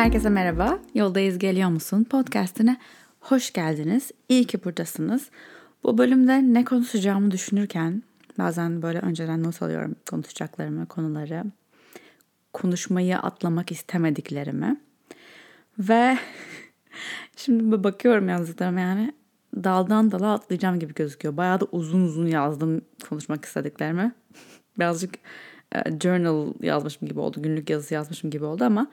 Herkese 0.00 0.28
merhaba. 0.28 0.78
Yoldayız 0.94 1.38
geliyor 1.38 1.68
musun? 1.68 2.04
Podcast'ine 2.04 2.76
hoş 3.20 3.52
geldiniz. 3.52 4.10
İyi 4.28 4.44
ki 4.44 4.64
buradasınız. 4.64 5.30
Bu 5.84 5.98
bölümde 5.98 6.54
ne 6.54 6.64
konuşacağımı 6.64 7.30
düşünürken 7.30 8.02
bazen 8.38 8.82
böyle 8.82 8.98
önceden 8.98 9.42
not 9.42 9.62
alıyorum 9.62 9.96
konuşacaklarımı, 10.10 10.86
konuları. 10.86 11.44
Konuşmayı 12.52 13.18
atlamak 13.18 13.72
istemediklerimi. 13.72 14.80
Ve 15.78 16.18
şimdi 17.36 17.84
bakıyorum 17.84 18.28
yazdıklarıma 18.28 18.80
yani 18.80 19.12
daldan 19.54 20.10
dala 20.10 20.32
atlayacağım 20.32 20.78
gibi 20.78 20.94
gözüküyor. 20.94 21.36
Bayağı 21.36 21.60
da 21.60 21.66
uzun 21.72 22.00
uzun 22.00 22.26
yazdım 22.26 22.82
konuşmak 23.08 23.44
istediklerimi. 23.44 24.12
Birazcık 24.78 25.14
e, 25.74 25.98
journal 26.02 26.52
yazmışım 26.60 27.08
gibi 27.08 27.20
oldu, 27.20 27.42
günlük 27.42 27.70
yazısı 27.70 27.94
yazmışım 27.94 28.30
gibi 28.30 28.44
oldu 28.44 28.64
ama 28.64 28.86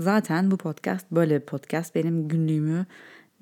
zaten 0.00 0.50
bu 0.50 0.56
podcast 0.56 1.06
böyle 1.10 1.40
bir 1.40 1.46
podcast. 1.46 1.94
Benim 1.94 2.28
günlüğümü 2.28 2.86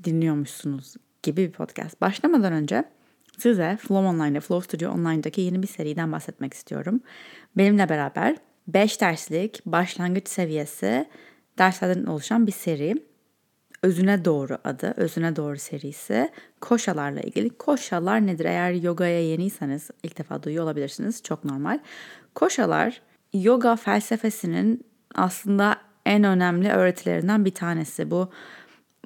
dinliyormuşsunuz 0.05 0.95
gibi 1.23 1.47
bir 1.47 1.53
podcast. 1.53 2.01
Başlamadan 2.01 2.53
önce 2.53 2.85
size 3.39 3.79
Flow 3.81 4.09
Online'da, 4.09 4.41
Flow 4.41 4.65
Studio 4.65 4.95
Online'daki 4.95 5.41
yeni 5.41 5.63
bir 5.63 5.67
seriden 5.67 6.13
bahsetmek 6.13 6.55
istiyorum. 6.55 7.01
Benimle 7.57 7.89
beraber 7.89 8.37
5 8.69 9.01
derslik 9.01 9.67
başlangıç 9.67 10.29
seviyesi 10.29 11.09
derslerden 11.59 12.05
oluşan 12.05 12.47
bir 12.47 12.53
seri. 12.53 13.09
Özüne 13.83 14.25
Doğru 14.25 14.59
adı, 14.65 14.95
Özüne 14.97 15.37
Doğru 15.37 15.59
serisi 15.59 16.31
koşalarla 16.61 17.21
ilgili. 17.21 17.51
Koşalar 17.51 18.27
nedir? 18.27 18.45
Eğer 18.45 18.73
yogaya 18.73 19.21
yeniyseniz 19.21 19.91
ilk 20.03 20.19
defa 20.19 20.43
duyuyor 20.43 20.65
olabilirsiniz. 20.65 21.23
Çok 21.23 21.45
normal. 21.45 21.79
Koşalar 22.35 23.03
yoga 23.33 23.77
felsefesinin 23.77 24.85
aslında 25.15 25.77
en 26.09 26.25
önemli 26.25 26.69
öğretilerinden 26.69 27.45
bir 27.45 27.51
tanesi. 27.51 28.11
Bu 28.11 28.31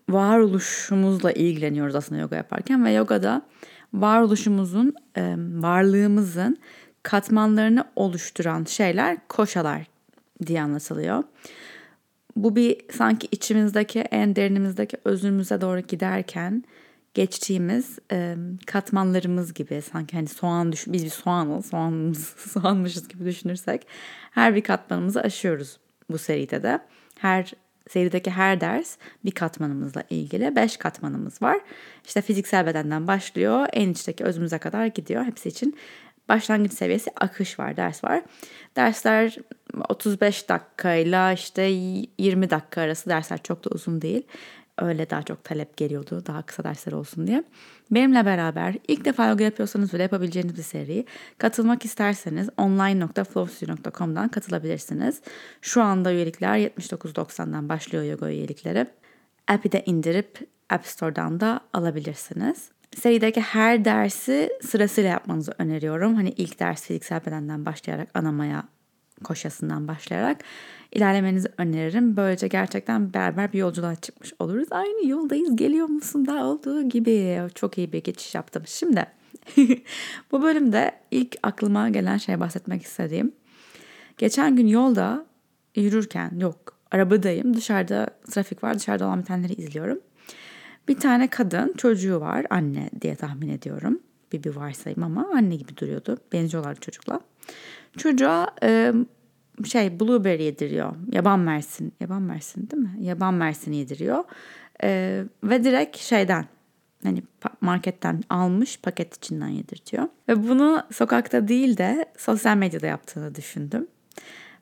varoluşumuzla 0.08 1.32
ilgileniyoruz 1.32 1.94
aslında 1.94 2.20
yoga 2.20 2.36
yaparken 2.36 2.84
ve 2.84 2.90
yogada 2.92 3.42
varoluşumuzun, 3.94 4.94
varlığımızın 5.62 6.58
katmanlarını 7.02 7.84
oluşturan 7.96 8.64
şeyler 8.64 9.18
koşalar 9.28 9.86
diye 10.46 10.62
anlatılıyor. 10.62 11.24
Bu 12.36 12.56
bir 12.56 12.76
sanki 12.90 13.28
içimizdeki 13.30 14.00
en 14.00 14.36
derinimizdeki 14.36 14.96
özümüze 15.04 15.60
doğru 15.60 15.80
giderken 15.80 16.64
geçtiğimiz 17.14 17.98
e, 18.12 18.36
katmanlarımız 18.66 19.54
gibi 19.54 19.82
sanki 19.82 20.16
hani 20.16 20.26
soğan 20.26 20.72
düş 20.72 20.84
biz 20.86 21.04
bir 21.04 21.10
soğanız 21.10 21.66
soğanımız 21.66 22.26
soğanmışız 22.52 23.08
gibi 23.08 23.24
düşünürsek 23.24 23.86
her 24.30 24.54
bir 24.54 24.62
katmanımızı 24.62 25.20
aşıyoruz 25.20 25.78
bu 26.12 26.18
seride 26.18 26.62
de. 26.62 26.78
Her 27.18 27.52
serideki 27.88 28.30
her 28.30 28.60
ders 28.60 28.96
bir 29.24 29.30
katmanımızla 29.30 30.02
ilgili. 30.10 30.56
Beş 30.56 30.76
katmanımız 30.76 31.42
var. 31.42 31.60
İşte 32.04 32.22
fiziksel 32.22 32.66
bedenden 32.66 33.06
başlıyor. 33.06 33.66
En 33.72 33.90
içteki 33.90 34.24
özümüze 34.24 34.58
kadar 34.58 34.86
gidiyor. 34.86 35.24
Hepsi 35.24 35.48
için 35.48 35.76
başlangıç 36.28 36.72
seviyesi 36.72 37.10
akış 37.20 37.58
var, 37.58 37.76
ders 37.76 38.04
var. 38.04 38.22
Dersler 38.76 39.36
35 39.88 40.48
dakikayla 40.48 41.32
işte 41.32 41.62
20 41.62 42.50
dakika 42.50 42.80
arası 42.80 43.10
dersler 43.10 43.42
çok 43.42 43.64
da 43.64 43.70
uzun 43.70 44.02
değil. 44.02 44.26
Öyle 44.78 45.10
daha 45.10 45.22
çok 45.22 45.44
talep 45.44 45.76
geliyordu 45.76 46.22
daha 46.26 46.42
kısa 46.42 46.64
dersler 46.64 46.92
olsun 46.92 47.26
diye. 47.26 47.44
Benimle 47.90 48.26
beraber 48.26 48.74
ilk 48.88 49.04
defa 49.04 49.28
yoga 49.28 49.44
yapıyorsanız 49.44 49.92
bile 49.92 50.02
yapabileceğiniz 50.02 50.56
bir 50.56 50.62
seri. 50.62 51.06
Katılmak 51.38 51.84
isterseniz 51.84 52.48
online.flowstudio.com'dan 52.56 54.28
katılabilirsiniz. 54.28 55.20
Şu 55.60 55.82
anda 55.82 56.12
üyelikler 56.12 56.58
79.90'dan 56.58 57.68
başlıyor 57.68 58.04
yoga 58.04 58.30
üyelikleri. 58.30 58.86
App'i 59.48 59.72
de 59.72 59.82
indirip 59.86 60.48
App 60.70 60.86
Store'dan 60.86 61.40
da 61.40 61.60
alabilirsiniz. 61.72 62.68
Serideki 62.96 63.40
her 63.40 63.84
dersi 63.84 64.50
sırasıyla 64.62 65.10
yapmanızı 65.10 65.54
öneriyorum. 65.58 66.14
Hani 66.14 66.30
ilk 66.30 66.60
ders 66.60 66.86
fiziksel 66.86 67.26
bedenden 67.26 67.66
başlayarak 67.66 68.08
anamaya 68.14 68.64
koşasından 69.24 69.88
başlayarak 69.88 70.44
ilerlemenizi 70.92 71.48
öneririm. 71.58 72.16
Böylece 72.16 72.48
gerçekten 72.48 73.14
beraber 73.14 73.52
bir 73.52 73.58
yolculuğa 73.58 73.94
çıkmış 73.94 74.32
oluruz. 74.38 74.68
Aynı 74.70 75.08
yoldayız 75.08 75.56
geliyor 75.56 75.86
musun 75.86 76.26
da 76.26 76.46
olduğu 76.46 76.82
gibi. 76.88 77.40
Çok 77.54 77.78
iyi 77.78 77.92
bir 77.92 78.02
geçiş 78.02 78.34
yaptım. 78.34 78.62
Şimdi 78.66 79.06
bu 80.32 80.42
bölümde 80.42 80.92
ilk 81.10 81.36
aklıma 81.42 81.88
gelen 81.88 82.16
şey 82.16 82.40
bahsetmek 82.40 82.82
istediğim. 82.82 83.32
Geçen 84.18 84.56
gün 84.56 84.66
yolda 84.66 85.26
yürürken 85.76 86.30
yok 86.38 86.82
arabadayım 86.90 87.56
dışarıda 87.56 88.06
trafik 88.30 88.64
var 88.64 88.78
dışarıda 88.78 89.06
olan 89.06 89.20
bitenleri 89.20 89.52
izliyorum. 89.52 90.00
Bir 90.88 90.96
tane 90.96 91.28
kadın 91.28 91.74
çocuğu 91.76 92.20
var 92.20 92.46
anne 92.50 92.90
diye 93.00 93.14
tahmin 93.14 93.48
ediyorum. 93.48 94.00
Bir 94.32 94.44
bir 94.44 94.56
varsayım 94.56 95.02
ama 95.02 95.28
anne 95.34 95.56
gibi 95.56 95.76
duruyordu. 95.76 96.18
Benziyorlar 96.32 96.74
çocukla. 96.74 97.20
Çocuğa 97.96 98.48
şey 99.68 100.00
blueberry 100.00 100.42
yediriyor. 100.42 100.94
Yaban 101.12 101.40
mersin. 101.40 101.92
Yaban 102.00 102.22
mersin 102.22 102.70
değil 102.70 102.82
mi? 102.82 102.96
Yaban 103.00 103.34
mersini 103.34 103.76
yediriyor. 103.76 104.24
E, 104.82 105.22
ve 105.44 105.64
direkt 105.64 105.96
şeyden 105.96 106.46
hani 107.04 107.22
marketten 107.60 108.22
almış 108.30 108.80
paket 108.80 109.16
içinden 109.16 109.48
yedirtiyor. 109.48 110.08
Ve 110.28 110.48
bunu 110.48 110.82
sokakta 110.92 111.48
değil 111.48 111.76
de 111.76 112.06
sosyal 112.18 112.56
medyada 112.56 112.86
yaptığını 112.86 113.34
düşündüm. 113.34 113.86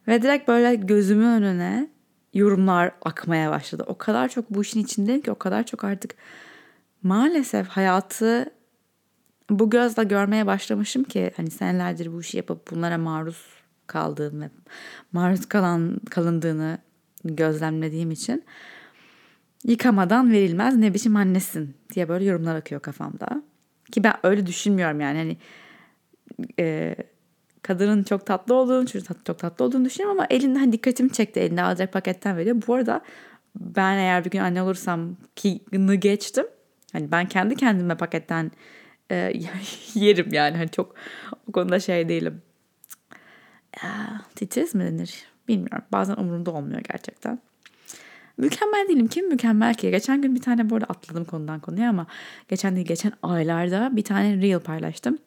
Ve 0.08 0.22
direkt 0.22 0.48
böyle 0.48 0.74
gözümün 0.74 1.26
önüne 1.26 1.88
yorumlar 2.34 2.92
akmaya 3.02 3.50
başladı. 3.50 3.84
O 3.86 3.98
kadar 3.98 4.28
çok 4.28 4.50
bu 4.50 4.62
işin 4.62 4.80
içindeyim 4.80 5.20
ki 5.20 5.30
o 5.30 5.34
kadar 5.34 5.66
çok 5.66 5.84
artık 5.84 6.14
maalesef 7.02 7.68
hayatı 7.68 8.50
bu 9.50 9.70
gözle 9.70 10.04
görmeye 10.04 10.46
başlamışım 10.46 11.04
ki 11.04 11.32
hani 11.36 11.50
senelerdir 11.50 12.12
bu 12.12 12.20
işi 12.20 12.36
yapıp 12.36 12.70
bunlara 12.70 12.98
maruz 12.98 13.59
kaldığım 13.90 14.40
ve 14.40 14.50
maruz 15.12 15.46
kalan 15.46 16.00
kalındığını 16.10 16.78
gözlemlediğim 17.24 18.10
için 18.10 18.44
yıkamadan 19.64 20.32
verilmez 20.32 20.76
ne 20.76 20.94
biçim 20.94 21.16
annesin 21.16 21.74
diye 21.94 22.08
böyle 22.08 22.24
yorumlar 22.24 22.56
akıyor 22.56 22.80
kafamda. 22.80 23.42
Ki 23.92 24.04
ben 24.04 24.14
öyle 24.22 24.46
düşünmüyorum 24.46 25.00
yani 25.00 25.18
hani 25.18 25.36
e, 26.58 26.96
kadının 27.62 28.02
çok 28.02 28.26
tatlı 28.26 28.54
olduğunu, 28.54 28.86
çocuğun 28.86 29.14
çok 29.24 29.38
tatlı 29.38 29.64
olduğunu 29.64 29.84
düşünüyorum 29.84 30.18
ama 30.18 30.26
elinde 30.30 30.58
hani 30.58 30.72
dikkatimi 30.72 31.12
çekti. 31.12 31.40
Elinde 31.40 31.62
alacak 31.62 31.92
paketten 31.92 32.36
veriyor. 32.36 32.56
Bu 32.66 32.74
arada 32.74 33.00
ben 33.56 33.98
eğer 33.98 34.24
bir 34.24 34.30
gün 34.30 34.38
anne 34.38 34.62
olursam 34.62 35.16
ki 35.36 35.60
geçtim. 35.98 36.46
Hani 36.92 37.12
ben 37.12 37.28
kendi 37.28 37.56
kendime 37.56 37.96
paketten 37.96 38.50
e, 39.10 39.32
yerim 39.94 40.32
yani. 40.32 40.56
Hani 40.56 40.68
çok 40.68 40.94
o 41.48 41.52
konuda 41.52 41.80
şey 41.80 42.08
değilim. 42.08 42.42
Titiz 44.34 44.74
mi 44.74 44.84
denir? 44.84 45.24
Bilmiyorum. 45.48 45.84
Bazen 45.92 46.16
umurumda 46.16 46.50
olmuyor 46.50 46.80
gerçekten. 46.92 47.38
Mükemmel 48.38 48.88
değilim. 48.88 49.08
Kim 49.08 49.28
mükemmel 49.28 49.74
ki? 49.74 49.90
Geçen 49.90 50.22
gün 50.22 50.34
bir 50.34 50.40
tane 50.40 50.70
bu 50.70 50.74
arada 50.74 50.86
atladım 50.86 51.24
konudan 51.24 51.60
konuya 51.60 51.90
ama 51.90 52.06
geçen 52.48 52.76
değil 52.76 52.86
geçen 52.86 53.12
aylarda 53.22 53.96
bir 53.96 54.04
tane 54.04 54.36
reel 54.36 54.60
paylaştım 54.60 55.18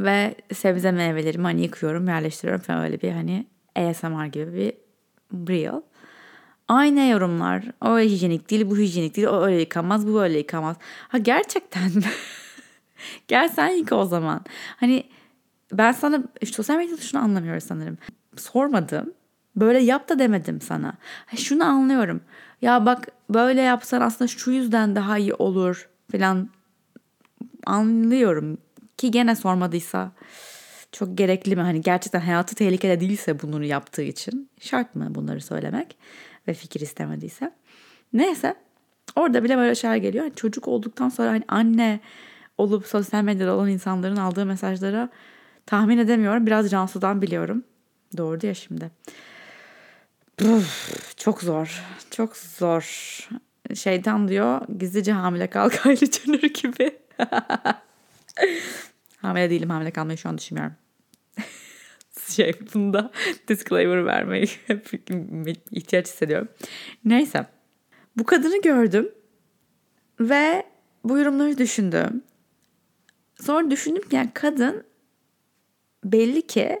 ve 0.00 0.34
sebze 0.52 0.92
meyvelerimi 0.92 1.44
hani 1.44 1.62
yıkıyorum, 1.62 2.08
yerleştiriyorum 2.08 2.62
falan 2.62 2.84
öyle 2.84 3.02
bir 3.02 3.12
hani 3.12 3.46
ASMR 3.76 4.26
gibi 4.26 4.52
bir 5.32 5.48
reel. 5.48 5.82
Aynı 6.68 7.08
yorumlar. 7.08 7.64
O 7.80 7.98
hijyenik 7.98 8.50
değil, 8.50 8.70
bu 8.70 8.78
hijyenik 8.78 9.16
değil. 9.16 9.26
O 9.28 9.44
öyle 9.44 9.60
yıkamaz, 9.60 10.06
bu 10.06 10.14
böyle 10.14 10.38
yıkamaz. 10.38 10.76
Ha 11.08 11.18
gerçekten? 11.18 11.90
Gel 13.28 13.48
sen 13.48 13.68
yıka 13.68 13.96
o 13.96 14.04
zaman. 14.04 14.44
Hani 14.76 15.04
ben 15.72 15.92
sana 15.92 16.22
sosyal 16.44 16.76
medyada 16.76 17.00
şunu 17.00 17.20
anlamıyorum 17.22 17.60
sanırım. 17.60 17.98
Sormadım. 18.36 19.12
Böyle 19.56 19.78
yap 19.78 20.08
da 20.08 20.18
demedim 20.18 20.60
sana. 20.60 20.94
Şunu 21.36 21.64
anlıyorum. 21.64 22.20
Ya 22.62 22.86
bak 22.86 23.08
böyle 23.30 23.60
yapsan 23.60 24.00
aslında 24.00 24.28
şu 24.28 24.50
yüzden 24.50 24.96
daha 24.96 25.18
iyi 25.18 25.34
olur 25.34 25.88
falan 26.12 26.48
anlıyorum. 27.66 28.58
Ki 28.96 29.10
gene 29.10 29.36
sormadıysa 29.36 30.12
çok 30.92 31.18
gerekli 31.18 31.56
mi? 31.56 31.62
Hani 31.62 31.80
gerçekten 31.80 32.20
hayatı 32.20 32.54
tehlikede 32.54 33.00
değilse 33.00 33.42
bunları 33.42 33.66
yaptığı 33.66 34.02
için 34.02 34.50
şart 34.60 34.94
mı 34.94 35.14
bunları 35.14 35.40
söylemek 35.40 35.96
ve 36.48 36.54
fikir 36.54 36.80
istemediyse. 36.80 37.52
Neyse 38.12 38.54
orada 39.16 39.44
bile 39.44 39.56
böyle 39.56 39.74
şeyler 39.74 39.96
geliyor. 39.96 40.24
Yani 40.24 40.34
çocuk 40.34 40.68
olduktan 40.68 41.08
sonra 41.08 41.30
hani 41.30 41.44
anne 41.48 42.00
olup 42.58 42.86
sosyal 42.86 43.22
medyada 43.22 43.54
olan 43.54 43.68
insanların 43.68 44.16
aldığı 44.16 44.46
mesajlara 44.46 45.08
tahmin 45.66 45.98
edemiyorum. 45.98 46.46
Biraz 46.46 46.70
Cansu'dan 46.70 47.22
biliyorum. 47.22 47.64
Doğru 48.16 48.46
ya 48.46 48.54
şimdi. 48.54 48.90
Uf, 50.42 51.16
çok 51.16 51.42
zor. 51.42 51.82
Çok 52.10 52.36
zor. 52.36 52.82
Şeytan 53.74 54.28
diyor 54.28 54.60
gizlice 54.78 55.12
hamile 55.12 55.46
kal 55.46 55.70
Kylie 55.82 56.12
Jenner 56.12 56.38
gibi. 56.40 56.98
hamile 59.16 59.50
değilim 59.50 59.70
hamile 59.70 59.90
kalmayı 59.90 60.18
şu 60.18 60.28
an 60.28 60.38
düşünmüyorum. 60.38 60.76
şey 62.30 62.52
bunda 62.74 63.10
disclaimer 63.48 64.06
vermeyi 64.06 64.48
ihtiyaç 65.70 66.06
hissediyorum. 66.06 66.48
Neyse. 67.04 67.46
Bu 68.16 68.24
kadını 68.24 68.62
gördüm 68.62 69.08
ve 70.20 70.66
bu 71.04 71.18
yorumları 71.18 71.58
düşündüm. 71.58 72.22
Sonra 73.40 73.70
düşündüm 73.70 74.02
ki 74.08 74.16
yani 74.16 74.30
kadın 74.34 74.84
belli 76.04 76.46
ki 76.46 76.80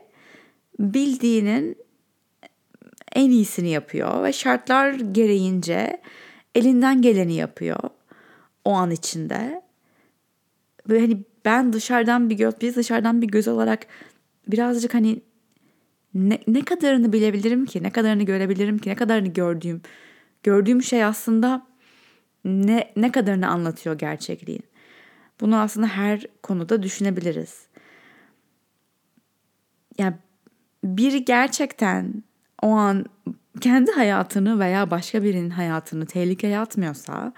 bildiğinin 0.78 1.76
en 3.12 3.30
iyisini 3.30 3.70
yapıyor 3.70 4.22
ve 4.22 4.32
şartlar 4.32 4.92
gereğince 4.92 6.00
elinden 6.54 7.02
geleni 7.02 7.34
yapıyor 7.34 7.78
o 8.64 8.72
an 8.72 8.90
içinde. 8.90 9.62
Böyle 10.88 11.00
hani 11.00 11.22
ben 11.44 11.72
dışarıdan 11.72 12.30
bir 12.30 12.36
göz, 12.36 12.54
biz 12.60 12.76
dışarıdan 12.76 13.22
bir 13.22 13.26
göz 13.26 13.48
olarak 13.48 13.86
birazcık 14.48 14.94
hani 14.94 15.22
ne, 16.14 16.38
ne 16.46 16.64
kadarını 16.64 17.12
bilebilirim 17.12 17.66
ki, 17.66 17.82
ne 17.82 17.90
kadarını 17.90 18.22
görebilirim 18.22 18.78
ki, 18.78 18.90
ne 18.90 18.94
kadarını 18.94 19.28
gördüğüm 19.28 19.82
gördüğüm 20.42 20.82
şey 20.82 21.04
aslında 21.04 21.66
ne 22.44 22.92
ne 22.96 23.12
kadarını 23.12 23.48
anlatıyor 23.48 23.98
gerçekliğin. 23.98 24.64
Bunu 25.40 25.60
aslında 25.60 25.86
her 25.86 26.26
konuda 26.42 26.82
düşünebiliriz. 26.82 27.63
Yani 29.98 30.14
biri 30.84 31.24
gerçekten 31.24 32.22
o 32.62 32.68
an 32.68 33.04
kendi 33.60 33.90
hayatını 33.90 34.58
veya 34.58 34.90
başka 34.90 35.22
birinin 35.22 35.50
hayatını 35.50 36.06
tehlikeye 36.06 36.58
atmıyorsa 36.58 37.32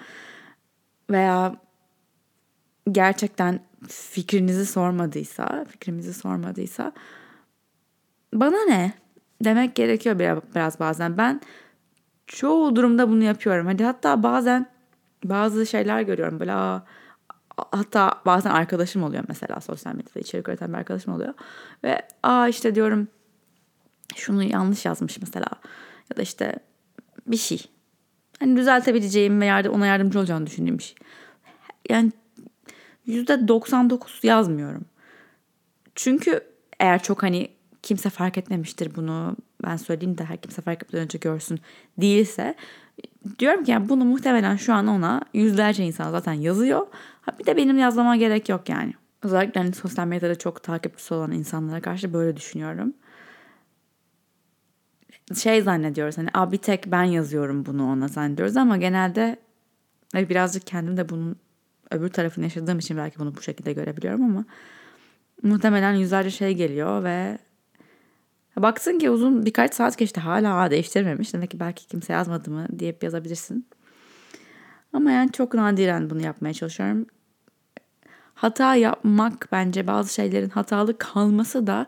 veya 1.11 1.57
gerçekten 2.93 3.61
fikrinizi 3.89 4.67
sormadıysa, 4.67 5.65
fikrimizi 5.65 6.15
sormadıysa 6.15 6.93
bana 8.35 8.65
ne 8.69 8.93
demek 9.45 9.75
gerekiyor 9.75 10.19
biraz, 10.55 10.81
bazen. 10.81 11.19
Ben 11.19 11.41
çoğu 12.27 12.77
durumda 12.77 13.09
bunu 13.09 13.25
yapıyorum. 13.25 13.67
Hadi 13.67 13.85
hatta 13.85 14.23
bazen 14.23 14.67
bazı 15.25 15.67
şeyler 15.67 16.03
görüyorum 16.03 16.41
böyle 16.41 16.53
aa, 16.53 16.87
hatta 17.57 18.23
bazen 18.27 18.51
arkadaşım 18.51 19.03
oluyor 19.03 19.25
mesela 19.29 19.61
sosyal 19.61 19.95
medyada 19.95 20.21
içerik 20.21 20.49
üreten 20.49 20.73
bir 20.73 20.79
arkadaşım 20.79 21.15
oluyor 21.15 21.35
ve 21.85 22.03
aa 22.23 22.49
işte 22.49 22.75
diyorum 22.75 23.09
şunu 24.15 24.43
yanlış 24.43 24.85
yazmış 24.85 25.21
mesela 25.21 25.49
ya 26.11 26.17
da 26.17 26.23
işte 26.23 26.59
bir 27.27 27.37
şey 27.37 27.67
hani 28.39 28.57
düzeltebileceğim 28.57 29.41
ve 29.41 29.47
yardım, 29.47 29.73
ona 29.73 29.87
yardımcı 29.87 30.19
olacağını 30.19 30.47
düşündüğüm 30.47 30.79
bir 30.79 30.83
şey. 30.83 30.97
Yani 31.89 32.13
yüzde 33.07 33.49
99 33.49 34.21
yazmıyorum. 34.23 34.85
Çünkü 35.95 36.41
eğer 36.81 37.03
çok 37.03 37.23
hani 37.23 37.49
kimse 37.83 38.11
fark 38.11 38.39
etmemiştir 38.39 38.95
bunu 38.95 39.37
ben 39.65 39.77
söyleyeyim 39.77 40.19
de 40.19 40.25
her 40.25 40.37
kimse 40.37 40.63
fark 40.63 40.83
etmeden 40.83 41.05
önce 41.05 41.19
görsün 41.19 41.61
değilse 41.99 42.55
diyorum 43.39 43.65
ki 43.65 43.71
yani 43.71 43.89
bunu 43.89 44.05
muhtemelen 44.05 44.57
şu 44.57 44.75
an 44.75 44.87
ona 44.87 45.21
yüzlerce 45.35 45.85
insan 45.85 46.11
zaten 46.11 46.33
yazıyor. 46.33 46.87
Bir 47.39 47.47
de 47.47 47.57
benim 47.57 47.79
yazmama 47.79 48.17
gerek 48.17 48.49
yok 48.49 48.69
yani. 48.69 48.95
Özellikle 49.23 49.61
hani 49.61 49.73
sosyal 49.73 50.07
medyada 50.07 50.35
çok 50.35 50.63
takipçisi 50.63 51.15
olan 51.15 51.33
insanlara 51.33 51.81
karşı 51.81 52.13
böyle 52.13 52.37
düşünüyorum. 52.37 52.95
Şey 55.43 55.63
zannediyoruz 55.63 56.19
hani 56.19 56.29
Aa, 56.35 56.53
bir 56.53 56.57
tek 56.57 56.87
ben 56.87 57.05
yazıyorum 57.05 57.67
bunu 57.67 57.93
ona 57.93 58.09
zannediyoruz 58.09 58.57
ama 58.57 58.77
genelde 58.77 59.37
birazcık 60.15 60.67
kendim 60.67 60.97
de 60.97 61.09
bunun 61.09 61.37
öbür 61.91 62.09
tarafını 62.09 62.45
yaşadığım 62.45 62.79
için 62.79 62.97
belki 62.97 63.19
bunu 63.19 63.37
bu 63.37 63.43
şekilde 63.43 63.73
görebiliyorum 63.73 64.25
ama 64.25 64.45
muhtemelen 65.43 65.95
yüzlerce 65.95 66.31
şey 66.31 66.55
geliyor 66.55 67.05
ve 67.05 67.39
baksın 68.63 68.99
ki 68.99 69.11
uzun 69.11 69.47
birkaç 69.47 69.75
saat 69.75 69.99
geçti 69.99 70.21
hala 70.21 70.71
değiştirmemiş. 70.71 71.35
Demek 71.35 71.51
ki 71.51 71.61
belki 71.61 71.87
kimse 71.87 72.13
yazmadı 72.13 72.51
mı 72.51 72.67
diye 72.79 72.97
yazabilirsin. 73.03 73.67
Ama 74.93 75.11
yani 75.11 75.33
çok 75.33 75.55
nadiren 75.55 76.11
bunu 76.11 76.23
yapmaya 76.23 76.55
çalışıyorum. 76.55 77.07
Hata 78.35 78.75
yapmak 78.75 79.49
bence 79.53 79.87
bazı 79.87 80.15
şeylerin 80.15 80.49
hatalı 80.49 80.99
kalması 80.99 81.67
da 81.67 81.87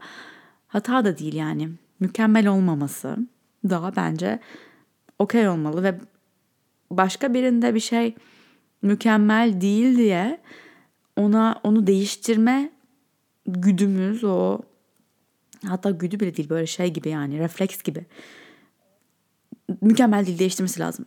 hata 0.68 1.04
da 1.04 1.18
değil 1.18 1.34
yani. 1.34 1.70
Mükemmel 2.00 2.46
olmaması 2.46 3.16
da 3.64 3.92
bence 3.96 4.40
okey 5.18 5.48
olmalı 5.48 5.82
ve 5.82 6.00
başka 6.90 7.34
birinde 7.34 7.74
bir 7.74 7.80
şey 7.80 8.14
mükemmel 8.82 9.60
değil 9.60 9.96
diye 9.96 10.40
ona 11.16 11.60
onu 11.62 11.86
değiştirme 11.86 12.70
güdümüz 13.46 14.24
o 14.24 14.60
hatta 15.66 15.90
güdü 15.90 16.20
bile 16.20 16.36
değil 16.36 16.48
böyle 16.48 16.66
şey 16.66 16.92
gibi 16.92 17.08
yani 17.08 17.38
refleks 17.38 17.82
gibi 17.82 18.06
mükemmel 19.80 20.26
değil 20.26 20.38
değiştirmesi 20.38 20.80
lazım. 20.80 21.06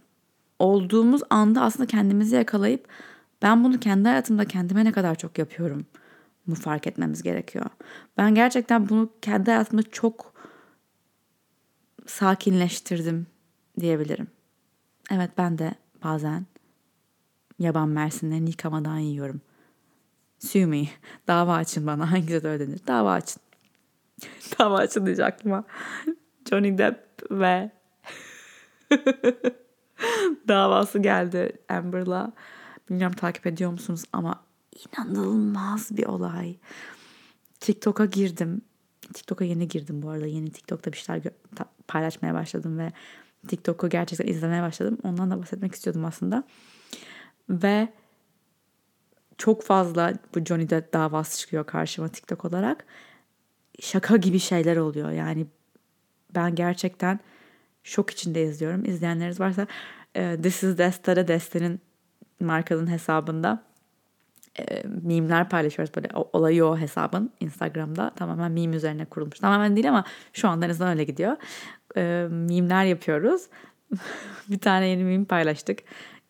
Olduğumuz 0.59 1.21
anda 1.29 1.61
aslında 1.61 1.87
kendimizi 1.87 2.35
yakalayıp 2.35 2.87
ben 3.41 3.63
bunu 3.63 3.79
kendi 3.79 4.07
hayatımda 4.07 4.45
kendime 4.45 4.85
ne 4.85 4.91
kadar 4.91 5.15
çok 5.15 5.37
yapıyorum 5.37 5.85
mu 6.47 6.55
fark 6.55 6.87
etmemiz 6.87 7.23
gerekiyor. 7.23 7.65
Ben 8.17 8.35
gerçekten 8.35 8.89
bunu 8.89 9.09
kendi 9.21 9.51
hayatımda 9.51 9.83
çok 9.83 10.33
sakinleştirdim 12.07 13.27
diyebilirim. 13.79 14.27
Evet 15.11 15.31
ben 15.37 15.57
de 15.57 15.75
bazen 16.03 16.45
yaban 17.59 17.89
mersinlerini 17.89 18.49
yıkamadan 18.49 18.97
yiyorum. 18.97 19.41
Sue 20.39 20.65
me. 20.65 20.83
Dava 21.27 21.55
açın 21.55 21.87
bana. 21.87 22.11
Hangisi 22.11 22.43
de 22.43 22.47
öyle 22.47 22.67
denir. 22.67 22.81
Dava 22.87 23.13
açın. 23.13 23.41
Açın 24.59 25.05
diyecek 25.05 25.25
aklıma. 25.25 25.63
Johnny 26.49 26.77
Depp 26.77 27.31
ve 27.31 27.71
davası 30.47 30.99
geldi 30.99 31.51
Amber'la. 31.69 32.31
Bilmiyorum 32.89 33.15
takip 33.15 33.47
ediyor 33.47 33.71
musunuz 33.71 34.03
ama 34.13 34.43
inanılmaz 34.73 35.97
bir 35.97 36.05
olay. 36.05 36.55
TikTok'a 37.59 38.05
girdim. 38.05 38.61
TikTok'a 39.13 39.45
yeni 39.45 39.67
girdim 39.67 40.01
bu 40.01 40.09
arada. 40.09 40.27
Yeni 40.27 40.51
TikTok'ta 40.51 40.91
bir 40.91 40.97
şeyler 40.97 41.23
paylaşmaya 41.87 42.33
başladım 42.33 42.79
ve 42.79 42.91
TikTok'u 43.47 43.89
gerçekten 43.89 44.27
izlemeye 44.27 44.61
başladım. 44.61 44.97
Ondan 45.03 45.31
da 45.31 45.39
bahsetmek 45.39 45.75
istiyordum 45.75 46.05
aslında. 46.05 46.43
Ve 47.49 47.93
çok 49.37 49.63
fazla 49.63 50.13
bu 50.35 50.45
Johnny 50.45 50.69
Depp 50.69 50.93
davası 50.93 51.39
çıkıyor 51.39 51.65
karşıma 51.65 52.07
TikTok 52.07 52.45
olarak. 52.45 52.85
Şaka 53.79 54.17
gibi 54.17 54.39
şeyler 54.39 54.77
oluyor. 54.77 55.11
Yani 55.11 55.45
ben 56.35 56.55
gerçekten 56.55 57.19
şok 57.83 58.09
içinde 58.09 58.43
izliyorum. 58.43 58.85
İzleyenleriniz 58.85 59.39
varsa 59.39 59.67
e, 60.15 60.37
This 60.41 60.63
is 60.63 60.77
Desta'da 60.77 61.27
Deste'nin 61.27 61.81
markanın 62.39 62.87
hesabında 62.91 63.63
e, 64.59 64.83
mimler 65.03 65.49
paylaşıyoruz 65.49 65.95
böyle 65.95 66.09
olayı 66.33 66.65
o 66.65 66.77
hesabın 66.77 67.31
Instagram'da 67.39 68.09
tamamen 68.15 68.51
meme 68.51 68.75
üzerine 68.75 69.05
kurulmuş. 69.05 69.39
Tamamen 69.39 69.75
değil 69.75 69.89
ama 69.89 70.03
şu 70.33 70.47
anda 70.47 70.65
en 70.65 70.81
öyle 70.81 71.03
gidiyor. 71.03 71.37
E, 71.97 72.27
mimler 72.31 72.85
yapıyoruz. 72.85 73.41
bir 74.49 74.59
tane 74.59 74.87
yeni 74.87 75.03
meme 75.03 75.25
paylaştık 75.25 75.79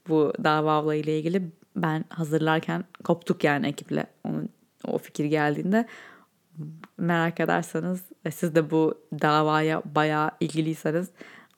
bu 0.08 0.34
dava 0.44 0.84
olayıyla 0.84 1.14
ilgili. 1.14 1.52
Ben 1.76 2.06
hazırlarken 2.10 2.84
koptuk 3.04 3.44
yani 3.44 3.68
ekiple 3.68 4.06
onun 4.24 4.50
o 4.88 4.98
fikir 4.98 5.26
geldiğinde 5.26 5.88
merak 6.98 7.40
ederseniz 7.40 8.02
ve 8.26 8.32
siz 8.32 8.56
de 8.56 8.72
bu 8.72 9.02
davaya 9.22 9.82
bayağı 9.96 10.32
ilgiliyseniz 10.40 11.10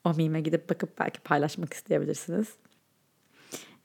o 0.04 0.14
mime 0.14 0.40
gidip 0.40 0.70
bakıp 0.70 0.98
belki 0.98 1.20
paylaşmak 1.20 1.72
isteyebilirsiniz. 1.72 2.48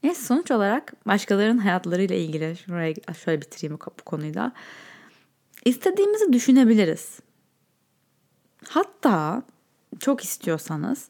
Neyse 0.03 0.21
sonuç 0.21 0.51
olarak 0.51 0.93
başkalarının 1.07 1.57
hayatlarıyla 1.57 2.15
ilgili 2.15 2.55
şuraya 2.57 2.93
şöyle 3.23 3.41
bitireyim 3.41 3.79
bu 3.99 4.03
konuyu 4.05 4.33
da. 4.33 4.53
İstediğimizi 5.65 6.33
düşünebiliriz. 6.33 7.19
Hatta 8.67 9.43
çok 9.99 10.23
istiyorsanız 10.23 11.09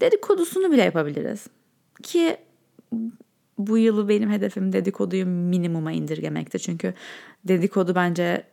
dedikodusunu 0.00 0.72
bile 0.72 0.82
yapabiliriz. 0.82 1.46
Ki 2.02 2.36
bu 3.58 3.78
yılı 3.78 4.08
benim 4.08 4.30
hedefim 4.30 4.72
dedikoduyu 4.72 5.26
minimuma 5.26 5.92
indirgemekte. 5.92 6.58
Çünkü 6.58 6.94
dedikodu 7.44 7.94
bence 7.94 8.44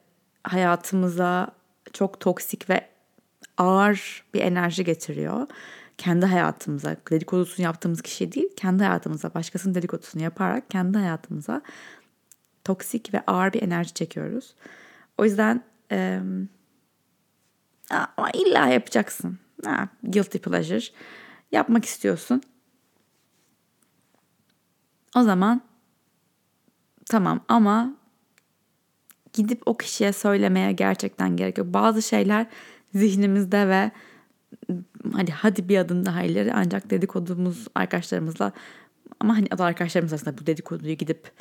hayatımıza 0.47 1.47
çok 1.93 2.19
toksik 2.19 2.69
ve 2.69 2.87
ağır 3.57 4.23
bir 4.33 4.41
enerji 4.41 4.83
getiriyor 4.83 5.47
kendi 5.97 6.25
hayatımıza, 6.25 6.95
dedikodusunu 7.11 7.63
yaptığımız 7.65 8.01
kişi 8.01 8.31
değil, 8.31 8.49
kendi 8.55 8.83
hayatımıza, 8.83 9.33
başkasının 9.33 9.75
dedikodusunu 9.75 10.23
yaparak 10.23 10.69
kendi 10.69 10.97
hayatımıza 10.97 11.61
toksik 12.63 13.13
ve 13.13 13.23
ağır 13.27 13.53
bir 13.53 13.61
enerji 13.61 13.93
çekiyoruz. 13.93 14.55
O 15.17 15.25
yüzden 15.25 15.63
e, 15.91 16.21
ama 17.89 18.31
illa 18.33 18.67
yapacaksın. 18.67 19.39
Ha, 19.65 19.89
guilty 20.03 20.37
pleasure. 20.37 20.85
Yapmak 21.51 21.85
istiyorsun. 21.85 22.41
O 25.15 25.23
zaman 25.23 25.61
tamam 27.05 27.45
ama 27.47 27.95
gidip 29.37 29.61
o 29.65 29.77
kişiye 29.77 30.13
söylemeye 30.13 30.71
gerçekten 30.71 31.37
gerek 31.37 31.57
yok. 31.57 31.67
Bazı 31.73 32.01
şeyler 32.01 32.47
zihnimizde 32.95 33.67
ve 33.67 33.91
hadi 35.13 35.31
hadi 35.31 35.69
bir 35.69 35.77
adım 35.77 36.05
daha 36.05 36.23
ileri 36.23 36.53
ancak 36.53 36.89
dedikodumuz 36.89 37.67
arkadaşlarımızla 37.75 38.51
ama 39.19 39.37
hani 39.37 39.47
arkadaşlarımız 39.59 40.13
arasında 40.13 40.37
bu 40.37 40.45
dedikoduyu 40.45 40.93
gidip 40.93 41.31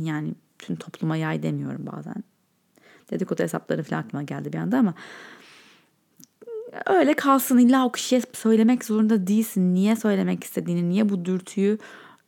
yani 0.00 0.34
tüm 0.58 0.76
topluma 0.76 1.16
yay 1.16 1.42
demiyorum 1.42 1.86
bazen. 1.86 2.24
Dedikodu 3.10 3.42
hesapları 3.42 3.82
falan 3.82 4.00
aklıma 4.00 4.22
geldi 4.22 4.52
bir 4.52 4.58
anda 4.58 4.78
ama 4.78 4.94
öyle 6.86 7.14
kalsın 7.14 7.58
illa 7.58 7.86
o 7.86 7.92
kişiye 7.92 8.22
söylemek 8.32 8.84
zorunda 8.84 9.26
değilsin. 9.26 9.74
Niye 9.74 9.96
söylemek 9.96 10.44
istediğini, 10.44 10.88
niye 10.88 11.08
bu 11.08 11.24
dürtüyü 11.24 11.78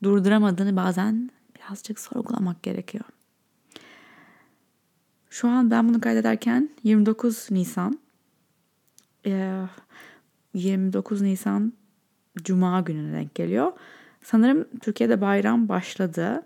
durduramadığını 0.03 0.77
bazen 0.77 1.31
birazcık 1.57 2.01
sorgulamak 2.01 2.63
gerekiyor. 2.63 3.05
Şu 5.41 5.49
an 5.49 5.71
ben 5.71 5.89
bunu 5.89 6.01
kaydederken 6.01 6.71
29 6.85 7.51
Nisan. 7.51 7.99
29 10.55 11.23
Nisan 11.23 11.73
Cuma 12.37 12.81
gününe 12.81 13.17
denk 13.17 13.35
geliyor. 13.35 13.73
Sanırım 14.23 14.69
Türkiye'de 14.81 15.21
bayram 15.21 15.69
başladı. 15.69 16.43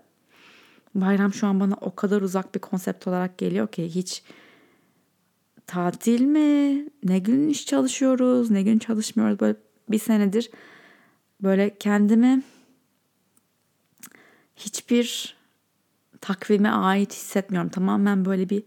Bayram 0.95 1.33
şu 1.33 1.47
an 1.47 1.59
bana 1.59 1.73
o 1.81 1.95
kadar 1.95 2.21
uzak 2.21 2.55
bir 2.55 2.59
konsept 2.59 3.07
olarak 3.07 3.37
geliyor 3.37 3.67
ki 3.67 3.95
hiç 3.95 4.23
tatil 5.67 6.21
mi? 6.21 6.85
Ne 7.03 7.19
gün 7.19 7.49
iş 7.49 7.65
çalışıyoruz? 7.65 8.51
Ne 8.51 8.63
gün 8.63 8.79
çalışmıyoruz? 8.79 9.39
Böyle 9.39 9.57
bir 9.89 9.99
senedir 9.99 10.51
böyle 11.43 11.77
kendimi 11.77 12.43
hiçbir 14.55 15.37
takvime 16.21 16.69
ait 16.69 17.13
hissetmiyorum. 17.13 17.69
Tamamen 17.69 18.25
böyle 18.25 18.49
bir 18.49 18.63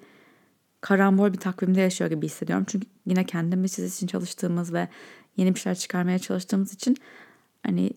karambol 0.81 1.33
bir 1.33 1.39
takvimde 1.39 1.81
yaşıyor 1.81 2.11
gibi 2.11 2.27
hissediyorum. 2.27 2.65
Çünkü 2.69 2.87
yine 3.07 3.25
kendimiz 3.25 3.73
siz 3.73 3.97
için 3.97 4.07
çalıştığımız 4.07 4.73
ve 4.73 4.89
yeni 5.37 5.55
bir 5.55 5.61
şeyler 5.61 5.77
çıkarmaya 5.77 6.19
çalıştığımız 6.19 6.73
için 6.73 6.97
hani 7.67 7.91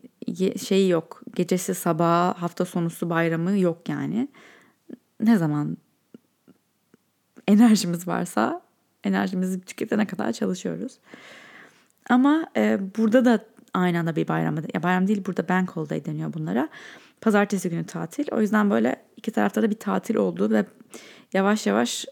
şey 0.58 0.88
yok. 0.88 1.22
Gecesi 1.34 1.74
sabah 1.74 2.34
hafta 2.34 2.64
sonusu 2.64 3.10
bayramı 3.10 3.58
yok 3.58 3.88
yani. 3.88 4.28
Ne 5.20 5.36
zaman 5.36 5.76
enerjimiz 7.48 8.08
varsa 8.08 8.62
enerjimizi 9.04 9.60
tüketene 9.60 10.06
kadar 10.06 10.32
çalışıyoruz. 10.32 10.98
Ama 12.10 12.46
e, 12.56 12.80
burada 12.98 13.24
da 13.24 13.44
aynı 13.74 13.98
anda 13.98 14.16
bir 14.16 14.28
bayram. 14.28 14.56
Ya 14.74 14.82
bayram 14.82 15.08
değil 15.08 15.24
burada 15.26 15.48
bank 15.48 15.70
holiday 15.70 16.04
deniyor 16.04 16.32
bunlara. 16.32 16.68
Pazartesi 17.20 17.70
günü 17.70 17.86
tatil. 17.86 18.26
O 18.32 18.40
yüzden 18.40 18.70
böyle 18.70 19.02
iki 19.16 19.30
tarafta 19.30 19.62
da 19.62 19.70
bir 19.70 19.78
tatil 19.78 20.16
oldu 20.16 20.50
ve 20.50 20.64
yavaş 21.32 21.66
yavaş 21.66 22.06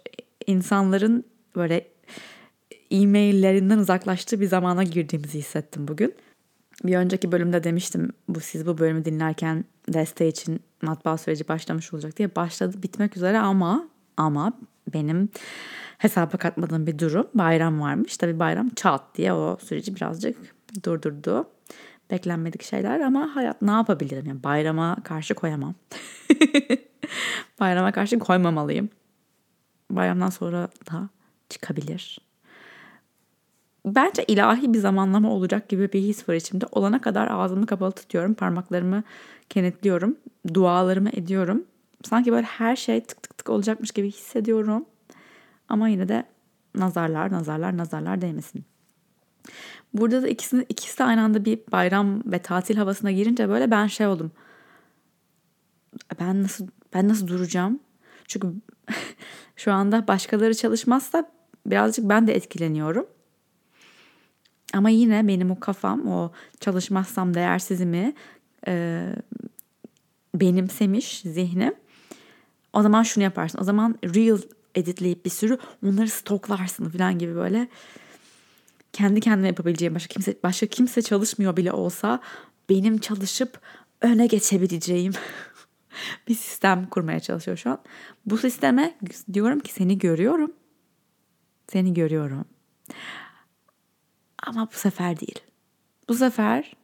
insanların 0.49 1.25
böyle 1.57 1.89
e-maillerinden 2.91 3.79
uzaklaştığı 3.79 4.41
bir 4.41 4.47
zamana 4.47 4.83
girdiğimizi 4.83 5.39
hissettim 5.39 5.89
bugün. 5.89 6.15
Bir 6.85 6.97
önceki 6.97 7.33
bölümde 7.33 7.65
demiştim 7.65 8.13
bu 8.29 8.41
siz 8.41 8.67
bu 8.67 8.79
bölümü 8.79 9.05
dinlerken 9.05 9.65
desteği 9.89 10.31
için 10.31 10.61
matbaa 10.83 11.19
süreci 11.19 11.49
başlamış 11.49 11.95
olacak 11.95 12.17
diye 12.17 12.37
başladı 12.37 12.83
bitmek 12.83 13.17
üzere 13.17 13.39
ama 13.39 13.89
ama 14.17 14.53
benim 14.95 15.29
hesaba 15.99 16.37
katmadığım 16.37 16.87
bir 16.87 16.99
durum 16.99 17.27
bayram 17.35 17.81
varmış. 17.81 18.17
Tabi 18.17 18.39
bayram 18.39 18.69
çat 18.69 19.03
diye 19.15 19.33
o 19.33 19.59
süreci 19.61 19.97
birazcık 19.97 20.37
durdurdu. 20.85 21.49
Beklenmedik 22.11 22.63
şeyler 22.63 23.01
ama 23.01 23.37
hayat 23.37 23.63
ne 23.63 23.71
yapabilirim? 23.71 24.27
Yani 24.27 24.43
bayrama 24.43 24.97
karşı 25.05 25.35
koyamam. 25.35 25.75
bayrama 27.61 27.93
karşı 27.93 28.19
koymamalıyım. 28.19 28.91
Bayramdan 29.91 30.31
sonra 30.31 30.69
da 30.93 31.09
çıkabilir. 31.49 32.19
Bence 33.87 34.25
ilahi 34.29 34.75
bir 34.75 34.79
zamanlama 34.79 35.31
olacak 35.31 35.69
gibi 35.69 35.93
bir 35.93 36.01
his 36.01 36.29
var 36.29 36.35
içimde. 36.35 36.67
Olana 36.73 37.01
kadar 37.01 37.29
ağzımı 37.29 37.67
kapalı 37.67 37.93
tutuyorum, 37.93 38.35
parmaklarımı 38.35 39.03
kenetliyorum, 39.49 40.17
dualarımı 40.55 41.09
ediyorum. 41.09 41.65
Sanki 42.05 42.33
böyle 42.33 42.47
her 42.47 42.77
şey 42.77 43.01
tık 43.01 43.23
tık 43.23 43.39
tık 43.39 43.51
olacakmış 43.51 43.91
gibi 43.91 44.11
hissediyorum. 44.11 44.85
Ama 45.69 45.89
yine 45.89 46.09
de 46.09 46.25
nazarlar, 46.75 47.33
nazarlar, 47.33 47.77
nazarlar 47.77 48.21
değmesin. 48.21 48.65
Burada 49.95 50.23
da 50.23 50.29
ikisini, 50.29 50.67
ikisi 50.69 50.99
de 50.99 51.05
aynı 51.05 51.23
anda 51.23 51.45
bir 51.45 51.61
bayram 51.73 52.33
ve 52.33 52.39
tatil 52.39 52.77
havasına 52.77 53.11
girince 53.11 53.49
böyle 53.49 53.71
ben 53.71 53.87
şey 53.87 54.07
oldum. 54.07 54.33
Ben 56.21 56.43
nasıl 56.43 56.67
ben 56.95 57.09
nasıl 57.09 57.27
duracağım? 57.27 57.81
Çünkü 58.29 58.55
şu 59.57 59.73
anda 59.73 60.09
başkaları 60.09 60.55
çalışmazsa 60.55 61.33
birazcık 61.67 62.09
ben 62.09 62.27
de 62.27 62.35
etkileniyorum. 62.35 63.07
Ama 64.75 64.91
yine 64.91 65.29
benim 65.29 65.51
o 65.51 65.61
kafam 65.61 66.07
o 66.09 66.33
çalışmazsam 66.61 67.35
değersizimi 67.35 68.15
e, 68.67 69.05
benimsemiş 70.35 71.21
zihnim. 71.21 71.75
O 72.73 72.83
zaman 72.83 73.03
şunu 73.03 73.25
yaparsın. 73.25 73.59
O 73.61 73.65
zaman 73.65 73.95
real 74.05 74.39
editleyip 74.75 75.25
bir 75.25 75.31
sürü 75.31 75.59
onları 75.87 76.09
stoklarsın 76.09 76.89
falan 76.89 77.19
gibi 77.19 77.35
böyle 77.35 77.69
kendi 78.93 79.21
kendime 79.21 79.49
yapabileceğim 79.49 79.95
başka 79.95 80.13
kimse 80.13 80.37
başka 80.43 80.67
kimse 80.67 81.03
çalışmıyor 81.03 81.57
bile 81.57 81.73
olsa 81.73 82.21
benim 82.71 82.99
çalışıp 82.99 83.61
öne 84.01 84.27
geçebileceğim 84.27 85.13
bir 86.29 86.35
sistem 86.35 86.87
kurmaya 86.87 87.21
çalışıyor 87.21 87.57
şu 87.57 87.71
an. 87.71 87.79
Bu 88.27 88.39
sisteme 88.39 88.99
diyorum 89.33 89.61
ki 89.61 89.73
seni 89.73 89.99
görüyorum. 89.99 90.53
Seni 91.67 91.95
görüyorum. 91.95 92.45
Ama 94.43 94.69
bu 94.73 94.77
sefer 94.77 95.21
değil. 95.21 95.39
Bu 96.09 96.15
sefer 96.15 96.77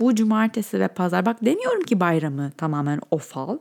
bu 0.00 0.14
cumartesi 0.14 0.80
ve 0.80 0.88
pazar 0.88 1.26
bak 1.26 1.44
demiyorum 1.44 1.82
ki 1.82 2.00
bayramı 2.00 2.52
tamamen 2.56 3.00
ofal. 3.10 3.58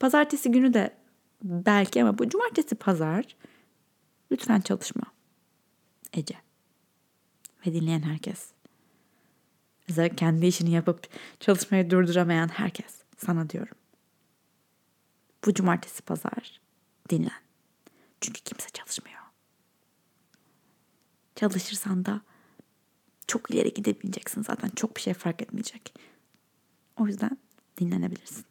Pazartesi 0.00 0.50
günü 0.50 0.74
de 0.74 0.94
belki 1.42 2.02
ama 2.02 2.18
bu 2.18 2.28
cumartesi 2.28 2.74
pazar 2.74 3.36
lütfen 4.32 4.60
çalışma. 4.60 5.02
Ece 6.12 6.34
ve 7.66 7.72
dinleyen 7.72 8.02
herkes. 8.02 8.50
Özellikle 9.88 10.16
kendi 10.16 10.46
işini 10.46 10.70
yapıp 10.70 11.06
çalışmayı 11.40 11.90
durduramayan 11.90 12.48
herkes 12.48 12.99
sana 13.24 13.50
diyorum. 13.50 13.76
Bu 15.46 15.54
cumartesi 15.54 16.02
pazar 16.02 16.60
dinlen. 17.10 17.40
Çünkü 18.20 18.40
kimse 18.40 18.70
çalışmıyor. 18.70 19.20
Çalışırsan 21.36 22.04
da 22.04 22.20
çok 23.26 23.50
ileri 23.50 23.74
gidebileceksin 23.74 24.42
zaten. 24.42 24.68
Çok 24.68 24.96
bir 24.96 25.00
şey 25.00 25.14
fark 25.14 25.42
etmeyecek. 25.42 25.94
O 26.96 27.06
yüzden 27.06 27.38
dinlenebilirsin. 27.78 28.44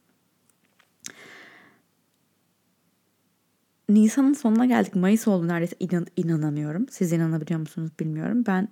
Nisan'ın 3.89 4.33
sonuna 4.33 4.65
geldik. 4.65 4.95
Mayıs 4.95 5.27
oldu 5.27 5.47
neredeyse 5.47 5.75
İnan, 5.79 6.07
inanamıyorum. 6.15 6.89
Siz 6.89 7.13
inanabiliyor 7.13 7.59
musunuz 7.59 7.91
bilmiyorum. 7.99 8.43
Ben 8.47 8.67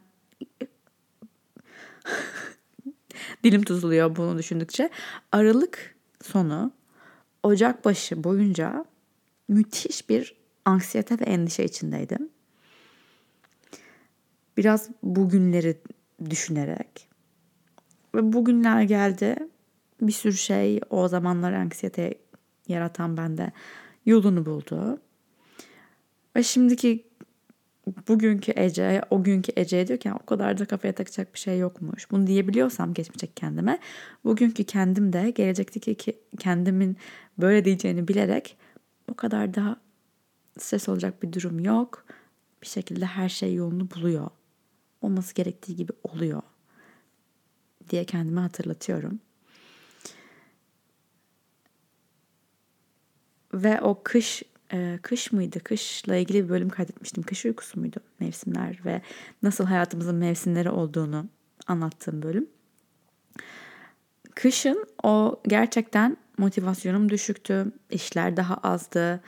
dilim 3.44 3.64
tutuluyor 3.64 4.16
bunu 4.16 4.38
düşündükçe. 4.38 4.90
Aralık 5.32 5.96
sonu 6.22 6.72
Ocak 7.44 7.86
başı 7.86 8.24
boyunca 8.24 8.86
müthiş 9.48 10.10
bir 10.10 10.36
anksiyete 10.66 11.20
ve 11.20 11.24
endişe 11.24 11.64
içindeydim. 11.64 12.30
Biraz 14.58 14.90
bugünleri 15.04 15.78
düşünerek 16.30 17.08
ve 18.16 18.34
bugünler 18.34 18.82
geldi. 18.82 19.36
Bir 20.02 20.12
sürü 20.12 20.38
şey 20.38 20.80
o 20.90 21.08
zamanlar 21.08 21.54
anksiyete 21.54 22.14
yaratan 22.68 23.18
bende 23.18 23.52
yolunu 24.06 24.46
buldu. 24.46 25.00
Ve 26.36 26.44
şimdiki 26.44 27.07
bugünkü 28.08 28.53
Ece, 28.56 29.01
o 29.10 29.24
günkü 29.24 29.51
Ece 29.56 29.88
diyor 29.88 30.00
ki 30.00 30.13
o 30.13 30.25
kadar 30.25 30.58
da 30.58 30.65
kafaya 30.65 30.96
takacak 30.96 31.34
bir 31.34 31.39
şey 31.39 31.60
yokmuş. 31.60 32.12
Bunu 32.12 32.27
diyebiliyorsam 32.27 32.94
geçmeyecek 32.94 33.38
kendime. 33.38 33.79
Bugünkü 34.24 34.63
kendim 34.63 35.13
de 35.13 35.29
gelecekteki 35.29 35.96
kendimin 36.39 36.98
böyle 37.38 37.65
diyeceğini 37.65 38.08
bilerek 38.08 38.58
o 39.12 39.13
kadar 39.13 39.53
daha 39.53 39.77
stres 40.58 40.89
olacak 40.89 41.24
bir 41.24 41.34
durum 41.34 41.60
yok. 41.60 42.06
Bir 42.62 42.67
şekilde 42.67 43.06
her 43.06 43.29
şey 43.29 43.53
yolunu 43.53 43.91
buluyor. 43.91 44.29
Olması 45.01 45.36
gerektiği 45.36 45.75
gibi 45.75 45.91
oluyor 46.03 46.41
diye 47.89 48.06
kendime 48.06 48.41
hatırlatıyorum. 48.41 49.20
Ve 53.53 53.82
o 53.82 54.03
kış 54.03 54.44
e, 54.74 55.00
kış 55.02 55.32
mıydı? 55.32 55.60
Kışla 55.60 56.16
ilgili 56.16 56.44
bir 56.44 56.50
bölüm 56.50 56.70
kaydetmiştim. 56.70 57.24
Kış 57.24 57.46
uykusu 57.46 57.80
muydu? 57.80 58.00
Mevsimler 58.20 58.80
ve 58.86 59.02
nasıl 59.44 59.66
hayatımızın 59.66 60.16
mevsimleri 60.16 60.70
olduğunu 60.70 61.26
anlattığım 61.68 62.22
bölüm. 62.22 62.48
Kışın 64.36 64.86
o 65.04 65.42
gerçekten 65.48 66.18
motivasyonum 66.38 67.10
düşüktü. 67.10 67.72
İşler 67.90 68.38
daha 68.38 68.56
azdı. 68.56 69.24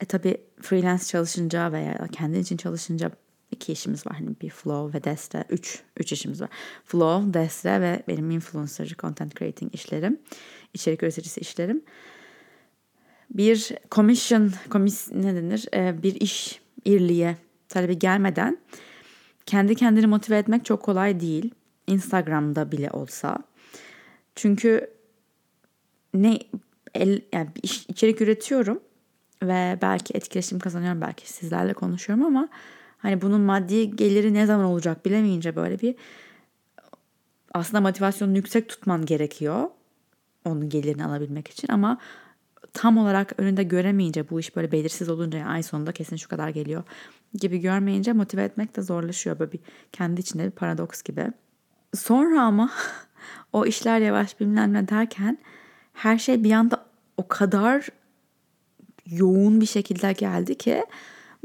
E 0.00 0.04
tabi 0.04 0.36
freelance 0.60 1.04
çalışınca 1.04 1.72
veya 1.72 2.08
kendin 2.12 2.40
için 2.40 2.56
çalışınca 2.56 3.10
iki 3.50 3.72
işimiz 3.72 4.06
var. 4.06 4.14
Hani 4.14 4.30
bir 4.40 4.50
Flow 4.50 4.98
ve 4.98 5.04
Deste. 5.04 5.44
Üç, 5.50 5.82
üç 5.96 6.12
işimiz 6.12 6.40
var. 6.40 6.50
Flow, 6.84 7.34
Deste 7.34 7.80
ve 7.80 8.02
benim 8.08 8.30
influencer, 8.30 8.94
content 8.98 9.38
creating 9.38 9.74
işlerim. 9.74 10.18
içerik 10.74 11.02
üreticisi 11.02 11.40
işlerim. 11.40 11.82
Bir 13.34 13.72
commission, 13.90 14.52
komis 14.70 15.12
ne 15.12 15.36
denir? 15.36 15.66
Ee, 15.74 16.02
bir 16.02 16.14
iş 16.14 16.60
irliğe 16.84 17.36
talebi 17.68 17.98
gelmeden 17.98 18.58
kendi 19.46 19.74
kendini 19.74 20.06
motive 20.06 20.38
etmek 20.38 20.64
çok 20.64 20.82
kolay 20.82 21.20
değil. 21.20 21.54
Instagram'da 21.86 22.72
bile 22.72 22.90
olsa. 22.90 23.38
Çünkü 24.34 24.90
ne 26.14 26.38
el, 26.94 27.20
yani 27.32 27.48
iş, 27.62 27.86
içerik 27.88 28.20
üretiyorum 28.20 28.80
ve 29.42 29.78
belki 29.82 30.16
etkileşim 30.16 30.58
kazanıyorum 30.58 31.00
belki 31.00 31.32
sizlerle 31.32 31.72
konuşuyorum 31.72 32.24
ama 32.24 32.48
hani 32.98 33.22
bunun 33.22 33.40
maddi 33.40 33.96
geliri 33.96 34.34
ne 34.34 34.46
zaman 34.46 34.64
olacak 34.64 35.06
bilemeyince 35.06 35.56
böyle 35.56 35.80
bir 35.80 35.94
aslında 37.54 37.80
motivasyonunu 37.80 38.36
yüksek 38.36 38.68
tutman 38.68 39.06
gerekiyor 39.06 39.70
onun 40.44 40.68
gelirini 40.68 41.04
alabilmek 41.04 41.48
için 41.48 41.68
ama 41.72 41.98
tam 42.72 42.98
olarak 42.98 43.32
önünde 43.38 43.62
göremeyince 43.62 44.30
bu 44.30 44.40
iş 44.40 44.56
böyle 44.56 44.72
belirsiz 44.72 45.08
olunca 45.08 45.38
yani 45.38 45.50
ay 45.50 45.62
sonunda 45.62 45.92
kesin 45.92 46.16
şu 46.16 46.28
kadar 46.28 46.48
geliyor 46.48 46.82
gibi 47.34 47.58
görmeyince 47.58 48.12
motive 48.12 48.44
etmek 48.44 48.76
de 48.76 48.82
zorlaşıyor 48.82 49.38
böyle 49.38 49.52
bir 49.52 49.60
kendi 49.92 50.20
içinde 50.20 50.46
bir 50.46 50.50
paradoks 50.50 51.02
gibi. 51.02 51.32
Sonra 51.94 52.42
ama 52.42 52.70
o 53.52 53.66
işler 53.66 54.00
yavaş 54.00 54.40
bilmem 54.40 54.88
derken 54.88 55.38
her 55.92 56.18
şey 56.18 56.44
bir 56.44 56.52
anda 56.52 56.86
o 57.16 57.28
kadar 57.28 57.88
yoğun 59.06 59.60
bir 59.60 59.66
şekilde 59.66 60.12
geldi 60.12 60.58
ki 60.58 60.84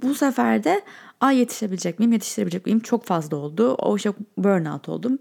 bu 0.01 0.15
sefer 0.15 0.63
de 0.63 0.81
ay 1.21 1.37
yetişebilecek 1.37 1.99
miyim 1.99 2.11
yetiştirebilecek 2.11 2.65
miyim 2.65 2.79
çok 2.79 3.05
fazla 3.05 3.37
oldu. 3.37 3.73
O 3.73 3.97
çok 3.97 4.15
burnout 4.37 4.89
oldum. 4.89 5.17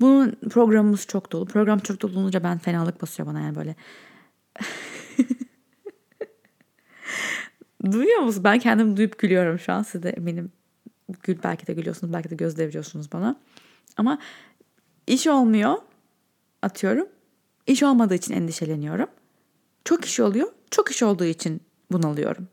Bunun 0.00 0.36
programımız 0.50 1.06
çok 1.06 1.32
dolu. 1.32 1.46
Program 1.46 1.78
çok 1.78 2.02
dolu 2.02 2.18
olunca 2.18 2.42
ben 2.42 2.58
fenalık 2.58 3.02
basıyor 3.02 3.28
bana 3.28 3.40
yani 3.40 3.56
böyle. 3.56 3.76
Duyuyor 7.92 8.18
musun? 8.18 8.44
Ben 8.44 8.58
kendim 8.58 8.96
duyup 8.96 9.18
gülüyorum 9.18 9.58
şu 9.58 9.72
an. 9.72 9.82
Siz 9.82 10.02
de 10.02 10.10
eminim 10.10 10.52
gül 11.22 11.38
belki 11.44 11.66
de 11.66 11.72
gülüyorsunuz, 11.72 12.12
belki 12.12 12.30
de 12.30 12.34
göz 12.34 12.56
deviriyorsunuz 12.56 13.12
bana. 13.12 13.40
Ama 13.96 14.18
iş 15.06 15.26
olmuyor 15.26 15.74
atıyorum. 16.62 17.08
İş 17.66 17.82
olmadığı 17.82 18.14
için 18.14 18.34
endişeleniyorum. 18.34 19.08
Çok 19.84 20.04
iş 20.04 20.20
oluyor. 20.20 20.48
Çok 20.70 20.90
iş 20.90 21.02
olduğu 21.02 21.24
için 21.24 21.60
bunalıyorum. 21.92 22.48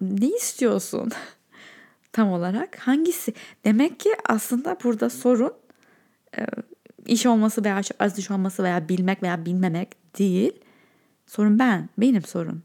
Ne 0.00 0.26
istiyorsun? 0.26 1.10
Tam 2.12 2.32
olarak 2.32 2.78
hangisi? 2.78 3.34
Demek 3.64 4.00
ki 4.00 4.10
aslında 4.28 4.76
burada 4.84 5.10
sorun 5.10 5.52
iş 7.08 7.26
olması 7.26 7.64
veya 7.64 7.80
az 8.00 8.18
iş 8.18 8.30
olması 8.30 8.62
veya 8.62 8.88
bilmek 8.88 9.22
veya 9.22 9.46
bilmemek 9.46 10.18
değil. 10.18 10.52
Sorun 11.26 11.58
ben, 11.58 11.88
benim 11.98 12.22
sorun. 12.22 12.62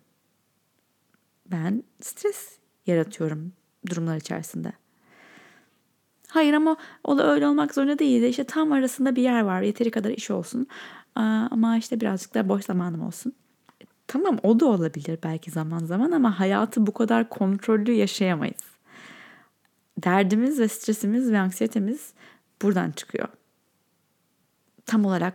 Ben 1.52 1.84
stres 2.02 2.58
yaratıyorum 2.88 3.54
durumlar 3.90 4.18
içerisinde. 4.18 4.74
Hayır 6.28 6.54
ama 6.54 6.78
o 7.04 7.18
da 7.18 7.34
öyle 7.34 7.48
olmak 7.48 7.74
zorunda 7.74 8.00
değil. 8.00 8.24
İşte 8.24 8.44
tam 8.44 8.72
arasında 8.72 9.16
bir 9.16 9.22
yer 9.22 9.42
var. 9.42 9.62
Yeteri 9.62 9.92
kadar 9.92 10.10
iş 10.10 10.32
olsun. 10.32 10.68
Ama 11.16 11.78
işte 11.78 12.02
birazcık 12.02 12.34
da 12.34 12.50
boş 12.50 12.66
zamanım 12.66 13.02
olsun. 13.02 13.34
Tamam 14.08 14.38
o 14.44 14.60
da 14.60 14.66
olabilir 14.66 15.20
belki 15.24 15.52
zaman 15.52 15.80
zaman 15.80 16.12
ama 16.12 16.40
hayatı 16.40 16.88
bu 16.88 16.94
kadar 16.94 17.30
kontrollü 17.30 17.92
yaşayamayız. 17.92 18.64
Derdimiz 19.98 20.60
ve 20.60 20.68
stresimiz 20.68 21.32
ve 21.32 21.40
anksiyetemiz 21.40 22.14
buradan 22.62 22.92
çıkıyor. 22.92 23.28
Tam 24.86 25.06
olarak 25.06 25.34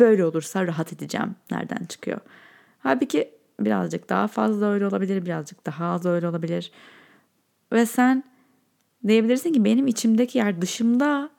böyle 0.00 0.24
olursa 0.24 0.66
rahat 0.66 0.92
edeceğim 0.92 1.36
nereden 1.50 1.84
çıkıyor. 1.84 2.20
Halbuki 2.78 3.30
birazcık 3.60 4.08
daha 4.08 4.28
fazla 4.28 4.66
öyle 4.66 4.86
olabilir, 4.86 5.24
birazcık 5.24 5.66
daha 5.66 5.86
az 5.86 6.06
öyle 6.06 6.28
olabilir. 6.28 6.72
Ve 7.72 7.86
sen 7.86 8.24
diyebilirsin 9.06 9.52
ki 9.52 9.64
benim 9.64 9.86
içimdeki 9.86 10.38
yer 10.38 10.60
dışımda, 10.60 11.30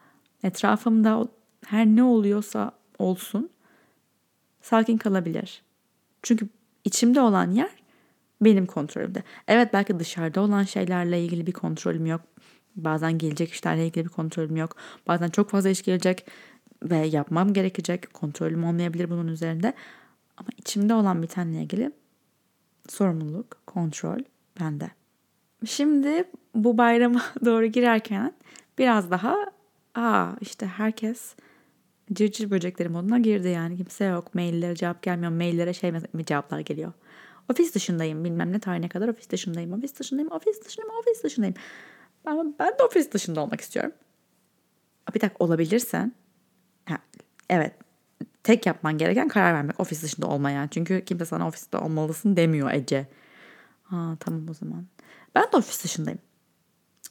etrafımda 0.43 1.27
her 1.65 1.85
ne 1.85 2.03
oluyorsa 2.03 2.71
olsun 2.99 3.49
sakin 4.61 4.97
kalabilir. 4.97 5.61
Çünkü 6.23 6.47
içimde 6.85 7.21
olan 7.21 7.51
yer 7.51 7.71
benim 8.41 8.65
kontrolümde. 8.65 9.23
Evet 9.47 9.73
belki 9.73 9.99
dışarıda 9.99 10.41
olan 10.41 10.63
şeylerle 10.63 11.23
ilgili 11.23 11.47
bir 11.47 11.51
kontrolüm 11.51 12.05
yok. 12.05 12.21
Bazen 12.75 13.17
gelecek 13.17 13.51
işlerle 13.51 13.85
ilgili 13.85 14.05
bir 14.05 14.09
kontrolüm 14.09 14.55
yok. 14.55 14.75
Bazen 15.07 15.29
çok 15.29 15.49
fazla 15.49 15.69
iş 15.69 15.81
gelecek 15.81 16.25
ve 16.83 16.97
yapmam 16.97 17.53
gerekecek. 17.53 18.13
Kontrolüm 18.13 18.63
olmayabilir 18.63 19.09
bunun 19.09 19.27
üzerinde. 19.27 19.73
Ama 20.37 20.49
içimde 20.57 20.93
olan 20.93 21.23
bitenle 21.23 21.61
ilgili 21.61 21.91
sorumluluk, 22.89 23.57
kontrol 23.67 24.19
bende. 24.59 24.91
Şimdi 25.65 26.23
bu 26.55 26.77
bayrama 26.77 27.21
doğru 27.45 27.65
girerken 27.65 28.33
biraz 28.77 29.11
daha 29.11 29.37
aa 29.95 30.31
işte 30.41 30.65
herkes 30.65 31.35
cırcır 32.13 32.51
böcekleri 32.51 32.89
moduna 32.89 33.19
girdi 33.19 33.47
yani. 33.47 33.77
Kimse 33.77 34.05
yok. 34.05 34.35
Maillere 34.35 34.75
cevap 34.75 35.01
gelmiyor. 35.01 35.31
Maillere 35.31 35.73
şey 35.73 35.91
mi 35.91 36.25
cevaplar 36.25 36.59
geliyor. 36.59 36.93
Ofis 37.51 37.75
dışındayım 37.75 38.23
bilmem 38.23 38.51
ne 38.51 38.59
tarihine 38.59 38.89
kadar 38.89 39.07
ofis 39.07 39.29
dışındayım. 39.29 39.73
Ofis 39.73 39.99
dışındayım. 39.99 40.31
Ofis 40.31 40.65
dışındayım. 40.65 40.95
Ofis 40.99 41.23
dışındayım. 41.23 41.55
Ama 42.25 42.45
ben 42.59 42.69
de 42.69 42.83
ofis 42.83 43.11
dışında 43.11 43.41
olmak 43.41 43.61
istiyorum. 43.61 43.91
Bir 45.15 45.21
dakika 45.21 45.45
olabilirsen 45.45 46.13
evet 47.51 47.73
tek 48.43 48.65
yapman 48.65 48.97
gereken 48.97 49.27
karar 49.27 49.53
vermek 49.53 49.79
ofis 49.79 50.03
dışında 50.03 50.27
olmayan. 50.27 50.67
Çünkü 50.67 51.05
kimse 51.05 51.25
sana 51.25 51.47
ofiste 51.47 51.77
olmalısın 51.77 52.35
demiyor 52.35 52.71
Ece. 52.71 53.07
Ha 53.83 54.15
tamam 54.19 54.49
o 54.49 54.53
zaman. 54.53 54.85
Ben 55.35 55.43
de 55.43 55.57
ofis 55.57 55.83
dışındayım. 55.83 56.19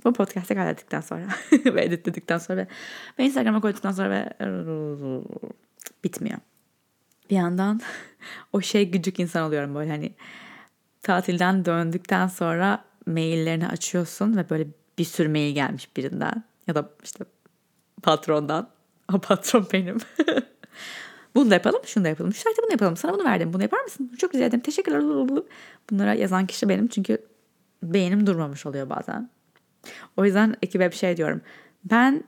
Bu 0.04 0.12
podcast'ı 0.12 0.54
kaydettikten 0.54 1.00
sonra 1.00 1.26
ve 1.64 1.84
editledikten 1.84 2.38
sonra 2.38 2.66
ve 3.18 3.24
Instagram'a 3.24 3.60
koyduktan 3.60 3.92
sonra 3.92 4.10
ve 4.10 4.32
bitmiyor. 6.04 6.38
Bir 7.30 7.36
yandan 7.36 7.80
o 8.52 8.60
şey 8.60 8.90
gücük 8.90 9.20
insan 9.20 9.48
oluyorum 9.48 9.74
böyle 9.74 9.90
hani 9.90 10.14
tatilden 11.02 11.64
döndükten 11.64 12.26
sonra 12.26 12.84
maillerini 13.06 13.68
açıyorsun 13.68 14.36
ve 14.36 14.50
böyle 14.50 14.66
bir 14.98 15.04
sürü 15.04 15.28
mail 15.28 15.54
gelmiş 15.54 15.96
birinden 15.96 16.44
ya 16.66 16.74
da 16.74 16.90
işte 17.04 17.24
patrondan. 18.02 18.68
O 19.14 19.18
patron 19.18 19.66
benim. 19.72 19.98
bunu 21.34 21.50
da 21.50 21.54
yapalım, 21.54 21.80
şunu 21.84 22.04
da 22.04 22.08
yapalım. 22.08 22.34
Şu 22.34 22.44
bunu 22.62 22.72
yapalım. 22.72 22.96
Sana 22.96 23.14
bunu 23.14 23.24
verdim. 23.24 23.52
Bunu 23.52 23.62
yapar 23.62 23.80
mısın? 23.80 24.12
Çok 24.18 24.34
rica 24.34 24.44
ederim. 24.44 24.60
Teşekkürler. 24.60 25.02
Bunlara 25.90 26.14
yazan 26.14 26.46
kişi 26.46 26.68
benim. 26.68 26.88
Çünkü 26.88 27.18
beynim 27.82 28.26
durmamış 28.26 28.66
oluyor 28.66 28.90
bazen. 28.90 29.30
O 30.16 30.24
yüzden 30.24 30.56
ekibe 30.62 30.90
bir 30.90 30.96
şey 30.96 31.16
diyorum. 31.16 31.40
Ben 31.84 32.24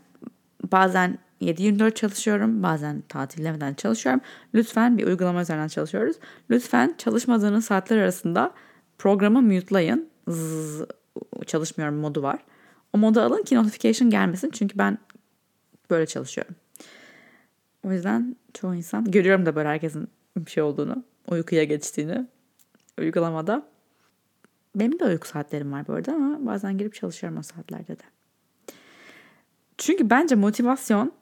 bazen 0.73 1.19
7-24 1.41 1.95
çalışıyorum. 1.95 2.63
Bazen 2.63 3.01
tatillemeden 3.09 3.75
çalışıyorum. 3.75 4.21
Lütfen 4.55 4.99
bir 4.99 5.07
uygulama 5.07 5.43
üzerinden 5.43 5.69
çalışıyoruz. 5.69 6.17
Lütfen 6.51 6.95
çalışmadığınız 6.99 7.65
saatler 7.65 7.99
arasında 7.99 8.55
programı 8.99 9.43
mute'layın. 9.43 10.09
Zzz, 10.29 10.83
çalışmıyorum 11.47 11.99
modu 11.99 12.23
var. 12.23 12.39
O 12.93 12.99
modu 12.99 13.21
alın 13.21 13.43
ki 13.43 13.55
notification 13.55 14.11
gelmesin. 14.11 14.51
Çünkü 14.51 14.79
ben 14.79 14.99
böyle 15.91 16.07
çalışıyorum. 16.07 16.55
O 17.83 17.93
yüzden 17.93 18.37
çoğu 18.55 18.75
insan 18.75 19.11
görüyorum 19.11 19.47
da 19.47 19.57
böyle 19.57 19.69
herkesin 19.69 20.09
bir 20.37 20.51
şey 20.51 20.63
olduğunu, 20.63 21.05
uykuya 21.29 21.65
geçtiğini 21.65 22.27
uygulamada. 22.99 23.67
Benim 24.75 24.99
de 24.99 25.05
uyku 25.05 25.29
saatlerim 25.29 25.73
var 25.73 25.87
bu 25.89 25.93
arada 25.93 26.13
ama 26.13 26.47
bazen 26.47 26.79
girip 26.79 26.95
çalışıyorum 26.95 27.39
o 27.39 27.43
saatlerde 27.43 27.99
de. 27.99 28.03
Çünkü 29.79 30.11
bence 30.11 30.35
motivasyon 30.35 31.13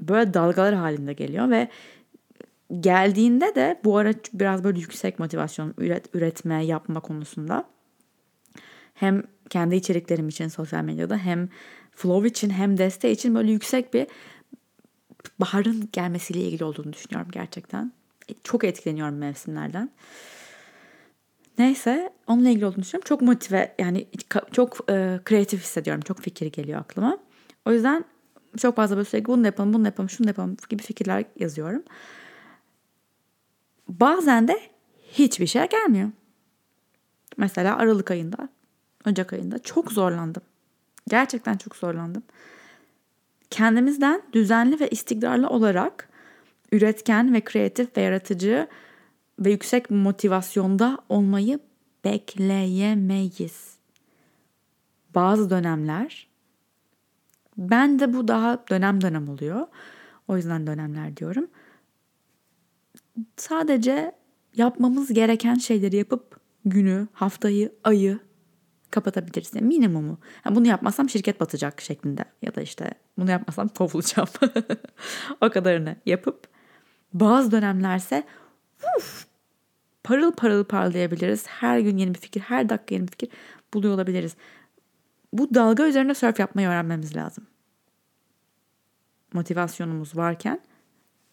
böyle 0.00 0.34
dalgalar 0.34 0.74
halinde 0.74 1.12
geliyor 1.12 1.50
ve 1.50 1.68
geldiğinde 2.80 3.54
de 3.54 3.80
bu 3.84 3.96
ara 3.96 4.12
biraz 4.32 4.64
böyle 4.64 4.80
yüksek 4.80 5.18
motivasyon 5.18 5.74
üret, 5.78 6.14
üretme, 6.14 6.64
yapma 6.64 7.00
konusunda 7.00 7.64
hem 8.94 9.22
kendi 9.50 9.76
içeriklerim 9.76 10.28
için 10.28 10.48
sosyal 10.48 10.84
medyada 10.84 11.16
hem 11.16 11.48
flow 11.90 12.28
için 12.28 12.50
hem 12.50 12.78
desteği 12.78 13.12
için 13.12 13.34
böyle 13.34 13.52
yüksek 13.52 13.94
bir 13.94 14.06
baharın 15.40 15.88
gelmesiyle 15.92 16.40
ilgili 16.40 16.64
olduğunu 16.64 16.92
düşünüyorum 16.92 17.30
gerçekten. 17.32 17.92
E, 18.28 18.34
çok 18.44 18.64
etkileniyorum 18.64 19.16
mevsimlerden. 19.16 19.90
Neyse 21.58 22.10
onunla 22.26 22.48
ilgili 22.48 22.66
olduğunu 22.66 22.82
düşünüyorum. 22.82 23.08
Çok 23.08 23.22
motive 23.22 23.74
yani 23.78 24.06
çok 24.52 24.90
e, 24.90 25.20
kreatif 25.24 25.62
hissediyorum. 25.62 26.02
Çok 26.02 26.20
fikir 26.20 26.46
geliyor 26.52 26.80
aklıma. 26.80 27.18
O 27.64 27.72
yüzden 27.72 28.04
çok 28.58 28.76
fazla 28.76 28.96
böyle 28.96 29.08
sürekli 29.08 29.26
bunu 29.26 29.46
yapalım, 29.46 29.72
bunu 29.72 29.86
yapalım, 29.86 30.10
şunu 30.10 30.26
yapalım 30.26 30.56
gibi 30.68 30.82
fikirler 30.82 31.24
yazıyorum. 31.38 31.82
Bazen 33.88 34.48
de 34.48 34.60
hiçbir 35.12 35.46
şey 35.46 35.68
gelmiyor. 35.68 36.10
Mesela 37.36 37.76
Aralık 37.76 38.10
ayında, 38.10 38.48
Ocak 39.08 39.32
ayında 39.32 39.58
çok 39.58 39.92
zorlandım. 39.92 40.42
Gerçekten 41.08 41.56
çok 41.56 41.76
zorlandım. 41.76 42.22
Kendimizden 43.50 44.22
düzenli 44.32 44.80
ve 44.80 44.88
istikrarlı 44.88 45.48
olarak 45.48 46.08
üretken 46.72 47.34
ve 47.34 47.40
kreatif 47.40 47.96
ve 47.96 48.00
yaratıcı 48.00 48.68
ve 49.38 49.50
yüksek 49.50 49.90
motivasyonda 49.90 50.98
olmayı 51.08 51.58
bekleyemeyiz. 52.04 53.76
Bazı 55.14 55.50
dönemler 55.50 56.28
ben 57.58 57.98
de 57.98 58.12
bu 58.12 58.28
daha 58.28 58.64
dönem 58.70 59.00
dönem 59.00 59.28
oluyor. 59.28 59.66
O 60.28 60.36
yüzden 60.36 60.66
dönemler 60.66 61.16
diyorum. 61.16 61.46
Sadece 63.36 64.12
yapmamız 64.56 65.12
gereken 65.12 65.54
şeyleri 65.54 65.96
yapıp 65.96 66.40
günü, 66.64 67.06
haftayı, 67.12 67.72
ayı 67.84 68.18
kapatabiliriz. 68.96 69.54
Yani 69.54 69.66
minimumu. 69.66 70.18
Yani 70.44 70.56
bunu 70.56 70.66
yapmazsam 70.66 71.08
şirket 71.08 71.40
batacak 71.40 71.80
şeklinde 71.80 72.24
ya 72.42 72.54
da 72.54 72.60
işte 72.62 72.90
bunu 73.18 73.30
yapmazsam 73.30 73.68
kovulacağım. 73.68 74.28
o 75.40 75.50
kadarını 75.50 75.96
yapıp 76.06 76.48
bazı 77.12 77.50
dönemlerse 77.50 78.24
uf, 78.98 79.26
parıl 80.04 80.32
parıl 80.32 80.64
parlayabiliriz. 80.64 81.46
Her 81.46 81.78
gün 81.78 81.96
yeni 81.96 82.14
bir 82.14 82.18
fikir, 82.18 82.40
her 82.40 82.68
dakika 82.68 82.94
yeni 82.94 83.06
bir 83.06 83.10
fikir 83.10 83.28
buluyor 83.74 83.94
olabiliriz. 83.94 84.36
Bu 85.32 85.54
dalga 85.54 85.86
üzerinde 85.86 86.14
surf 86.14 86.38
yapmayı 86.38 86.68
öğrenmemiz 86.68 87.16
lazım. 87.16 87.46
Motivasyonumuz 89.32 90.16
varken 90.16 90.60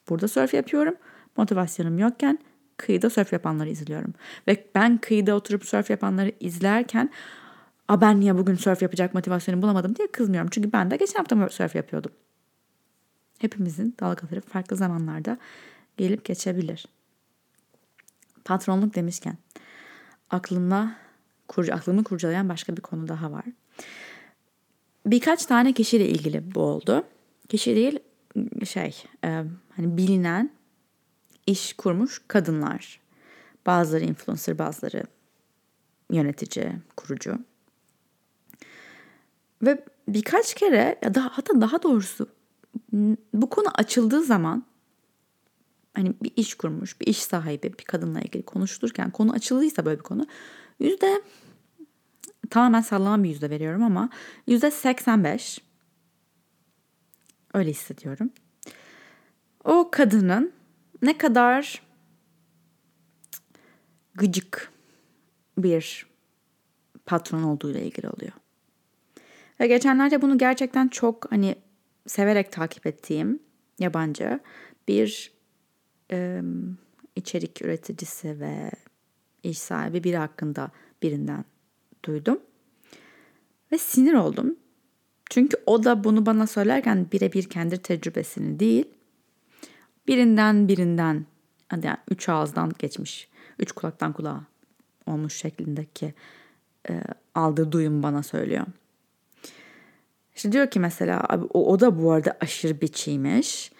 burada 0.09 0.27
surf 0.27 0.53
yapıyorum. 0.53 0.95
Motivasyonum 1.37 1.99
yokken 1.99 2.39
kıyıda 2.77 3.09
surf 3.09 3.33
yapanları 3.33 3.69
izliyorum. 3.69 4.13
Ve 4.47 4.65
ben 4.75 4.97
kıyıda 4.97 5.35
oturup 5.35 5.65
surf 5.65 5.89
yapanları 5.89 6.31
izlerken 6.39 7.09
A 7.87 8.01
ben 8.01 8.19
niye 8.19 8.37
bugün 8.37 8.55
surf 8.55 8.81
yapacak 8.81 9.13
motivasyonu 9.13 9.61
bulamadım 9.61 9.95
diye 9.95 10.07
kızmıyorum. 10.11 10.49
Çünkü 10.49 10.73
ben 10.73 10.91
de 10.91 10.97
geçen 10.97 11.19
hafta 11.19 11.49
surf 11.49 11.75
yapıyordum. 11.75 12.11
Hepimizin 13.37 13.95
dalgaları 13.99 14.41
farklı 14.41 14.75
zamanlarda 14.75 15.37
gelip 15.97 16.25
geçebilir. 16.25 16.85
Patronluk 18.45 18.95
demişken 18.95 19.37
aklımda 20.29 20.95
kur, 21.47 21.69
aklımı 21.69 22.03
kurcalayan 22.03 22.49
başka 22.49 22.77
bir 22.77 22.81
konu 22.81 23.07
daha 23.07 23.31
var. 23.31 23.45
Birkaç 25.05 25.45
tane 25.45 25.73
kişiyle 25.73 26.09
ilgili 26.09 26.55
bu 26.55 26.61
oldu. 26.61 27.03
Kişi 27.49 27.75
değil 27.75 27.99
şey 28.65 29.03
e, 29.23 29.43
hani 29.75 29.97
bilinen 29.97 30.49
iş 31.47 31.73
kurmuş 31.73 32.21
kadınlar. 32.27 32.99
Bazıları 33.65 34.03
influencer, 34.03 34.59
bazıları 34.59 35.03
yönetici, 36.11 36.71
kurucu. 36.97 37.39
Ve 39.63 39.85
birkaç 40.07 40.53
kere 40.53 40.99
ya 41.03 41.15
da 41.15 41.29
hatta 41.33 41.61
daha 41.61 41.83
doğrusu 41.83 42.27
bu 43.33 43.49
konu 43.49 43.67
açıldığı 43.75 44.23
zaman 44.23 44.63
hani 45.93 46.13
bir 46.23 46.31
iş 46.35 46.53
kurmuş, 46.53 47.01
bir 47.01 47.07
iş 47.07 47.17
sahibi, 47.17 47.73
bir 47.79 47.83
kadınla 47.83 48.21
ilgili 48.21 48.43
konuşulurken 48.43 49.11
konu 49.11 49.31
açıldıysa 49.31 49.85
böyle 49.85 49.97
bir 49.99 50.03
konu 50.03 50.27
yüzde 50.79 51.21
tamamen 52.49 52.81
sallama 52.81 53.23
bir 53.23 53.29
yüzde 53.29 53.49
veriyorum 53.49 53.83
ama 53.83 54.09
yüzde 54.47 54.71
85 54.71 55.61
öyle 57.53 57.69
hissediyorum. 57.69 58.29
O 59.63 59.89
kadının 59.91 60.53
ne 61.01 61.17
kadar 61.17 61.81
gıcık 64.15 64.71
bir 65.57 66.05
patron 67.05 67.43
olduğuyla 67.43 67.81
ilgili 67.81 68.09
oluyor. 68.09 68.42
Ve 69.63 69.67
geçenlerde 69.67 70.21
bunu 70.21 70.37
gerçekten 70.37 70.87
çok 70.87 71.31
hani 71.31 71.55
severek 72.07 72.51
takip 72.51 72.87
ettiğim 72.87 73.39
yabancı 73.79 74.39
bir 74.87 75.31
e, 76.11 76.41
içerik 77.15 77.61
üreticisi 77.61 78.39
ve 78.39 78.71
iş 79.43 79.59
sahibi 79.59 80.03
biri 80.03 80.17
hakkında 80.17 80.71
birinden 81.01 81.45
duydum. 82.05 82.39
Ve 83.71 83.77
sinir 83.77 84.13
oldum. 84.13 84.55
Çünkü 85.29 85.57
o 85.65 85.83
da 85.83 86.03
bunu 86.03 86.25
bana 86.25 86.47
söylerken 86.47 87.07
birebir 87.11 87.43
kendi 87.43 87.77
tecrübesini 87.77 88.59
değil, 88.59 88.85
birinden 90.07 90.67
birinden 90.67 91.25
yani 91.71 91.97
üç 92.11 92.29
ağızdan 92.29 92.71
geçmiş, 92.79 93.29
üç 93.59 93.71
kulaktan 93.71 94.13
kulağa 94.13 94.43
olmuş 95.05 95.33
şeklindeki 95.33 96.13
e, 96.89 97.01
aldığı 97.35 97.71
duyum 97.71 98.03
bana 98.03 98.23
söylüyor. 98.23 98.65
İşte 100.35 100.51
diyor 100.51 100.71
ki 100.71 100.79
mesela 100.79 101.27
o, 101.53 101.71
o 101.71 101.79
da 101.79 102.03
bu 102.03 102.11
arada 102.11 102.37
aşırı 102.41 102.81
biçiymiş. 102.81 103.71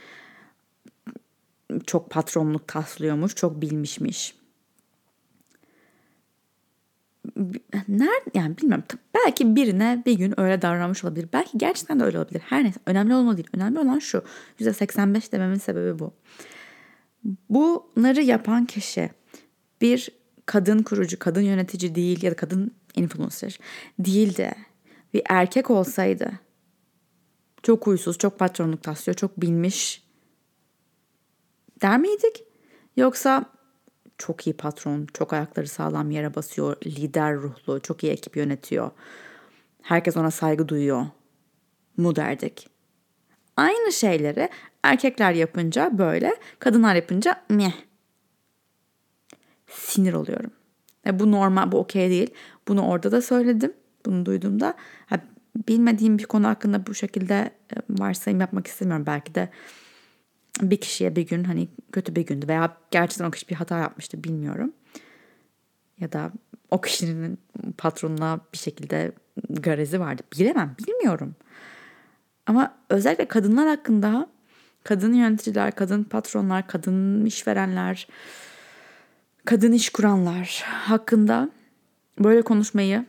Çok 1.86 2.10
patronluk 2.10 2.68
taslıyormuş, 2.68 3.36
çok 3.36 3.62
bilmişmiş. 3.62 4.36
Nerede 7.88 8.30
yani 8.34 8.58
bilmiyorum. 8.58 8.84
Belki 9.16 9.56
birine 9.56 10.04
bir 10.06 10.18
gün 10.18 10.40
öyle 10.40 10.62
davranmış 10.62 11.04
olabilir. 11.04 11.30
Belki 11.34 11.58
gerçekten 11.58 12.00
de 12.00 12.04
öyle 12.04 12.18
olabilir. 12.18 12.42
Her 12.46 12.64
neyse 12.64 12.80
önemli 12.86 13.16
olmalı 13.16 13.38
değil. 13.38 13.48
Önemli 13.54 13.80
olan 13.80 14.00
şu. 14.00 14.24
%85 14.60 15.32
dememin 15.32 15.58
sebebi 15.58 16.00
bu. 16.00 16.14
Bunları 17.50 18.22
yapan 18.22 18.66
kişi 18.66 19.10
bir 19.82 20.10
kadın 20.46 20.84
kurucu, 20.84 21.20
kadın 21.20 21.42
yönetici 21.42 21.96
değil 21.96 22.24
ya 22.24 22.32
da 22.32 22.36
kadın 22.36 22.72
influencer 22.96 23.60
değil 24.00 24.38
de 24.38 24.56
bir 25.14 25.22
erkek 25.30 25.70
olsaydı 25.70 26.32
çok 27.64 27.88
huysuz, 27.88 28.18
çok 28.18 28.40
patronluk 28.40 28.84
taslıyor, 28.84 29.16
çok 29.16 29.42
bilmiş 29.42 30.04
der 31.82 31.98
miydik? 31.98 32.44
Yoksa 32.98 33.46
çok 34.18 34.48
iyi 34.48 34.58
patron, 34.58 35.08
çok 35.14 35.34
ayakları 35.34 35.68
sağlam 35.68 36.12
yere 36.12 36.36
basıyor, 36.36 36.78
lider 36.86 37.36
ruhlu, 37.36 37.80
çok 37.80 38.04
iyi 38.04 38.12
ekip 38.12 38.38
yönetiyor. 38.38 38.92
Herkes 39.82 40.18
ona 40.18 40.32
saygı 40.32 40.68
duyuyor 40.68 41.06
mu 41.98 42.16
derdik. 42.16 42.70
Aynı 43.58 43.92
şeyleri 43.92 44.50
erkekler 44.84 45.34
yapınca 45.34 45.98
böyle, 45.98 46.36
kadınlar 46.60 46.96
yapınca 46.96 47.44
meh. 47.50 47.74
Sinir 49.68 50.14
oluyorum. 50.14 50.52
E 51.06 51.20
bu 51.20 51.32
normal, 51.32 51.72
bu 51.72 51.78
okey 51.78 52.10
değil. 52.10 52.34
Bunu 52.68 52.88
orada 52.88 53.12
da 53.12 53.22
söyledim. 53.22 53.74
Bunu 54.06 54.26
duyduğumda 54.26 54.74
ha, 55.06 55.20
bilmediğim 55.68 56.18
bir 56.18 56.26
konu 56.26 56.48
hakkında 56.48 56.88
bu 56.88 56.94
şekilde 56.94 57.52
e, 57.76 57.76
varsayım 57.90 58.40
yapmak 58.40 58.68
istemiyorum. 58.68 59.06
Belki 59.06 59.36
de 59.36 59.50
bir 60.62 60.78
kişiye 60.78 61.16
bir 61.16 61.28
gün 61.28 61.44
hani 61.44 61.68
kötü 61.92 62.16
bir 62.16 62.26
gündü 62.26 62.48
veya 62.48 62.78
gerçekten 62.92 63.26
o 63.26 63.32
kişi 63.32 63.50
bir 63.50 63.56
hata 63.56 63.78
yapmıştı 63.78 64.24
bilmiyorum. 64.24 64.74
Ya 66.00 66.12
da 66.12 66.32
o 66.72 66.82
kişinin 66.82 67.40
patronuna 67.78 68.40
bir 68.54 68.58
şekilde 68.58 69.12
garezi 69.50 70.00
vardı. 70.00 70.22
Bilemem, 70.40 70.76
bilmiyorum. 70.88 71.36
Ama 72.46 72.76
özellikle 72.90 73.28
kadınlar 73.28 73.68
hakkında 73.68 74.30
kadın 74.84 75.14
yöneticiler, 75.14 75.72
kadın 75.72 76.04
patronlar, 76.04 76.68
kadın 76.68 77.26
işverenler, 77.26 78.08
kadın 79.46 79.72
iş 79.72 79.90
kuranlar 79.90 80.64
hakkında 80.66 81.50
böyle 82.20 82.42
konuşmayı 82.42 83.06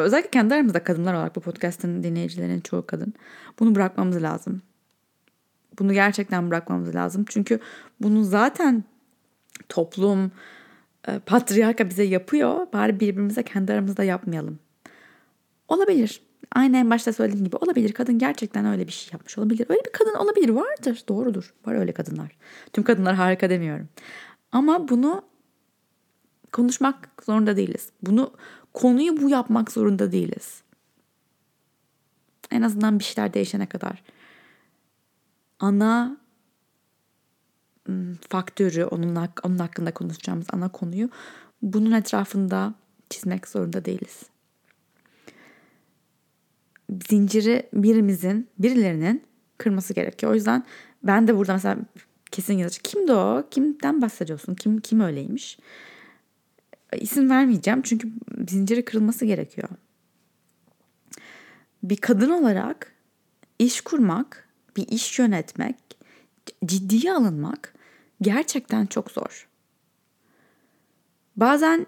özellikle 0.00 0.30
kendi 0.30 0.54
aramızda 0.54 0.84
kadınlar 0.84 1.14
olarak 1.14 1.36
bu 1.36 1.40
podcast'ın 1.40 2.02
dinleyicilerinin 2.02 2.60
çoğu 2.60 2.86
kadın. 2.86 3.14
Bunu 3.58 3.74
bırakmamız 3.74 4.22
lazım. 4.22 4.62
Bunu 5.78 5.92
gerçekten 5.92 6.50
bırakmamız 6.50 6.94
lazım. 6.94 7.24
Çünkü 7.28 7.60
bunu 8.00 8.24
zaten 8.24 8.84
toplum, 9.68 10.32
e, 11.08 11.18
patriarka 11.18 11.90
bize 11.90 12.02
yapıyor. 12.02 12.66
Bari 12.72 13.00
birbirimize 13.00 13.42
kendi 13.42 13.72
aramızda 13.72 14.04
yapmayalım. 14.04 14.58
Olabilir. 15.68 16.22
Aynı 16.52 16.76
en 16.76 16.90
başta 16.90 17.12
söylediğim 17.12 17.44
gibi 17.44 17.56
olabilir. 17.56 17.92
Kadın 17.92 18.18
gerçekten 18.18 18.66
öyle 18.66 18.86
bir 18.86 18.92
şey 18.92 19.10
yapmış 19.12 19.38
olabilir. 19.38 19.66
Öyle 19.68 19.80
bir 19.86 19.92
kadın 19.92 20.14
olabilir. 20.14 20.48
Vardır. 20.48 21.02
Doğrudur. 21.08 21.54
Var 21.66 21.74
öyle 21.74 21.92
kadınlar. 21.92 22.36
Tüm 22.72 22.84
kadınlar 22.84 23.14
harika 23.14 23.50
demiyorum. 23.50 23.88
Ama 24.52 24.88
bunu 24.88 25.22
konuşmak 26.52 27.08
zorunda 27.24 27.56
değiliz. 27.56 27.90
Bunu 28.02 28.32
konuyu 28.78 29.20
bu 29.20 29.30
yapmak 29.30 29.72
zorunda 29.72 30.12
değiliz. 30.12 30.62
En 32.50 32.62
azından 32.62 32.98
bir 32.98 33.04
şeyler 33.04 33.34
değişene 33.34 33.66
kadar. 33.66 34.02
Ana 35.60 36.16
faktörü, 38.28 38.84
onun, 38.84 39.16
onun 39.42 39.58
hakkında 39.58 39.90
konuşacağımız 39.94 40.46
ana 40.52 40.68
konuyu 40.68 41.10
bunun 41.62 41.92
etrafında 41.92 42.74
çizmek 43.10 43.48
zorunda 43.48 43.84
değiliz. 43.84 44.22
Zinciri 47.08 47.68
birimizin, 47.72 48.48
birilerinin 48.58 49.24
kırması 49.58 49.94
gerekiyor. 49.94 50.32
O 50.32 50.34
yüzden 50.34 50.64
ben 51.02 51.28
de 51.28 51.36
burada 51.36 51.52
mesela 51.52 51.76
kesin 52.30 52.58
yazacak. 52.58 52.84
Kimdi 52.84 53.12
o? 53.12 53.44
Kimden 53.50 54.02
bahsediyorsun? 54.02 54.54
Kim 54.54 54.80
kim 54.80 55.00
öyleymiş? 55.00 55.58
İsim 56.96 57.30
vermeyeceğim 57.30 57.82
çünkü 57.82 58.12
zinciri 58.48 58.84
kırılması 58.84 59.24
gerekiyor. 59.24 59.68
Bir 61.82 61.96
kadın 61.96 62.30
olarak 62.30 62.92
iş 63.58 63.80
kurmak, 63.80 64.48
bir 64.76 64.88
iş 64.88 65.18
yönetmek, 65.18 65.76
ciddiye 66.64 67.12
alınmak 67.12 67.74
gerçekten 68.22 68.86
çok 68.86 69.10
zor. 69.10 69.48
Bazen 71.36 71.86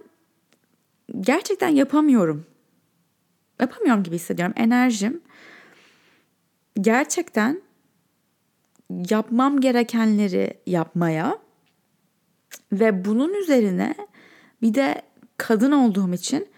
gerçekten 1.20 1.68
yapamıyorum. 1.68 2.46
Yapamıyorum 3.60 4.02
gibi 4.02 4.14
hissediyorum. 4.14 4.54
Enerjim 4.56 5.20
gerçekten 6.80 7.62
yapmam 9.10 9.60
gerekenleri 9.60 10.54
yapmaya 10.66 11.38
ve 12.72 13.04
bunun 13.04 13.34
üzerine 13.34 13.94
bir 14.62 14.74
de 14.74 15.02
kadın 15.36 15.72
olduğum 15.72 16.14
için 16.14 16.48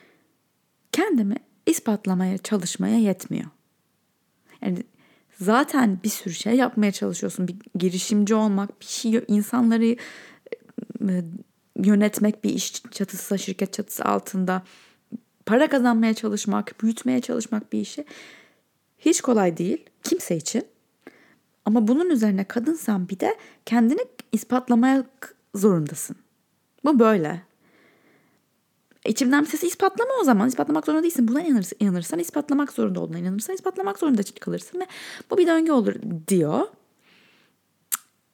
kendimi 0.93 1.37
ispatlamaya 1.67 2.39
çalışmaya 2.39 2.99
yetmiyor. 2.99 3.47
Yani 4.63 4.83
zaten 5.41 5.99
bir 6.05 6.09
sürü 6.09 6.35
şey 6.35 6.55
yapmaya 6.55 6.93
çalışıyorsun. 6.93 7.49
Bir 7.49 7.57
girişimci 7.79 8.35
olmak, 8.35 8.81
bir 8.81 8.87
şey 8.87 9.25
insanları 9.29 9.85
e, 9.85 9.97
yönetmek 11.77 12.45
bir 12.45 12.51
iş 12.51 12.83
çatısı, 12.91 13.39
şirket 13.39 13.73
çatısı 13.73 14.05
altında 14.05 14.63
para 15.47 15.69
kazanmaya 15.69 16.15
çalışmak, 16.15 16.83
büyütmeye 16.83 17.21
çalışmak 17.21 17.73
bir 17.73 17.81
işi 17.81 18.05
hiç 18.99 19.21
kolay 19.21 19.57
değil 19.57 19.85
kimse 20.03 20.37
için. 20.37 20.65
Ama 21.65 21.89
bunun 21.89 22.11
üzerine 22.11 22.45
kadınsan 22.45 23.09
bir 23.09 23.21
de 23.21 23.37
kendini 23.67 24.01
ispatlamaya 24.33 25.05
zorundasın. 25.55 26.17
Bu 26.85 26.99
böyle. 26.99 27.43
İçimden 29.07 29.43
bir 29.43 29.49
sesi 29.49 29.67
ispatlama 29.67 30.11
o 30.21 30.25
zaman. 30.25 30.49
ispatlamak 30.49 30.87
zorunda 30.87 31.03
değilsin. 31.03 31.29
Buna 31.29 31.43
inanırsan, 31.43 31.77
inanırsan 31.81 32.19
ispatlamak 32.19 32.73
zorunda 32.73 33.01
olduğuna 33.01 33.19
inanırsan 33.19 33.55
ispatlamak 33.55 33.99
zorunda 33.99 34.23
kalırsın 34.41 34.81
ve 34.81 34.87
bu 35.31 35.39
bir 35.39 35.47
döngü 35.47 35.73
olur 35.73 35.95
diyor. 36.29 36.61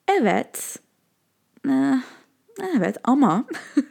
Evet. 0.08 0.76
Eh, 1.68 2.02
evet 2.76 2.96
ama 3.04 3.44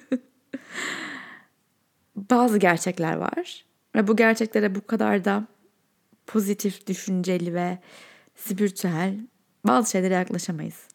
bazı 2.15 2.57
gerçekler 2.57 3.15
var. 3.15 3.65
Ve 3.95 4.07
bu 4.07 4.15
gerçeklere 4.15 4.75
bu 4.75 4.87
kadar 4.87 5.25
da 5.25 5.47
pozitif, 6.27 6.87
düşünceli 6.87 7.53
ve 7.53 7.77
spiritüel 8.35 9.19
bazı 9.67 9.91
şeylere 9.91 10.13
yaklaşamayız. 10.13 10.87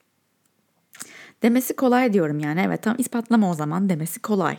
Demesi 1.42 1.76
kolay 1.76 2.12
diyorum 2.12 2.38
yani. 2.38 2.62
Evet 2.66 2.82
tam 2.82 2.96
ispatlama 2.98 3.50
o 3.50 3.54
zaman 3.54 3.88
demesi 3.88 4.22
kolay. 4.22 4.58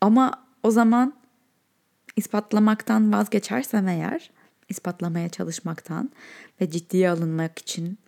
Ama 0.00 0.46
o 0.62 0.70
zaman 0.70 1.14
ispatlamaktan 2.16 3.12
vazgeçersem 3.12 3.88
eğer, 3.88 4.30
ispatlamaya 4.68 5.28
çalışmaktan 5.28 6.10
ve 6.60 6.70
ciddiye 6.70 7.10
alınmak 7.10 7.58
için 7.58 7.98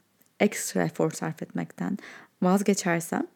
ekstra 0.41 0.85
efor 0.85 1.11
sarf 1.11 1.43
etmekten 1.43 1.99
vazgeçersem 2.43 3.27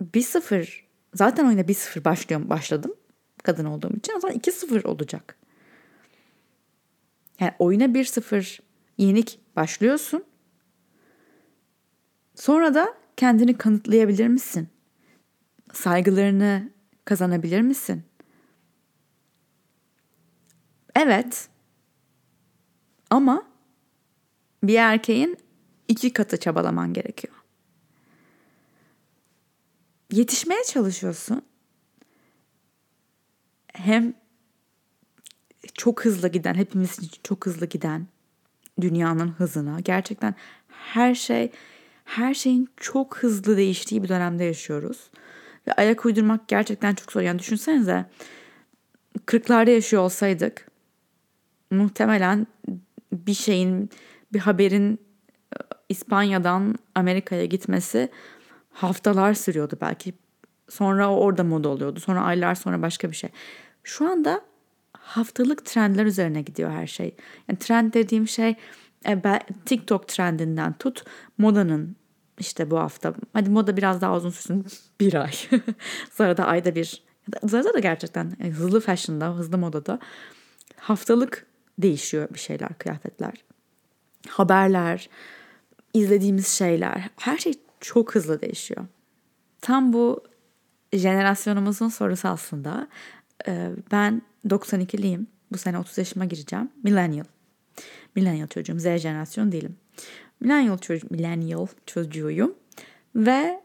bir 0.00 0.22
sıfır 0.22 0.86
zaten 1.14 1.46
oyuna 1.46 1.68
bir 1.68 1.74
sıfır 1.74 2.04
başlıyorum 2.04 2.50
başladım 2.50 2.94
kadın 3.42 3.64
olduğum 3.64 3.96
için 3.96 4.16
o 4.16 4.20
zaman 4.20 4.36
iki 4.36 4.52
sıfır 4.52 4.84
olacak. 4.84 5.36
Yani 7.40 7.52
oyuna 7.58 7.94
bir 7.94 8.04
sıfır 8.04 8.60
yenik 8.98 9.40
başlıyorsun. 9.56 10.24
Sonra 12.34 12.74
da 12.74 12.94
kendini 13.16 13.58
kanıtlayabilir 13.58 14.28
misin? 14.28 14.68
Saygılarını 15.72 16.70
kazanabilir 17.06 17.60
misin? 17.60 18.04
Evet. 20.96 21.48
Ama 23.10 23.46
bir 24.62 24.74
erkeğin 24.74 25.36
iki 25.88 26.12
katı 26.12 26.40
çabalaman 26.40 26.92
gerekiyor. 26.92 27.34
Yetişmeye 30.12 30.64
çalışıyorsun. 30.64 31.42
Hem 33.72 34.14
çok 35.74 36.04
hızlı 36.04 36.28
giden, 36.28 36.54
hepimiz 36.54 36.98
için 36.98 37.20
çok 37.22 37.46
hızlı 37.46 37.66
giden 37.66 38.06
dünyanın 38.80 39.28
hızına. 39.28 39.80
Gerçekten 39.80 40.34
her 40.68 41.14
şey 41.14 41.52
her 42.04 42.34
şeyin 42.34 42.68
çok 42.76 43.18
hızlı 43.18 43.56
değiştiği 43.56 44.02
bir 44.02 44.08
dönemde 44.08 44.44
yaşıyoruz. 44.44 45.10
Ve 45.68 45.72
ayak 45.72 46.06
uydurmak 46.06 46.48
gerçekten 46.48 46.94
çok 46.94 47.12
zor. 47.12 47.20
Yani 47.20 47.38
düşünsenize 47.38 48.06
40'larda 49.26 49.70
yaşıyor 49.70 50.02
olsaydık 50.02 50.66
muhtemelen 51.70 52.46
bir 53.12 53.34
şeyin 53.34 53.90
bir 54.32 54.38
haberin 54.38 54.94
e, 54.94 55.58
İspanya'dan 55.88 56.74
Amerika'ya 56.94 57.44
gitmesi 57.44 58.08
haftalar 58.72 59.34
sürüyordu 59.34 59.78
belki. 59.80 60.14
Sonra 60.68 61.10
orada 61.10 61.44
moda 61.44 61.68
oluyordu. 61.68 62.00
Sonra 62.00 62.22
aylar 62.22 62.54
sonra 62.54 62.82
başka 62.82 63.10
bir 63.10 63.16
şey. 63.16 63.30
Şu 63.84 64.10
anda 64.10 64.40
haftalık 64.92 65.64
trendler 65.64 66.06
üzerine 66.06 66.42
gidiyor 66.42 66.70
her 66.70 66.86
şey. 66.86 67.14
Yani 67.48 67.58
trend 67.58 67.94
dediğim 67.94 68.28
şey 68.28 68.54
e, 69.08 69.22
TikTok 69.64 70.08
trendinden 70.08 70.72
tut 70.72 71.04
modanın 71.38 71.96
işte 72.38 72.70
bu 72.70 72.78
hafta 72.78 73.14
hadi 73.32 73.50
moda 73.50 73.76
biraz 73.76 74.00
daha 74.00 74.16
uzun 74.16 74.30
sürsün 74.30 74.66
bir 75.00 75.14
ay. 75.14 75.32
Sonra 76.12 76.36
da 76.36 76.46
ayda 76.46 76.74
bir. 76.74 77.06
Zara'da 77.42 77.74
da 77.74 77.78
gerçekten 77.78 78.36
e, 78.40 78.48
hızlı 78.48 78.80
fashion'da, 78.80 79.34
hızlı 79.34 79.58
modada 79.58 79.98
haftalık 80.76 81.46
değişiyor 81.78 82.28
bir 82.34 82.38
şeyler, 82.38 82.78
kıyafetler. 82.78 83.44
Haberler, 84.28 85.08
izlediğimiz 85.94 86.48
şeyler, 86.48 87.10
her 87.16 87.38
şey 87.38 87.52
çok 87.80 88.14
hızlı 88.14 88.40
değişiyor. 88.40 88.86
Tam 89.60 89.92
bu 89.92 90.24
jenerasyonumuzun 90.92 91.88
sorusu 91.88 92.28
aslında. 92.28 92.88
E, 93.48 93.70
ben 93.92 94.22
92'liyim. 94.46 95.26
Bu 95.52 95.58
sene 95.58 95.78
30 95.78 95.98
yaşıma 95.98 96.24
gireceğim. 96.24 96.70
Millennial. 96.82 97.24
Millennial 98.14 98.46
çocuğum. 98.46 98.78
Z 98.78 98.82
jenerasyon 98.82 99.52
değilim. 99.52 99.76
Millennial, 100.40 100.78
çocuğu, 100.78 101.06
millennial 101.10 101.66
çocuğuyum. 101.86 102.54
Ve 103.14 103.60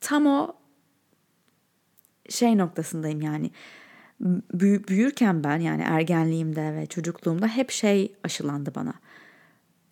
tam 0.00 0.26
o 0.26 0.56
şey 2.28 2.58
noktasındayım 2.58 3.20
yani. 3.20 3.50
Büy- 4.54 4.88
büyürken 4.88 5.44
ben 5.44 5.60
yani 5.60 5.82
ergenliğimde 5.82 6.74
ve 6.74 6.86
çocukluğumda 6.86 7.46
hep 7.46 7.70
şey 7.70 8.14
aşılandı 8.24 8.74
bana. 8.74 8.94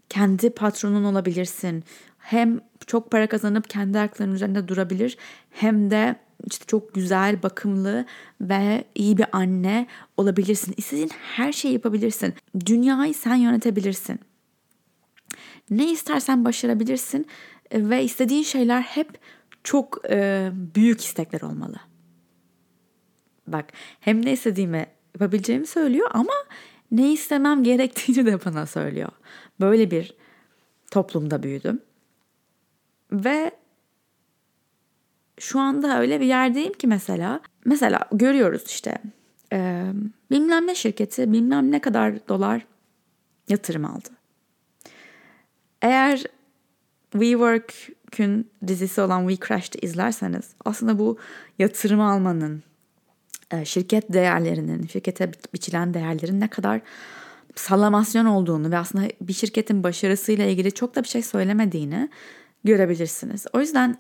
Kendi 0.09 0.51
patronun 0.51 1.05
olabilirsin. 1.05 1.85
Hem 2.19 2.61
çok 2.87 3.11
para 3.11 3.27
kazanıp 3.27 3.71
kendi 3.71 3.99
ayaklarının 3.99 4.35
üzerinde 4.35 4.69
durabilir 4.69 5.19
hem 5.51 5.91
de 5.91 6.17
işte 6.47 6.65
çok 6.67 6.95
güzel, 6.95 7.43
bakımlı 7.43 8.07
ve 8.41 8.85
iyi 8.95 9.19
bir 9.19 9.27
anne 9.33 9.87
olabilirsin. 10.17 10.75
İstediğin 10.77 11.11
her 11.37 11.53
şeyi 11.53 11.75
yapabilirsin. 11.75 12.35
Dünyayı 12.67 13.15
sen 13.15 13.35
yönetebilirsin. 13.35 14.21
Ne 15.71 15.93
istersen 15.93 16.45
başarabilirsin 16.45 17.27
e, 17.71 17.91
ve 17.91 18.05
istediğin 18.05 18.43
şeyler 18.43 18.83
hep 18.83 19.19
çok 19.65 20.11
e, 20.11 20.51
büyük 20.53 21.05
istekler 21.05 21.41
olmalı. 21.41 21.77
Bak 23.47 23.65
hem 24.01 24.25
ne 24.25 24.33
istediğimi 24.33 24.87
yapabileceğimi 25.15 25.67
söylüyor 25.67 26.11
ama 26.13 26.33
ne 26.91 27.13
istemem 27.13 27.63
gerektiğini 27.63 28.27
de 28.27 28.45
bana 28.45 28.67
söylüyor. 28.67 29.09
Böyle 29.61 29.91
bir 29.91 30.15
toplumda 30.91 31.43
büyüdüm. 31.43 31.81
Ve 33.13 33.51
şu 35.39 35.61
anda 35.61 36.01
öyle 36.01 36.21
bir 36.21 36.27
yerdeyim 36.27 36.73
ki 36.73 36.87
mesela 36.87 37.41
mesela 37.65 38.01
görüyoruz 38.13 38.63
işte 38.67 38.99
e, 39.53 39.93
bilmem 40.31 40.67
ne 40.67 40.75
şirketi 40.75 41.33
bilmem 41.33 41.71
ne 41.71 41.81
kadar 41.81 42.29
dolar 42.29 42.67
yatırım 43.49 43.85
aldı. 43.85 44.18
Eğer 45.83 46.25
WeWork'ün 47.13 48.51
dizisi 48.67 49.01
olan 49.01 49.29
We 49.29 49.47
Crashed'ı 49.47 49.87
izlerseniz 49.87 50.51
aslında 50.65 50.99
bu 50.99 51.19
yatırım 51.59 52.01
almanın, 52.01 52.63
e, 53.51 53.65
şirket 53.65 54.13
değerlerinin, 54.13 54.87
şirkete 54.87 55.33
biçilen 55.55 55.95
değerlerin 55.95 56.41
ne 56.41 56.49
kadar 56.49 56.81
sallamasyon 57.55 58.27
olduğunu 58.27 58.71
ve 58.71 58.79
aslında 58.79 59.09
bir 59.21 59.33
şirketin 59.33 59.83
başarısıyla 59.83 60.45
ilgili 60.45 60.73
çok 60.73 60.95
da 60.95 61.03
bir 61.03 61.09
şey 61.09 61.23
söylemediğini 61.23 62.09
görebilirsiniz. 62.65 63.47
O 63.53 63.61
yüzden 63.61 63.99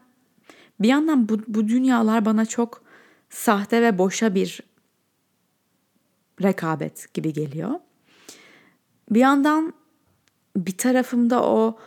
bir 0.81 0.89
yandan 0.89 1.29
bu, 1.29 1.39
bu 1.49 1.69
dünyalar 1.69 2.25
bana 2.25 2.47
çok 2.47 2.83
sahte 3.31 3.83
ve 3.83 3.99
boşa 3.99 4.35
bir 4.35 4.61
rekabet 6.43 7.15
gibi 7.15 7.33
geliyor. 7.33 7.71
Bir 9.11 9.21
yandan 9.21 9.75
bir 10.57 10.77
tarafımda 10.77 11.43
o 11.45 11.79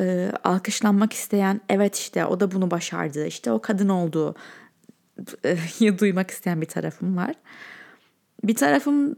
e, 0.00 0.32
alkışlanmak 0.44 1.12
isteyen 1.12 1.60
evet 1.68 1.96
işte 1.96 2.26
o 2.26 2.40
da 2.40 2.50
bunu 2.50 2.70
başardı 2.70 3.26
işte 3.26 3.52
o 3.52 3.60
kadın 3.60 3.88
oldu 3.88 4.34
e, 5.44 5.98
duymak 5.98 6.30
isteyen 6.30 6.60
bir 6.60 6.66
tarafım 6.66 7.16
var. 7.16 7.34
Bir 8.44 8.54
tarafım 8.54 9.16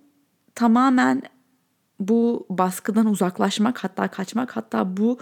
tamamen 0.55 1.23
bu 2.01 2.47
baskıdan 2.51 3.07
uzaklaşmak 3.07 3.85
hatta 3.85 4.09
kaçmak 4.09 4.57
hatta 4.57 4.97
bu 4.97 5.19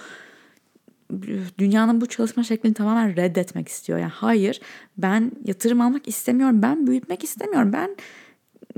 dünyanın 1.59 2.00
bu 2.00 2.07
çalışma 2.07 2.42
şeklini 2.42 2.74
tamamen 2.74 3.16
reddetmek 3.16 3.68
istiyor. 3.68 3.98
Yani 3.98 4.11
hayır 4.11 4.61
ben 4.98 5.33
yatırım 5.44 5.81
almak 5.81 6.09
istemiyorum. 6.09 6.62
Ben 6.62 6.87
büyütmek 6.87 7.24
istemiyorum. 7.24 7.72
Ben 7.72 7.96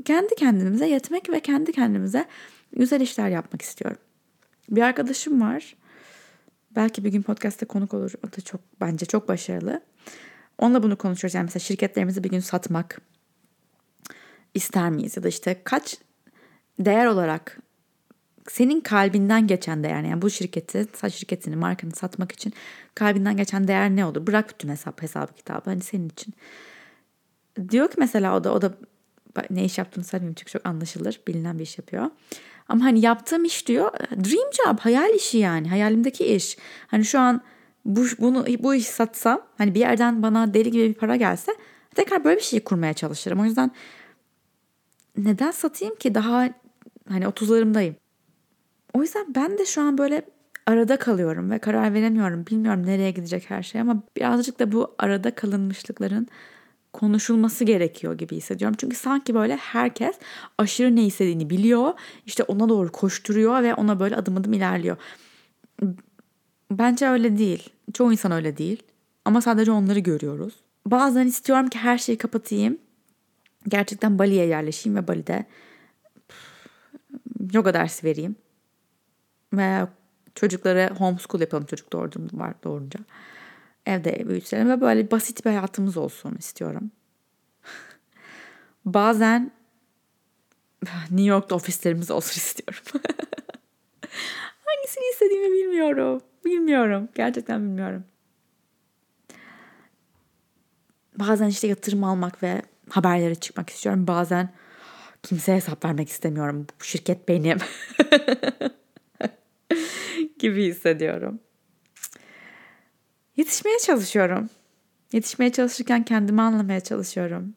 kendi 0.05 0.35
kendimize 0.35 0.89
yetmek 0.89 1.31
ve 1.31 1.41
kendi 1.41 1.73
kendimize 1.73 2.25
güzel 2.77 3.01
işler 3.01 3.29
yapmak 3.29 3.63
istiyorum. 3.63 3.99
Bir 4.71 4.83
arkadaşım 4.83 5.41
var. 5.41 5.77
Belki 6.77 7.05
bir 7.05 7.13
gün 7.13 7.23
podcast'te 7.23 7.67
konuk 7.67 7.95
olur. 7.95 8.13
O 8.27 8.37
da 8.37 8.41
çok 8.41 8.61
bence 8.81 9.07
çok 9.07 9.29
başarılı. 9.29 9.81
Onunla 10.59 10.83
bunu 10.83 10.99
konuşuyoruz. 10.99 11.35
Yani 11.35 11.45
mesela 11.45 11.61
şirketlerimizi 11.61 12.25
bir 12.25 12.31
gün 12.31 12.41
satmak 12.41 13.01
ister 14.55 14.91
miyiz? 14.91 15.17
Ya 15.17 15.23
da 15.23 15.29
işte 15.29 15.61
kaç 15.65 15.99
değer 16.79 17.07
olarak 17.07 17.59
senin 18.49 18.81
kalbinden 18.81 19.47
geçen 19.47 19.85
değer 19.85 20.03
yani 20.03 20.23
bu 20.23 20.31
şirketi, 20.31 20.87
saç 20.97 21.15
şirketini, 21.15 21.57
markanı 21.57 21.91
satmak 21.91 22.33
için 22.33 22.53
kalbinden 22.95 23.37
geçen 23.37 23.69
değer 23.69 23.91
ne 23.91 24.05
olur? 24.05 24.27
Bırak 24.27 24.49
bütün 24.49 24.69
hesap 24.69 25.03
hesabı 25.03 25.35
kitabı 25.35 25.71
hani 25.71 25.81
senin 25.81 26.09
için. 26.09 26.35
Diyor 27.69 27.91
ki 27.91 27.95
mesela 27.99 28.37
o 28.37 28.45
da 28.45 28.55
o 28.55 28.63
da 28.63 28.75
ne 29.51 29.65
iş 29.65 29.79
yaptığını 29.79 30.05
söylemeyeyim 30.05 30.35
çünkü 30.35 30.53
çok 30.53 30.67
anlaşılır. 30.67 31.21
Bilinen 31.29 31.59
bir 31.59 31.63
iş 31.63 31.79
yapıyor. 31.79 32.11
Ama 32.71 32.85
hani 32.85 33.01
yaptığım 33.01 33.45
iş 33.45 33.69
diyor 33.69 33.93
dream 34.11 34.53
job, 34.53 34.79
hayal 34.79 35.15
işi 35.15 35.39
yani. 35.39 35.69
Hayalimdeki 35.69 36.25
iş. 36.25 36.59
Hani 36.87 37.05
şu 37.05 37.19
an 37.19 37.41
bu, 37.85 38.05
bunu 38.19 38.47
bu 38.59 38.75
iş 38.75 38.87
satsam 38.87 39.41
hani 39.59 39.75
bir 39.75 39.81
yerden 39.81 40.23
bana 40.23 40.55
deli 40.55 40.71
gibi 40.71 40.89
bir 40.89 40.95
para 40.95 41.17
gelse 41.17 41.53
tekrar 41.95 42.25
böyle 42.25 42.37
bir 42.37 42.45
şey 42.45 42.61
kurmaya 42.61 42.95
çalışırım. 42.95 43.41
O 43.41 43.45
yüzden 43.45 43.71
neden 45.17 45.51
satayım 45.51 45.95
ki 45.95 46.15
daha 46.15 46.49
hani 47.09 47.25
30'larımdayım. 47.25 47.95
O 48.95 49.03
yüzden 49.03 49.35
ben 49.35 49.59
de 49.59 49.67
şu 49.67 49.83
an 49.83 49.99
böyle 49.99 50.23
arada 50.67 50.97
kalıyorum 50.97 51.51
ve 51.51 51.59
karar 51.59 51.95
veremiyorum. 51.95 52.47
Bilmiyorum 52.47 52.87
nereye 52.87 53.11
gidecek 53.11 53.51
her 53.51 53.63
şey 53.63 53.81
ama 53.81 54.03
birazcık 54.17 54.61
da 54.61 54.73
bu 54.73 54.95
arada 54.99 55.35
kalınmışlıkların 55.35 56.29
konuşulması 56.93 57.65
gerekiyor 57.65 58.19
gibi 58.19 58.37
hissediyorum. 58.37 58.77
Çünkü 58.81 58.97
sanki 58.97 59.35
böyle 59.35 59.57
herkes 59.57 60.17
aşırı 60.59 60.97
ne 60.97 61.07
istediğini 61.07 61.51
biliyor. 61.51 61.93
İşte 62.27 62.43
ona 62.43 62.69
doğru 62.69 62.93
koşturuyor 62.93 63.63
ve 63.63 63.75
ona 63.75 64.01
böyle 64.01 64.17
adım 64.17 64.37
adım 64.37 64.53
ilerliyor. 64.53 64.97
Bence 66.71 67.09
öyle 67.09 67.39
değil. 67.39 67.71
Çoğu 67.95 68.13
insan 68.13 68.33
öyle 68.33 68.57
değil. 68.57 68.83
Ama 69.25 69.41
sadece 69.41 69.71
onları 69.71 69.99
görüyoruz. 69.99 70.55
Bazen 70.87 71.27
istiyorum 71.27 71.69
ki 71.69 71.79
her 71.79 71.99
şeyi 71.99 72.19
kapatayım. 72.19 72.79
Gerçekten 73.69 74.19
Bali'ye 74.19 74.47
yerleşeyim 74.47 74.97
ve 74.97 75.09
Bali'de 75.09 75.47
yoga 77.53 77.75
dersi 77.75 78.07
vereyim. 78.07 78.37
Ve 79.53 79.87
çocuklara 80.35 80.91
homeschool 80.99 81.41
yapalım 81.41 81.67
çocuk 81.67 81.93
doğurdum 81.93 82.29
var 82.33 82.55
doğurunca. 82.65 83.01
Evde 83.87 84.29
büyütelim 84.29 84.71
ve 84.71 84.81
böyle 84.81 85.11
basit 85.11 85.45
bir 85.45 85.51
hayatımız 85.51 85.97
olsun 85.97 86.35
istiyorum. 86.39 86.91
Bazen 88.85 89.53
New 91.11 91.23
York'ta 91.23 91.55
ofislerimiz 91.55 92.11
olsun 92.11 92.41
istiyorum. 92.41 92.83
Hangisini 94.65 95.05
istediğimi 95.13 95.53
bilmiyorum. 95.53 96.21
Bilmiyorum. 96.45 97.09
Gerçekten 97.15 97.63
bilmiyorum. 97.63 98.05
Bazen 101.19 101.49
işte 101.49 101.67
yatırım 101.67 102.05
almak 102.05 102.43
ve 102.43 102.63
haberlere 102.89 103.35
çıkmak 103.35 103.71
istiyorum. 103.71 104.07
Bazen 104.07 104.53
kimseye 105.23 105.57
hesap 105.57 105.85
vermek 105.85 106.09
istemiyorum. 106.09 106.67
Bu 106.81 106.85
şirket 106.85 107.29
benim. 107.29 107.59
gibi 110.39 110.67
hissediyorum. 110.67 111.41
Yetişmeye 113.41 113.79
çalışıyorum. 113.79 114.51
Yetişmeye 115.13 115.53
çalışırken 115.53 116.05
kendimi 116.05 116.43
anlamaya 116.43 116.81
çalışıyorum. 116.81 117.55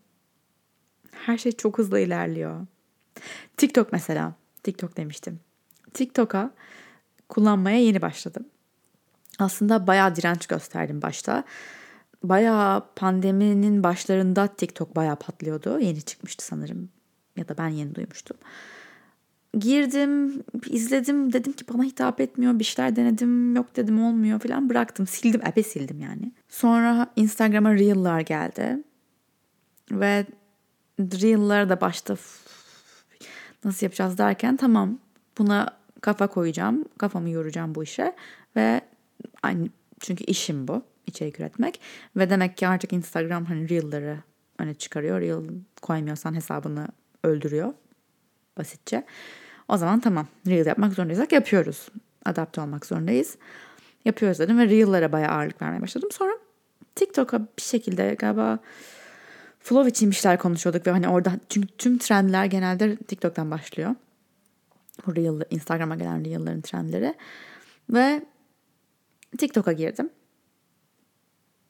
Her 1.11 1.37
şey 1.37 1.51
çok 1.51 1.77
hızlı 1.77 1.99
ilerliyor. 1.99 2.67
TikTok 3.57 3.91
mesela. 3.91 4.33
TikTok 4.63 4.97
demiştim. 4.97 5.39
TikTok'a 5.93 6.51
kullanmaya 7.29 7.77
yeni 7.77 8.01
başladım. 8.01 8.45
Aslında 9.39 9.87
bayağı 9.87 10.15
direnç 10.15 10.47
gösterdim 10.47 11.01
başta. 11.01 11.43
Bayağı 12.23 12.85
pandeminin 12.95 13.83
başlarında 13.83 14.47
TikTok 14.47 14.95
bayağı 14.95 15.15
patlıyordu. 15.15 15.79
Yeni 15.79 16.01
çıkmıştı 16.01 16.45
sanırım. 16.45 16.89
Ya 17.35 17.47
da 17.47 17.57
ben 17.57 17.69
yeni 17.69 17.95
duymuştum 17.95 18.37
girdim, 19.59 20.43
izledim. 20.69 21.33
Dedim 21.33 21.53
ki 21.53 21.65
bana 21.73 21.83
hitap 21.83 22.21
etmiyor. 22.21 22.59
Bir 22.59 22.63
şeyler 22.63 22.95
denedim. 22.95 23.55
Yok 23.55 23.75
dedim 23.75 24.03
olmuyor 24.03 24.39
falan. 24.39 24.69
Bıraktım. 24.69 25.07
Sildim. 25.07 25.41
Ebe 25.47 25.63
sildim 25.63 25.99
yani. 25.99 26.31
Sonra 26.49 27.07
Instagram'a 27.15 27.73
Reel'lar 27.73 28.19
geldi. 28.19 28.83
Ve 29.91 30.25
Reel'lara 30.99 31.69
da 31.69 31.81
başta 31.81 32.15
nasıl 33.65 33.85
yapacağız 33.85 34.17
derken 34.17 34.57
tamam 34.57 34.99
buna 35.37 35.77
kafa 36.01 36.27
koyacağım. 36.27 36.85
Kafamı 36.97 37.29
yoracağım 37.29 37.75
bu 37.75 37.83
işe. 37.83 38.15
Ve 38.55 38.81
aynı 39.43 39.69
çünkü 39.99 40.23
işim 40.23 40.67
bu. 40.67 40.83
içerik 41.07 41.39
üretmek. 41.39 41.81
Ve 42.15 42.29
demek 42.29 42.57
ki 42.57 42.67
artık 42.67 42.93
Instagram 42.93 43.45
hani 43.45 43.69
Reel'ları 43.69 44.17
öne 44.59 44.73
çıkarıyor. 44.73 45.21
Reel 45.21 45.43
koymuyorsan 45.81 46.33
hesabını 46.33 46.87
öldürüyor 47.23 47.73
basitçe. 48.57 49.05
O 49.67 49.77
zaman 49.77 49.99
tamam 49.99 50.27
reel 50.47 50.65
yapmak 50.65 50.93
zorundaysak 50.93 51.31
yapıyoruz. 51.31 51.89
Adapte 52.25 52.61
olmak 52.61 52.85
zorundayız. 52.85 53.37
Yapıyoruz 54.05 54.39
dedim 54.39 54.59
ve 54.59 54.69
reel'lara 54.69 55.11
bayağı 55.11 55.31
ağırlık 55.31 55.61
vermeye 55.61 55.81
başladım. 55.81 56.09
Sonra 56.11 56.33
TikTok'a 56.95 57.39
bir 57.39 57.61
şekilde 57.61 58.15
galiba 58.19 58.59
flow 59.59 59.89
için 59.89 60.11
bir 60.11 60.15
şeyler 60.15 60.39
konuşuyorduk 60.39 60.87
ve 60.87 60.91
hani 60.91 61.07
orada 61.07 61.39
çünkü 61.49 61.67
tüm 61.67 61.97
trendler 61.97 62.45
genelde 62.45 62.95
TikTok'tan 62.95 63.51
başlıyor. 63.51 63.95
Bu 65.07 65.15
reel, 65.15 65.41
Instagram'a 65.49 65.95
gelen 65.95 66.25
reel'ların 66.25 66.61
trendleri. 66.61 67.13
Ve 67.89 68.25
TikTok'a 69.37 69.71
girdim. 69.71 70.09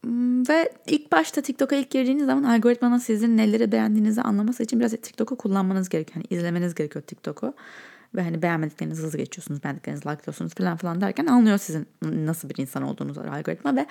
Hmm, 0.04 0.50
ve 0.50 0.72
ilk 0.88 1.12
başta 1.12 1.42
TikTok'a 1.42 1.76
ilk 1.76 1.89
girdiğiniz 1.89 2.26
zaman 2.26 2.44
algoritmanın 2.44 2.98
sizin 2.98 3.38
neleri 3.38 3.72
beğendiğinizi 3.72 4.22
anlaması 4.22 4.63
için 4.63 4.80
biraz 4.80 4.92
TikTok'u 4.92 5.38
kullanmanız 5.38 5.89
gerekiyor. 5.89 6.16
Yani 6.16 6.39
izlemeniz 6.39 6.76
gerekiyor 6.76 7.04
TikTok'u. 7.04 7.54
Ve 8.16 8.24
hani 8.24 8.42
beğenmediklerinizi 8.42 9.04
hızlı 9.04 9.18
geçiyorsunuz, 9.18 9.63
beğendiklerinizi 9.63 10.10
likeliyorsunuz 10.10 10.54
falan 10.54 10.78
falan 10.78 11.02
derken 11.02 11.26
anlıyor 11.26 11.58
sizin 11.58 11.88
nasıl 12.04 12.50
bir 12.50 12.58
insan 12.58 12.84
olduğunuzu 12.84 13.22
algoritma 13.22 13.76
ve 13.76 13.86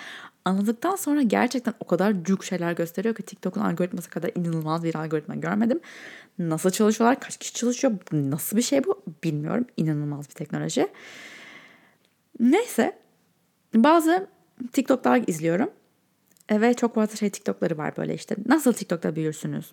anladıktan 0.44 0.96
sonra 0.96 1.22
gerçekten 1.22 1.74
o 1.80 1.86
kadar 1.86 2.24
cuk 2.24 2.44
şeyler 2.44 2.72
gösteriyor 2.72 3.14
ki 3.14 3.22
TikTok'un 3.22 3.60
algoritması 3.60 4.10
kadar 4.10 4.30
inanılmaz 4.34 4.84
bir 4.84 4.94
algoritma 4.94 5.34
görmedim. 5.34 5.80
Nasıl 6.38 6.70
çalışıyorlar, 6.70 7.20
kaç 7.20 7.36
kişi 7.36 7.54
çalışıyor, 7.54 7.92
nasıl 8.12 8.56
bir 8.56 8.62
şey 8.62 8.84
bu 8.84 9.02
bilmiyorum. 9.24 9.66
İnanılmaz 9.76 10.28
bir 10.28 10.34
teknoloji. 10.34 10.88
Neyse 12.40 12.98
bazı 13.74 14.26
TikTok'lar 14.72 15.22
izliyorum 15.26 15.70
ve 16.50 16.74
çok 16.74 16.94
fazla 16.94 17.16
şey 17.16 17.30
TikTok'ları 17.30 17.78
var 17.78 17.96
böyle 17.96 18.14
işte. 18.14 18.36
Nasıl 18.46 18.72
TikTok'ta 18.72 19.16
büyürsünüz? 19.16 19.72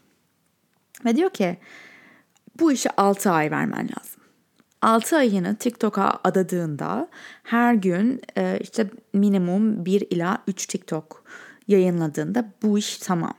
Ve 1.05 1.15
diyor 1.15 1.29
ki 1.29 1.58
bu 2.60 2.71
işe 2.71 2.89
6 2.97 3.32
ay 3.32 3.51
vermen 3.51 3.89
lazım. 3.97 4.21
6 4.82 5.17
ayını 5.17 5.55
TikTok'a 5.55 6.19
adadığında 6.23 7.09
her 7.43 7.74
gün 7.74 8.22
e, 8.38 8.59
işte 8.61 8.89
minimum 9.13 9.86
1 9.86 10.07
ila 10.09 10.43
3 10.47 10.65
TikTok 10.65 11.24
yayınladığında 11.67 12.53
bu 12.63 12.78
iş 12.78 12.97
tamam. 12.97 13.34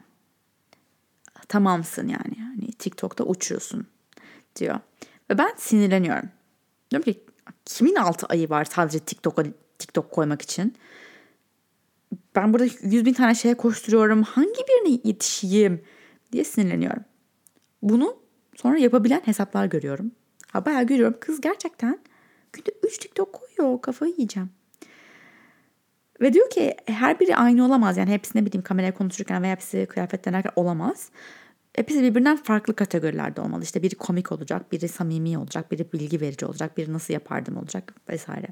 Tamamsın 1.47 2.07
yani. 2.07 2.39
yani 2.39 2.71
TikTok'ta 2.71 3.23
uçuyorsun 3.23 3.87
diyor. 4.55 4.79
Ve 5.31 5.37
ben 5.37 5.53
sinirleniyorum. 5.57 6.29
Diyorum 6.91 7.11
ki 7.11 7.23
kimin 7.65 7.95
6 7.95 8.25
ayı 8.25 8.49
var 8.49 8.65
sadece 8.65 8.99
TikTok'a 8.99 9.43
TikTok 9.79 10.11
koymak 10.11 10.41
için? 10.41 10.75
Ben 12.35 12.53
burada 12.53 12.67
yüz 12.81 13.05
bin 13.05 13.13
tane 13.13 13.35
şeye 13.35 13.53
koşturuyorum. 13.53 14.23
Hangi 14.23 14.59
birine 14.69 14.99
yetişeyim 15.03 15.81
diye 16.31 16.43
sinirleniyorum. 16.43 17.03
Bunu 17.81 18.17
sonra 18.55 18.77
yapabilen 18.77 19.21
hesaplar 19.25 19.65
görüyorum. 19.65 20.11
Ha 20.51 20.65
bayağı 20.65 20.83
görüyorum. 20.83 21.17
Kız 21.19 21.41
gerçekten 21.41 21.99
günde 22.53 22.71
3 22.83 22.97
TikTok 22.97 23.33
koyuyor. 23.33 23.81
Kafayı 23.81 24.11
yiyeceğim. 24.11 24.49
Ve 26.21 26.33
diyor 26.33 26.49
ki 26.49 26.61
e, 26.61 26.93
her 26.93 27.19
biri 27.19 27.35
aynı 27.35 27.65
olamaz. 27.65 27.97
Yani 27.97 28.11
hepsi 28.11 28.37
ne 28.37 28.45
bileyim 28.45 28.63
kameraya 28.63 28.93
konuşurken 28.93 29.43
veya 29.43 29.55
hepsi 29.55 29.85
kıyafet 29.85 30.25
denerken 30.25 30.51
olamaz. 30.55 31.09
Hepsi 31.73 32.03
birbirinden 32.03 32.37
farklı 32.37 32.75
kategorilerde 32.75 33.41
olmalı. 33.41 33.63
İşte 33.63 33.83
biri 33.83 33.95
komik 33.95 34.31
olacak, 34.31 34.71
biri 34.71 34.87
samimi 34.87 35.37
olacak, 35.37 35.71
biri 35.71 35.91
bilgi 35.93 36.21
verici 36.21 36.45
olacak, 36.45 36.77
biri 36.77 36.93
nasıl 36.93 37.13
yapardım 37.13 37.57
olacak 37.57 37.93
vesaire. 38.09 38.47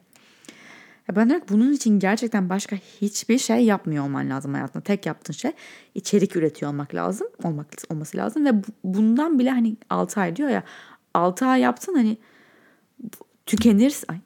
Ben 1.15 1.41
bunun 1.49 1.71
için 1.73 1.99
gerçekten 1.99 2.49
başka 2.49 2.75
hiçbir 2.75 3.37
şey 3.37 3.65
yapmıyor 3.65 4.03
olman 4.03 4.29
lazım 4.29 4.53
hayatında. 4.53 4.83
Tek 4.83 5.05
yaptığın 5.05 5.33
şey 5.33 5.51
içerik 5.95 6.35
üretiyor 6.35 6.71
olmak 6.71 6.95
lazım. 6.95 7.27
Olmak 7.43 7.67
olması 7.89 8.17
lazım 8.17 8.45
ve 8.45 8.51
bundan 8.83 9.39
bile 9.39 9.49
hani 9.49 9.77
6 9.89 10.19
ay 10.19 10.35
diyor 10.35 10.49
ya 10.49 10.63
6 11.13 11.45
ay 11.45 11.61
yaptın 11.61 11.93
hani 11.93 12.17
tükenirsin. 13.45 14.05
Ay, 14.09 14.17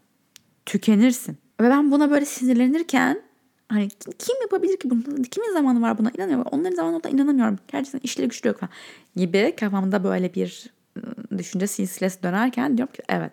tükenirsin. 0.65 1.37
Ve 1.61 1.69
ben 1.69 1.91
buna 1.91 2.11
böyle 2.11 2.25
sinirlenirken 2.25 3.21
hani 3.69 3.89
kim 4.19 4.41
yapabilir 4.41 4.79
ki 4.79 4.89
bunu? 4.89 5.03
Kimin 5.03 5.53
zamanı 5.53 5.81
var 5.81 5.97
buna? 5.97 6.09
İnanamıyorum. 6.09 6.47
Onların 6.51 6.75
zamanı 6.75 7.03
da 7.03 7.09
inanamıyorum. 7.09 7.59
Gerçekten 7.67 7.99
işleri 8.03 8.27
güçlü 8.27 8.47
yok 8.47 8.59
falan. 8.59 8.71
Gibi 9.15 9.53
kafamda 9.59 10.03
böyle 10.03 10.33
bir 10.33 10.73
ıı, 10.97 11.37
düşünce 11.37 11.67
silsilesi 11.67 12.23
dönerken 12.23 12.77
diyorum 12.77 12.93
ki 12.93 13.01
evet 13.09 13.31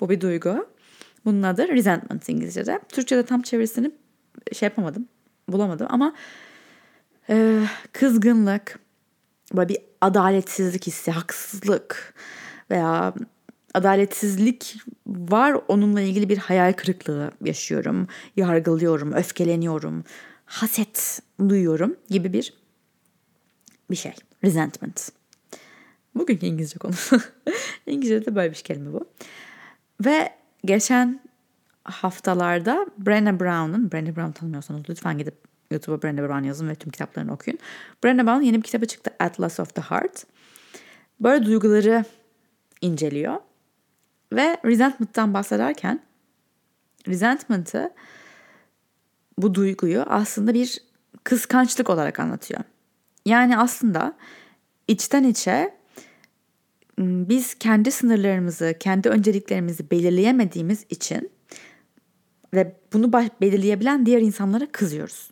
bu 0.00 0.08
bir 0.10 0.20
duygu. 0.20 0.66
Bunun 1.26 1.42
adı 1.42 1.68
resentment 1.68 2.28
İngilizce'de. 2.28 2.80
Türkçe'de 2.88 3.22
tam 3.24 3.42
çevirisini 3.42 3.90
şey 4.52 4.66
yapamadım. 4.66 5.08
Bulamadım 5.48 5.86
ama 5.90 6.14
e, 7.30 7.62
kızgınlık, 7.92 8.78
böyle 9.54 9.68
bir 9.68 9.78
adaletsizlik 10.00 10.86
hissi, 10.86 11.10
haksızlık 11.10 12.14
veya 12.70 13.14
adaletsizlik 13.74 14.76
var 15.06 15.56
onunla 15.68 16.00
ilgili 16.00 16.28
bir 16.28 16.38
hayal 16.38 16.72
kırıklığı 16.72 17.30
yaşıyorum, 17.44 18.06
yargılıyorum, 18.36 19.12
öfkeleniyorum, 19.12 20.04
haset 20.46 21.22
duyuyorum 21.48 21.96
gibi 22.08 22.32
bir 22.32 22.52
bir 23.90 23.96
şey. 23.96 24.12
Resentment. 24.44 25.12
Bugünkü 26.14 26.46
İngilizce 26.46 26.78
konusu. 26.78 27.20
İngilizce'de 27.86 28.34
böyle 28.34 28.50
bir 28.50 28.56
kelime 28.56 28.92
bu. 28.92 29.08
Ve 30.04 30.35
geçen 30.66 31.20
haftalarda 31.84 32.86
Brené 33.04 33.40
Brown'un, 33.40 33.88
Brené 33.88 34.16
Brown 34.16 34.32
tanımıyorsanız 34.32 34.82
lütfen 34.90 35.18
gidip 35.18 35.34
YouTube'a 35.70 35.96
Brené 35.96 36.28
Brown 36.28 36.44
yazın 36.44 36.68
ve 36.68 36.74
tüm 36.74 36.90
kitaplarını 36.90 37.32
okuyun. 37.32 37.58
Brené 38.04 38.26
Brown'un 38.26 38.42
yeni 38.42 38.56
bir 38.56 38.62
kitabı 38.62 38.86
çıktı 38.86 39.10
Atlas 39.20 39.60
of 39.60 39.74
the 39.74 39.82
Heart. 39.82 40.26
Böyle 41.20 41.44
duyguları 41.44 42.04
inceliyor. 42.80 43.36
Ve 44.32 44.56
resentment'tan 44.64 45.34
bahsederken 45.34 46.02
resentment'ı 47.08 47.92
bu 49.38 49.54
duyguyu 49.54 50.04
aslında 50.08 50.54
bir 50.54 50.78
kıskançlık 51.24 51.90
olarak 51.90 52.20
anlatıyor. 52.20 52.60
Yani 53.26 53.58
aslında 53.58 54.16
içten 54.88 55.24
içe 55.24 55.74
biz 56.98 57.54
kendi 57.54 57.90
sınırlarımızı, 57.90 58.74
kendi 58.80 59.08
önceliklerimizi 59.08 59.90
belirleyemediğimiz 59.90 60.84
için 60.90 61.30
ve 62.54 62.76
bunu 62.92 63.12
belirleyebilen 63.12 64.06
diğer 64.06 64.20
insanlara 64.20 64.72
kızıyoruz. 64.72 65.30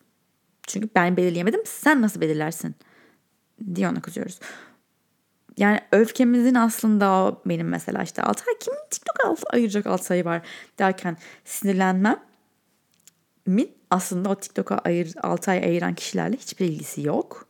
Çünkü 0.66 0.88
ben 0.94 1.16
belirleyemedim, 1.16 1.60
sen 1.66 2.02
nasıl 2.02 2.20
belirlersin 2.20 2.74
diye 3.74 3.88
ona 3.88 4.00
kızıyoruz. 4.00 4.40
Yani 5.56 5.80
öfkemizin 5.92 6.54
aslında 6.54 7.10
o 7.10 7.42
benim 7.46 7.68
mesela 7.68 8.02
işte 8.02 8.22
6 8.22 8.44
ay 8.48 8.58
kim 8.60 8.74
TikTok 8.90 9.16
ayıracak 9.52 9.86
6 9.86 10.04
sayı 10.04 10.24
var 10.24 10.42
derken 10.78 11.16
sinirlenmem 11.44 12.20
min 13.46 13.72
aslında 13.90 14.28
o 14.28 14.34
TikTok'a 14.34 14.78
ayır, 14.78 15.14
6 15.22 15.50
ay 15.50 15.58
ayıran 15.58 15.94
kişilerle 15.94 16.36
hiçbir 16.36 16.66
ilgisi 16.66 17.02
yok. 17.02 17.46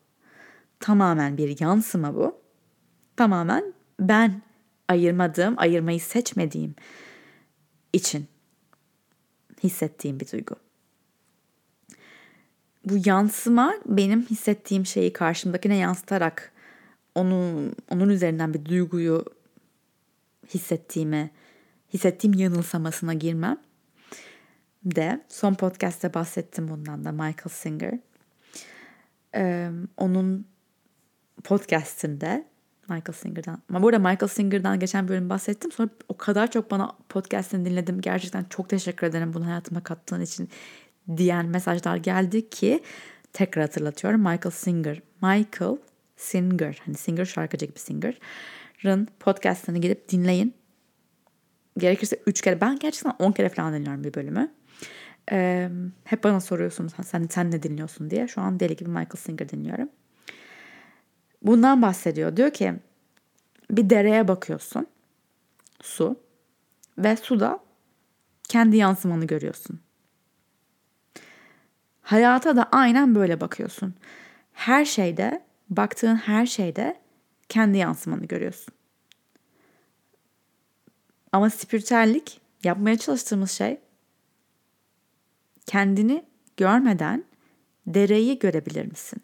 Tamamen 0.80 1.36
bir 1.36 1.60
yansıma 1.60 2.14
bu. 2.14 2.40
Tamamen 3.16 3.74
ben 4.00 4.42
ayırmadığım, 4.88 5.54
ayırmayı 5.56 6.00
seçmediğim 6.00 6.74
için 7.92 8.26
hissettiğim 9.62 10.20
bir 10.20 10.32
duygu. 10.32 10.56
Bu 12.84 12.94
yansıma 13.06 13.74
benim 13.86 14.22
hissettiğim 14.22 14.86
şeyi 14.86 15.12
karşımdakine 15.12 15.76
yansıtarak 15.76 16.52
onun 17.14 17.76
onun 17.90 18.08
üzerinden 18.08 18.54
bir 18.54 18.64
duyguyu 18.64 19.24
hissettiğimi, 20.54 21.30
hissettiğim 21.92 22.38
yanılsamasına 22.38 23.14
girmem 23.14 23.58
de 24.84 25.24
son 25.28 25.54
podcast'te 25.54 26.14
bahsettim 26.14 26.68
bundan 26.68 27.04
da 27.04 27.12
Michael 27.12 27.48
Singer. 27.48 27.98
Ee, 29.34 29.70
onun 29.96 30.46
podcast'inde 31.44 32.44
Michael 32.88 33.12
Singer'dan. 33.12 33.62
Ama 33.70 33.82
burada 33.82 33.98
Michael 33.98 34.28
Singer'dan 34.28 34.78
geçen 34.78 35.08
bölüm 35.08 35.30
bahsettim. 35.30 35.72
Sonra 35.72 35.88
o 36.08 36.16
kadar 36.16 36.50
çok 36.50 36.70
bana 36.70 36.92
podcast'ini 37.08 37.64
dinledim. 37.64 38.00
Gerçekten 38.00 38.44
çok 38.44 38.68
teşekkür 38.68 39.06
ederim 39.06 39.34
bunu 39.34 39.46
hayatıma 39.46 39.82
kattığın 39.82 40.20
için 40.20 40.48
diyen 41.16 41.46
mesajlar 41.46 41.96
geldi 41.96 42.50
ki 42.50 42.82
tekrar 43.32 43.64
hatırlatıyorum. 43.64 44.20
Michael 44.20 44.50
Singer. 44.50 45.02
Michael 45.22 45.76
Singer. 46.16 46.82
Hani 46.84 46.96
Singer 46.96 47.24
şarkıcı 47.24 47.66
gibi 47.66 47.78
Singer'ın 47.78 49.08
podcast'ını 49.20 49.78
gidip 49.78 50.08
dinleyin. 50.08 50.54
Gerekirse 51.78 52.20
3 52.26 52.40
kere. 52.40 52.60
Ben 52.60 52.78
gerçekten 52.78 53.12
10 53.18 53.32
kere 53.32 53.48
falan 53.48 53.74
dinliyorum 53.74 54.04
bir 54.04 54.14
bölümü. 54.14 54.54
Ee, 55.32 55.70
hep 56.04 56.24
bana 56.24 56.40
soruyorsunuz 56.40 56.92
sen, 57.04 57.26
sen 57.30 57.50
ne 57.50 57.62
dinliyorsun 57.62 58.10
diye. 58.10 58.28
Şu 58.28 58.40
an 58.40 58.60
deli 58.60 58.76
gibi 58.76 58.90
Michael 58.90 59.16
Singer 59.16 59.48
dinliyorum. 59.48 59.88
Bundan 61.44 61.82
bahsediyor. 61.82 62.36
Diyor 62.36 62.50
ki 62.50 62.74
bir 63.70 63.90
dereye 63.90 64.28
bakıyorsun. 64.28 64.86
Su. 65.82 66.20
Ve 66.98 67.16
suda 67.16 67.58
kendi 68.48 68.76
yansımanı 68.76 69.26
görüyorsun. 69.26 69.80
Hayata 72.02 72.56
da 72.56 72.68
aynen 72.72 73.14
böyle 73.14 73.40
bakıyorsun. 73.40 73.94
Her 74.52 74.84
şeyde, 74.84 75.44
baktığın 75.70 76.16
her 76.16 76.46
şeyde 76.46 77.00
kendi 77.48 77.78
yansımanı 77.78 78.24
görüyorsun. 78.26 78.74
Ama 81.32 81.50
spiritüellik 81.50 82.40
yapmaya 82.64 82.98
çalıştığımız 82.98 83.50
şey 83.50 83.80
kendini 85.66 86.24
görmeden 86.56 87.24
dereyi 87.86 88.38
görebilir 88.38 88.86
misin? 88.86 89.22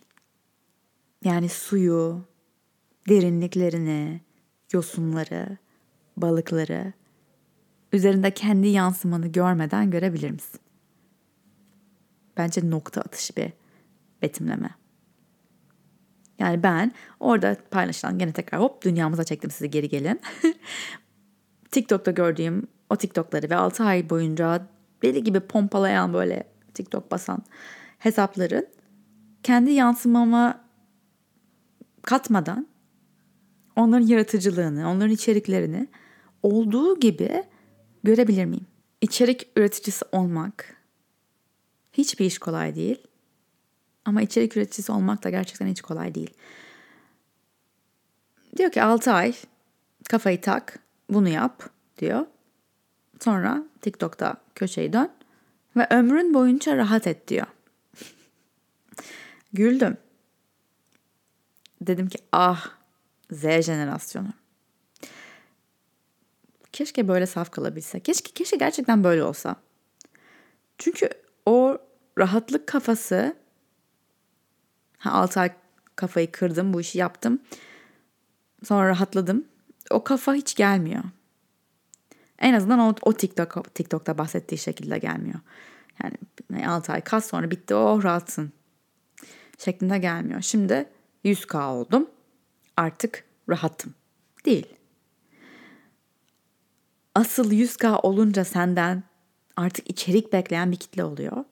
Yani 1.25 1.49
suyu, 1.49 2.25
derinliklerini, 3.09 4.21
yosunları, 4.73 5.59
balıkları 6.17 6.93
üzerinde 7.93 8.31
kendi 8.31 8.69
yansımanı 8.69 9.29
görmeden 9.29 9.91
görebilir 9.91 10.31
misin? 10.31 10.61
Bence 12.37 12.71
nokta 12.71 13.01
atışı 13.01 13.37
bir 13.37 13.53
betimleme. 14.23 14.71
Yani 16.39 16.63
ben 16.63 16.93
orada 17.21 17.57
paylaşılan 17.71 18.19
gene 18.19 18.33
tekrar 18.33 18.61
hop 18.61 18.83
dünyamıza 18.83 19.25
çektim 19.25 19.51
sizi 19.51 19.71
geri 19.71 19.89
gelin. 19.89 20.21
TikTok'ta 21.71 22.11
gördüğüm 22.11 22.67
o 22.91 22.97
TikTok'ları 22.97 23.51
ve 23.51 23.57
6 23.57 23.85
ay 23.85 24.11
boyunca 24.11 24.67
deli 25.03 25.25
gibi 25.25 25.41
pompalayan 25.41 26.13
böyle 26.13 26.45
TikTok 26.75 27.11
basan 27.11 27.43
hesapların 27.99 28.67
kendi 29.43 29.71
yansımama 29.71 30.70
katmadan 32.03 32.67
onların 33.77 34.07
yaratıcılığını, 34.07 34.91
onların 34.91 35.11
içeriklerini 35.11 35.89
olduğu 36.43 37.01
gibi 37.01 37.45
görebilir 38.05 38.45
miyim? 38.45 38.67
İçerik 39.01 39.49
üreticisi 39.57 40.05
olmak 40.13 40.77
hiçbir 41.93 42.25
iş 42.25 42.39
kolay 42.39 42.75
değil. 42.75 43.03
Ama 44.05 44.23
içerik 44.23 44.57
üreticisi 44.57 44.93
olmak 44.93 45.25
da 45.25 45.31
gerçekten 45.31 45.67
hiç 45.67 45.83
kolay 45.83 46.15
değil. 46.15 46.35
Diyor 48.57 48.71
ki 48.73 48.83
6 48.83 49.13
ay 49.13 49.35
kafayı 50.09 50.41
tak, 50.41 50.79
bunu 51.11 51.29
yap 51.29 51.71
diyor. 51.99 52.27
Sonra 53.21 53.65
TikTok'ta 53.81 54.37
köşeyi 54.55 54.93
dön 54.93 55.11
ve 55.77 55.87
ömrün 55.91 56.35
boyunca 56.35 56.77
rahat 56.77 57.07
et 57.07 57.29
diyor. 57.29 57.47
Güldüm. 59.53 59.97
Dedim 61.81 62.09
ki 62.09 62.19
ah 62.33 62.71
Z 63.33 63.43
jenerasyonu. 63.43 64.33
Keşke 66.73 67.09
böyle 67.09 67.27
saf 67.27 67.51
kalabilse. 67.51 68.01
Keşke 68.01 68.33
keşke 68.33 68.57
gerçekten 68.57 69.05
böyle 69.05 69.25
olsa. 69.25 69.57
Çünkü 70.79 71.09
o 71.47 71.79
rahatlık 72.19 72.67
kafası 72.67 73.37
ha, 74.99 75.13
6 75.13 75.41
ay 75.41 75.53
kafayı 75.97 76.33
kırdım, 76.33 76.73
bu 76.73 76.81
işi 76.81 76.99
yaptım. 76.99 77.41
Sonra 78.65 78.89
rahatladım. 78.89 79.45
O 79.91 80.05
kafa 80.05 80.35
hiç 80.35 80.55
gelmiyor. 80.55 81.05
En 82.39 82.55
azından 82.55 82.79
o, 82.79 82.95
o 83.03 83.13
TikTok, 83.13 83.75
TikTok'ta 83.75 84.19
bahsettiği 84.19 84.59
şekilde 84.59 84.99
gelmiyor. 84.99 85.41
Yani 86.03 86.67
6 86.67 86.93
ay 86.93 87.01
kas 87.01 87.27
sonra 87.31 87.51
bitti 87.51 87.75
oh 87.75 88.05
rahatsın 88.05 88.53
şeklinde 89.59 89.99
gelmiyor. 89.99 90.41
Şimdi 90.41 90.89
100k 91.25 91.67
oldum 91.67 92.11
artık 92.77 93.25
rahatım. 93.49 93.95
Değil. 94.45 94.67
Asıl 97.15 97.53
100k 97.53 98.01
olunca 98.01 98.45
senden 98.45 99.03
artık 99.57 99.91
içerik 99.91 100.33
bekleyen 100.33 100.73
bir 100.73 100.77
kitle 100.77 101.05
oluyor. 101.05 101.45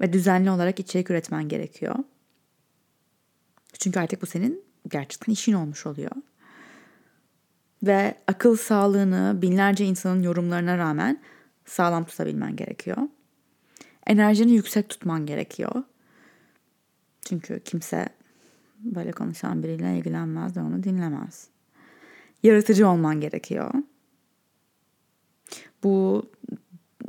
Ve 0.00 0.12
düzenli 0.12 0.50
olarak 0.50 0.80
içerik 0.80 1.10
üretmen 1.10 1.48
gerekiyor. 1.48 1.96
Çünkü 3.78 4.00
artık 4.00 4.22
bu 4.22 4.26
senin 4.26 4.64
gerçekten 4.88 5.32
işin 5.32 5.52
olmuş 5.52 5.86
oluyor. 5.86 6.12
Ve 7.82 8.14
akıl 8.26 8.56
sağlığını 8.56 9.42
binlerce 9.42 9.84
insanın 9.84 10.22
yorumlarına 10.22 10.78
rağmen 10.78 11.22
sağlam 11.64 12.04
tutabilmen 12.04 12.56
gerekiyor. 12.56 12.98
Enerjini 14.06 14.52
yüksek 14.52 14.88
tutman 14.88 15.26
gerekiyor. 15.26 15.82
Çünkü 17.24 17.60
kimse 17.64 18.08
böyle 18.82 19.12
konuşan 19.12 19.62
biriyle 19.62 19.98
ilgilenmez 19.98 20.56
ve 20.56 20.60
onu 20.60 20.82
dinlemez. 20.82 21.48
Yaratıcı 22.42 22.88
olman 22.88 23.20
gerekiyor. 23.20 23.74
Bu 25.82 26.26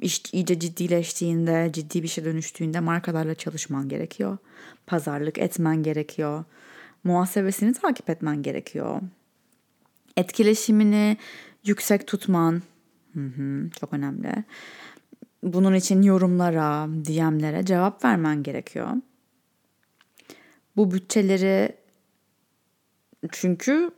iş 0.02 0.22
iyice 0.32 0.60
ciddileştiğinde, 0.60 1.70
ciddi 1.74 2.04
bir 2.04 2.08
şey 2.08 2.26
dönüştüğünde 2.26 2.80
markalarla 2.80 3.36
çalışman 3.36 3.90
gerekiyor. 3.90 4.38
Pazarlık 4.88 5.38
etmen 5.38 5.84
gerekiyor. 5.84 6.44
Muhasebesini 7.04 7.74
takip 7.74 8.10
etmen 8.10 8.42
gerekiyor. 8.42 9.02
Etkileşimini 10.18 11.18
yüksek 11.64 12.08
tutman 12.08 12.62
hı 13.14 13.20
hı, 13.20 13.70
çok 13.80 13.94
önemli. 13.94 14.44
Bunun 15.44 15.74
için 15.74 16.02
yorumlara, 16.02 16.88
DM'lere 16.88 17.66
cevap 17.66 18.06
vermen 18.06 18.44
gerekiyor. 18.44 18.88
Bu 20.76 20.92
bütçeleri 20.92 21.76
çünkü 23.32 23.92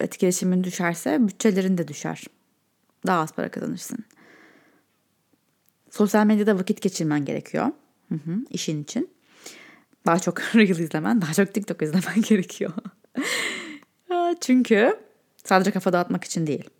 etkileşimin 0.00 0.64
düşerse 0.64 1.28
bütçelerin 1.28 1.78
de 1.78 1.88
düşer. 1.88 2.24
Daha 3.06 3.20
az 3.20 3.32
para 3.32 3.50
kazanırsın. 3.50 3.98
Sosyal 5.90 6.26
medyada 6.26 6.58
vakit 6.58 6.82
geçirmen 6.82 7.24
gerekiyor. 7.24 7.66
Hı 8.08 8.14
hı, 8.14 8.36
işin 8.50 8.82
için. 8.82 9.10
Daha 10.06 10.18
çok 10.18 10.40
Reel 10.54 10.78
izlemen, 10.78 11.22
daha 11.22 11.34
çok 11.34 11.54
TikTok 11.54 11.82
izlemen 11.82 12.22
gerekiyor. 12.28 12.72
Çünkü 14.40 14.98
sadece 15.44 15.70
kafa 15.70 15.92
dağıtmak 15.92 16.24
için 16.24 16.46
değil. 16.46 16.70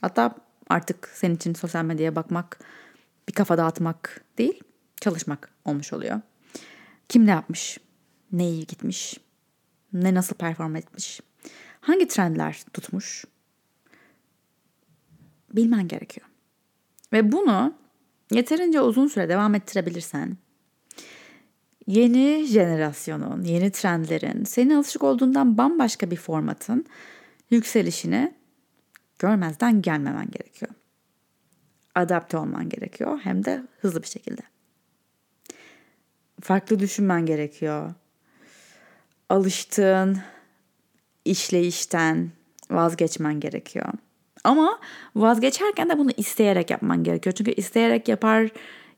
Hatta 0.00 0.34
artık 0.70 1.10
senin 1.14 1.34
için 1.34 1.54
sosyal 1.54 1.84
medyaya 1.84 2.16
bakmak 2.16 2.58
bir 3.28 3.32
kafa 3.32 3.58
dağıtmak 3.58 4.24
değil, 4.38 4.60
çalışmak 5.00 5.50
olmuş 5.64 5.92
oluyor. 5.92 6.20
Kim 7.08 7.26
ne 7.26 7.30
yapmış? 7.30 7.78
Ne 8.34 8.48
iyi 8.48 8.66
gitmiş? 8.66 9.16
Ne 9.92 10.14
nasıl 10.14 10.36
perform 10.36 10.76
etmiş? 10.76 11.20
Hangi 11.80 12.08
trendler 12.08 12.64
tutmuş? 12.72 13.24
Bilmen 15.52 15.88
gerekiyor. 15.88 16.26
Ve 17.12 17.32
bunu 17.32 17.74
yeterince 18.30 18.80
uzun 18.80 19.08
süre 19.08 19.28
devam 19.28 19.54
ettirebilirsen 19.54 20.36
yeni 21.86 22.44
jenerasyonun, 22.46 23.42
yeni 23.42 23.70
trendlerin, 23.70 24.44
senin 24.44 24.74
alışık 24.74 25.02
olduğundan 25.02 25.58
bambaşka 25.58 26.10
bir 26.10 26.16
formatın 26.16 26.86
yükselişini 27.50 28.34
görmezden 29.18 29.82
gelmemen 29.82 30.30
gerekiyor. 30.30 30.72
Adapte 31.94 32.36
olman 32.36 32.68
gerekiyor 32.68 33.20
hem 33.22 33.44
de 33.44 33.62
hızlı 33.80 34.02
bir 34.02 34.08
şekilde. 34.08 34.42
Farklı 36.40 36.78
düşünmen 36.78 37.26
gerekiyor. 37.26 37.94
Alıştığın 39.28 40.18
işleyişten 41.24 42.30
vazgeçmen 42.70 43.40
gerekiyor. 43.40 43.92
Ama 44.44 44.80
vazgeçerken 45.16 45.90
de 45.90 45.98
bunu 45.98 46.10
isteyerek 46.16 46.70
yapman 46.70 47.04
gerekiyor. 47.04 47.34
Çünkü 47.34 47.52
isteyerek 47.52 48.08
yapar, 48.08 48.48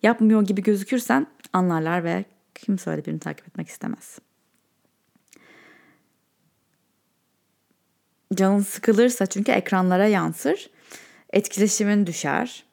yapmıyor 0.02 0.42
gibi 0.42 0.62
gözükürsen 0.62 1.26
anlarlar 1.52 2.04
ve 2.04 2.24
kimse 2.54 2.90
öyle 2.90 3.04
birini 3.04 3.20
takip 3.20 3.48
etmek 3.48 3.68
istemez. 3.68 4.18
Canın 8.34 8.60
sıkılırsa 8.60 9.26
çünkü 9.26 9.52
ekranlara 9.52 10.06
yansır. 10.06 10.70
Etkileşimin 11.32 12.06
düşer. 12.06 12.64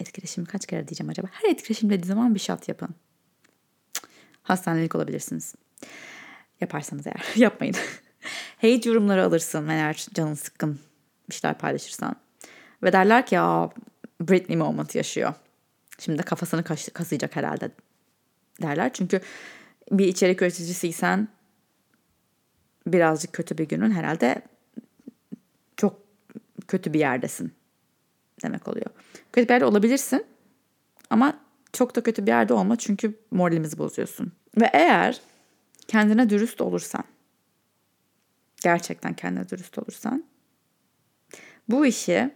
Etkileşimi 0.00 0.46
kaç 0.46 0.66
kere 0.66 0.88
diyeceğim 0.88 1.10
acaba? 1.10 1.28
Her 1.32 1.50
etkileşim 1.50 1.90
dediği 1.90 2.06
zaman 2.06 2.34
bir 2.34 2.40
şat 2.40 2.68
yapın. 2.68 2.88
Hastanelik 4.42 4.94
olabilirsiniz. 4.94 5.54
Yaparsanız 6.60 7.06
eğer. 7.06 7.32
Yapmayın. 7.36 7.74
Hate 8.56 8.88
yorumları 8.88 9.24
alırsın 9.24 9.68
eğer 9.68 10.06
canın 10.14 10.34
sıkkın 10.34 10.80
bir 11.30 11.34
şeyler 11.34 11.58
paylaşırsan. 11.58 12.16
Ve 12.82 12.92
derler 12.92 13.26
ki 13.26 13.34
ya 13.34 13.70
Britney 14.20 14.56
moment 14.56 14.94
yaşıyor. 14.94 15.34
Şimdi 15.98 16.18
de 16.18 16.22
kafasını 16.22 16.64
kasayacak 16.92 17.36
herhalde 17.36 17.70
derler. 18.62 18.92
Çünkü 18.92 19.20
bir 19.90 20.08
içerik 20.08 20.42
üreticisiysen 20.42 21.28
birazcık 22.86 23.32
kötü 23.32 23.58
bir 23.58 23.68
günün 23.68 23.90
herhalde 23.90 24.42
çok 25.76 26.02
kötü 26.68 26.92
bir 26.92 26.98
yerdesin 26.98 27.52
demek 28.42 28.68
oluyor. 28.68 28.86
Kötü 29.32 29.48
bir 29.48 29.52
yerde 29.52 29.64
olabilirsin 29.64 30.26
ama 31.10 31.40
çok 31.72 31.96
da 31.96 32.02
kötü 32.02 32.22
bir 32.22 32.30
yerde 32.30 32.54
olma 32.54 32.76
çünkü 32.76 33.18
moralimizi 33.30 33.78
bozuyorsun. 33.78 34.32
Ve 34.60 34.70
eğer 34.72 35.20
kendine 35.90 36.30
dürüst 36.30 36.60
olursan, 36.60 37.04
gerçekten 38.62 39.14
kendine 39.14 39.48
dürüst 39.48 39.78
olursan, 39.78 40.24
bu 41.68 41.86
işi 41.86 42.30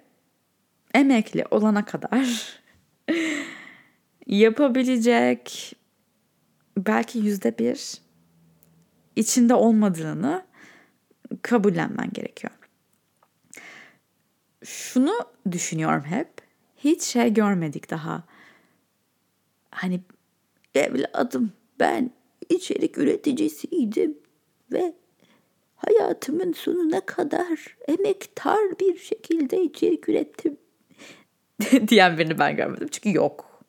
emekli 0.94 1.44
olana 1.50 1.84
kadar 1.84 2.60
yapabilecek 4.26 5.72
belki 6.78 7.18
yüzde 7.18 7.58
bir 7.58 7.94
içinde 9.16 9.54
olmadığını 9.54 10.44
kabullenmen 11.42 12.10
gerekiyor. 12.12 12.52
Şunu 14.64 15.14
düşünüyorum 15.50 16.04
hep. 16.04 16.28
Hiç 16.76 17.02
şey 17.02 17.34
görmedik 17.34 17.90
daha. 17.90 18.22
Hani 19.70 20.00
evladım 20.74 21.52
ben 21.80 22.10
içerik 22.48 22.98
üreticisiydim 22.98 24.18
ve 24.72 24.94
hayatımın 25.76 26.52
sonuna 26.52 27.00
kadar 27.00 27.76
emektar 27.88 28.78
bir 28.80 28.98
şekilde 28.98 29.62
içerik 29.62 30.08
ürettim 30.08 30.56
diyen 31.88 32.18
birini 32.18 32.38
ben 32.38 32.56
görmedim. 32.56 32.88
Çünkü 32.90 33.16
yok. 33.16 33.64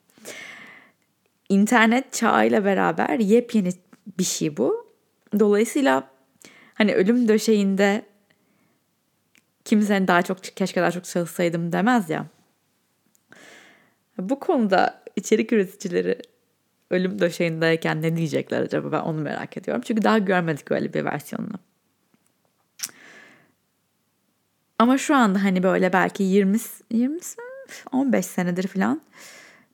İnternet 1.48 2.12
çağıyla 2.12 2.64
beraber 2.64 3.18
yepyeni 3.18 3.70
bir 4.18 4.24
şey 4.24 4.56
bu. 4.56 4.86
Dolayısıyla 5.38 6.10
hani 6.74 6.94
ölüm 6.94 7.28
döşeğinde 7.28 8.02
kimsenin 9.64 10.08
daha 10.08 10.22
çok 10.22 10.42
keşke 10.42 10.80
daha 10.80 10.90
çok 10.90 11.04
çalışsaydım 11.04 11.72
demez 11.72 12.10
ya. 12.10 12.26
Bu 14.18 14.40
konuda 14.40 15.02
içerik 15.16 15.52
üreticileri 15.52 16.18
ölüm 16.90 17.18
döşeğindeyken 17.18 18.02
ne 18.02 18.16
diyecekler 18.16 18.62
acaba 18.62 18.92
ben 18.92 19.00
onu 19.00 19.20
merak 19.20 19.56
ediyorum. 19.56 19.82
Çünkü 19.86 20.02
daha 20.02 20.18
görmedik 20.18 20.72
öyle 20.72 20.94
bir 20.94 21.04
versiyonunu. 21.04 21.58
Ama 24.78 24.98
şu 24.98 25.14
anda 25.14 25.44
hani 25.44 25.62
böyle 25.62 25.92
belki 25.92 26.22
20 26.22 26.58
20 26.90 27.18
15 27.92 28.26
senedir 28.26 28.66
falan 28.66 29.00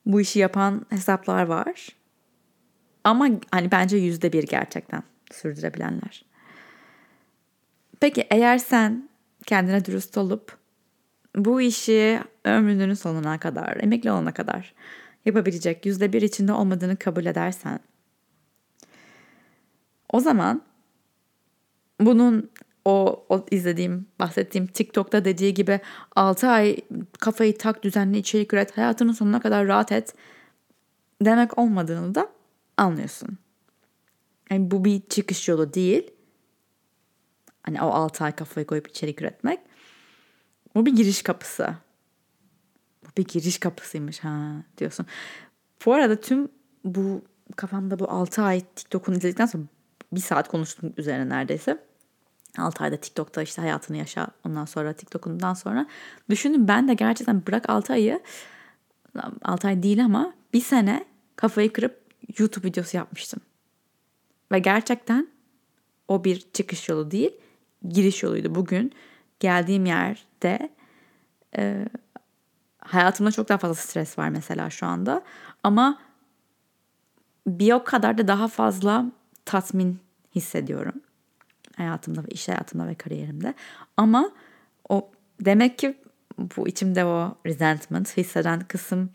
bu 0.05 0.21
işi 0.21 0.39
yapan 0.39 0.85
hesaplar 0.89 1.43
var. 1.43 1.87
Ama 3.03 3.29
hani 3.51 3.71
bence 3.71 3.97
yüzde 3.97 4.33
bir 4.33 4.43
gerçekten 4.43 5.03
sürdürebilenler. 5.31 6.25
Peki 7.99 8.27
eğer 8.29 8.57
sen 8.57 9.09
kendine 9.45 9.85
dürüst 9.85 10.17
olup 10.17 10.57
bu 11.35 11.61
işi 11.61 12.19
ömrünün 12.45 12.93
sonuna 12.93 13.39
kadar, 13.39 13.77
emekli 13.83 14.11
olana 14.11 14.33
kadar 14.33 14.73
yapabilecek 15.25 15.85
yüzde 15.85 16.13
bir 16.13 16.21
içinde 16.21 16.53
olmadığını 16.53 16.97
kabul 16.97 17.25
edersen 17.25 17.79
o 20.09 20.19
zaman 20.19 20.61
bunun 21.99 22.49
o, 22.85 23.25
o 23.29 23.45
izlediğim, 23.51 24.05
bahsettiğim 24.19 24.67
TikTok'ta 24.67 25.25
dediği 25.25 25.53
gibi 25.53 25.79
6 26.15 26.47
ay 26.47 26.77
kafayı 27.19 27.57
tak 27.57 27.83
düzenli 27.83 28.17
içerik 28.17 28.53
üret, 28.53 28.77
hayatının 28.77 29.11
sonuna 29.11 29.39
kadar 29.39 29.67
rahat 29.67 29.91
et 29.91 30.15
demek 31.21 31.57
olmadığını 31.57 32.15
da 32.15 32.29
anlıyorsun. 32.77 33.37
Yani 34.49 34.71
bu 34.71 34.85
bir 34.85 35.01
çıkış 35.09 35.49
yolu 35.49 35.73
değil. 35.73 36.11
Hani 37.63 37.81
o 37.81 37.87
6 37.87 38.23
ay 38.23 38.35
kafayı 38.35 38.67
koyup 38.67 38.87
içerik 38.87 39.21
üretmek. 39.21 39.59
Bu 40.75 40.85
bir 40.85 40.95
giriş 40.95 41.21
kapısı. 41.21 41.75
Bir 43.17 43.25
giriş 43.25 43.59
kapısıymış 43.59 44.19
ha 44.19 44.63
diyorsun. 44.77 45.05
Bu 45.85 45.93
arada 45.93 46.21
tüm 46.21 46.49
bu 46.85 47.21
kafamda 47.55 47.99
bu 47.99 48.11
6 48.11 48.41
ay 48.41 48.61
TikTok'unu 48.75 49.15
izledikten 49.15 49.45
sonra 49.45 49.63
bir 50.11 50.19
saat 50.19 50.47
konuştum 50.47 50.93
üzerine 50.97 51.29
neredeyse. 51.29 51.83
6 52.57 52.83
ayda 52.83 52.97
TikTok'ta 52.97 53.41
işte 53.41 53.61
hayatını 53.61 53.97
yaşa 53.97 54.27
ondan 54.45 54.65
sonra 54.65 54.93
TikTok'undan 54.93 55.53
sonra. 55.53 55.87
Düşündüm 56.29 56.67
ben 56.67 56.87
de 56.87 56.93
gerçekten 56.93 57.47
bırak 57.47 57.69
6 57.69 57.93
ayı 57.93 58.19
6 59.41 59.67
ay 59.67 59.83
değil 59.83 60.05
ama 60.05 60.33
bir 60.53 60.61
sene 60.61 61.05
kafayı 61.35 61.73
kırıp 61.73 62.03
YouTube 62.37 62.67
videosu 62.67 62.97
yapmıştım. 62.97 63.41
Ve 64.51 64.59
gerçekten 64.59 65.27
o 66.07 66.23
bir 66.23 66.43
çıkış 66.53 66.89
yolu 66.89 67.11
değil, 67.11 67.31
giriş 67.87 68.23
yoluydu. 68.23 68.55
Bugün 68.55 68.91
geldiğim 69.39 69.85
yerde 69.85 70.69
hayatımda 72.85 73.31
çok 73.31 73.49
daha 73.49 73.57
fazla 73.57 73.75
stres 73.75 74.17
var 74.17 74.29
mesela 74.29 74.69
şu 74.69 74.85
anda. 74.85 75.21
Ama 75.63 75.99
bir 77.47 77.73
o 77.73 77.83
kadar 77.83 78.17
da 78.17 78.27
daha 78.27 78.47
fazla 78.47 79.05
tatmin 79.45 79.99
hissediyorum. 80.35 81.01
Hayatımda 81.77 82.23
ve 82.23 82.27
iş 82.27 82.47
hayatımda 82.47 82.87
ve 82.87 82.95
kariyerimde. 82.95 83.53
Ama 83.97 84.31
o 84.89 85.11
demek 85.41 85.79
ki 85.79 85.97
bu 86.37 86.67
içimde 86.67 87.05
o 87.05 87.37
resentment 87.45 88.17
hisseden 88.17 88.59
kısım 88.59 89.09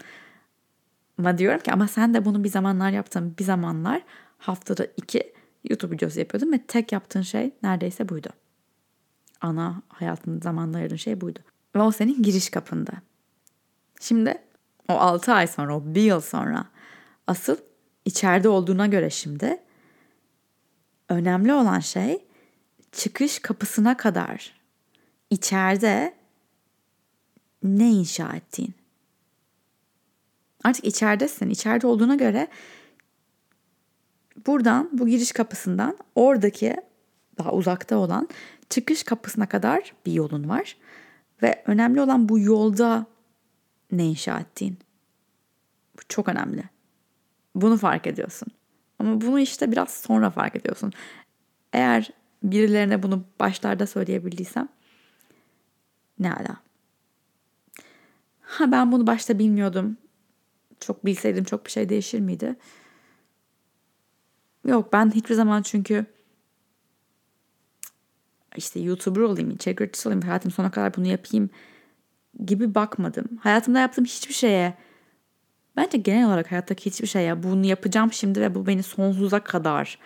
ma 1.19 1.39
diyorum 1.39 1.61
ki 1.61 1.73
ama 1.73 1.89
sen 1.89 2.15
de 2.15 2.25
bunu 2.25 2.45
bir 2.45 2.49
zamanlar 2.49 2.91
yaptın. 2.91 3.35
Bir 3.39 3.45
zamanlar 3.45 4.03
haftada 4.39 4.87
iki 4.97 5.33
YouTube 5.71 5.95
videosu 5.95 6.19
yapıyordun 6.21 6.53
ve 6.53 6.63
tek 6.63 6.93
yaptığın 6.93 7.23
şey 7.23 7.55
neredeyse 7.63 8.09
buydu. 8.09 8.29
Ana 9.41 9.83
hayatında 9.89 10.41
zamanla 10.45 10.79
ayırdığın 10.79 10.97
şey 10.97 11.21
buydu. 11.21 11.39
Ve 11.77 11.81
o 11.81 11.91
senin 11.91 12.23
giriş 12.23 12.51
kapında. 12.51 12.93
Şimdi 14.01 14.39
o 14.89 14.93
6 14.93 15.33
ay 15.33 15.47
sonra, 15.47 15.77
o 15.77 15.83
bir 15.85 16.03
yıl 16.03 16.21
sonra 16.21 16.67
asıl 17.27 17.57
içeride 18.05 18.49
olduğuna 18.49 18.87
göre 18.87 19.11
şimdi 19.11 19.59
önemli 21.09 21.53
olan 21.53 21.81
şey 21.81 22.25
çıkış 22.93 23.39
kapısına 23.39 23.97
kadar 23.97 24.55
içeride 25.31 26.15
ne 27.63 27.91
inşa 27.91 28.37
ettiğin. 28.37 28.75
Artık 30.65 30.85
içeridesin. 30.85 31.51
İçeride 31.51 31.87
olduğuna 31.87 32.15
göre 32.15 32.49
buradan 34.47 34.91
bu 34.93 35.09
giriş 35.09 35.33
kapısından 35.33 35.99
oradaki 36.15 36.77
daha 37.39 37.53
uzakta 37.53 37.97
olan 37.97 38.29
çıkış 38.71 39.03
kapısına 39.03 39.49
kadar 39.49 39.95
bir 40.07 40.13
yolun 40.13 40.49
var. 40.49 40.77
Ve 41.43 41.63
önemli 41.67 42.01
olan 42.01 42.29
bu 42.29 42.39
yolda 42.39 43.07
ne 43.93 44.07
inşa 44.07 44.39
ettiğin. 44.41 44.79
Bu 45.97 46.01
çok 46.09 46.29
önemli. 46.29 46.65
Bunu 47.55 47.77
fark 47.77 48.07
ediyorsun. 48.07 48.49
Ama 48.99 49.21
bunu 49.21 49.41
işte 49.41 49.73
biraz 49.73 49.91
sonra 49.91 50.31
fark 50.31 50.57
ediyorsun. 50.57 50.93
Eğer 51.73 52.11
birilerine 52.43 53.03
bunu 53.03 53.25
başlarda 53.41 53.87
söyleyebildiysem 53.87 54.69
ne 56.19 56.33
ala. 56.33 56.57
Ha 58.41 58.73
ben 58.73 58.93
bunu 58.93 59.07
başta 59.07 59.39
bilmiyordum. 59.39 59.97
Çok 60.81 61.05
bilseydim 61.05 61.45
çok 61.45 61.67
bir 61.67 61.71
şey 61.71 61.89
değişir 61.89 62.21
miydi? 62.21 62.57
Yok 64.67 64.93
ben 64.93 65.11
hiçbir 65.11 65.35
zaman 65.35 65.63
çünkü 65.63 66.07
işte 68.57 68.81
YouTuber 68.81 69.21
olayım, 69.21 69.51
içerik 69.51 69.81
üreticisi 69.81 70.09
olayım, 70.09 70.23
hayatım 70.23 70.51
sonuna 70.51 70.71
kadar 70.71 70.97
bunu 70.97 71.07
yapayım 71.07 71.51
gibi 72.47 72.75
bakmadım. 72.75 73.27
Hayatımda 73.41 73.79
yaptığım 73.81 74.05
hiçbir 74.05 74.35
şeye 74.35 74.75
bence 75.77 75.99
genel 75.99 76.27
olarak 76.27 76.51
hayattaki 76.51 76.87
hiçbir 76.87 77.07
şeye 77.07 77.43
bunu 77.43 77.67
yapacağım 77.67 78.13
şimdi 78.13 78.41
ve 78.41 78.55
bu 78.55 78.67
beni 78.67 78.83
sonsuza 78.83 79.41
kadar 79.41 79.99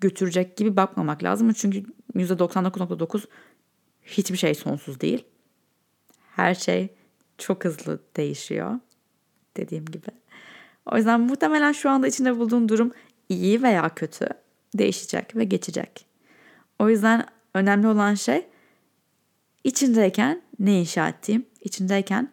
götürecek 0.00 0.56
gibi 0.56 0.76
bakmamak 0.76 1.22
lazım. 1.22 1.52
Çünkü 1.52 1.84
%99.9 2.14 3.24
hiçbir 4.02 4.36
şey 4.36 4.54
sonsuz 4.54 5.00
değil. 5.00 5.24
Her 6.36 6.54
şey 6.54 6.88
çok 7.38 7.64
hızlı 7.64 8.00
değişiyor 8.16 8.78
dediğim 9.56 9.84
gibi. 9.84 10.06
O 10.86 10.96
yüzden 10.96 11.20
muhtemelen 11.20 11.72
şu 11.72 11.90
anda 11.90 12.06
içinde 12.06 12.38
bulduğum 12.38 12.68
durum 12.68 12.92
iyi 13.28 13.62
veya 13.62 13.88
kötü 13.88 14.26
değişecek 14.74 15.36
ve 15.36 15.44
geçecek. 15.44 16.06
O 16.78 16.88
yüzden 16.88 17.26
önemli 17.54 17.86
olan 17.86 18.14
şey 18.14 18.46
içindeyken 19.64 20.42
ne 20.58 20.80
inşa 20.80 21.08
ettiğim, 21.08 21.46
içindeyken 21.60 22.32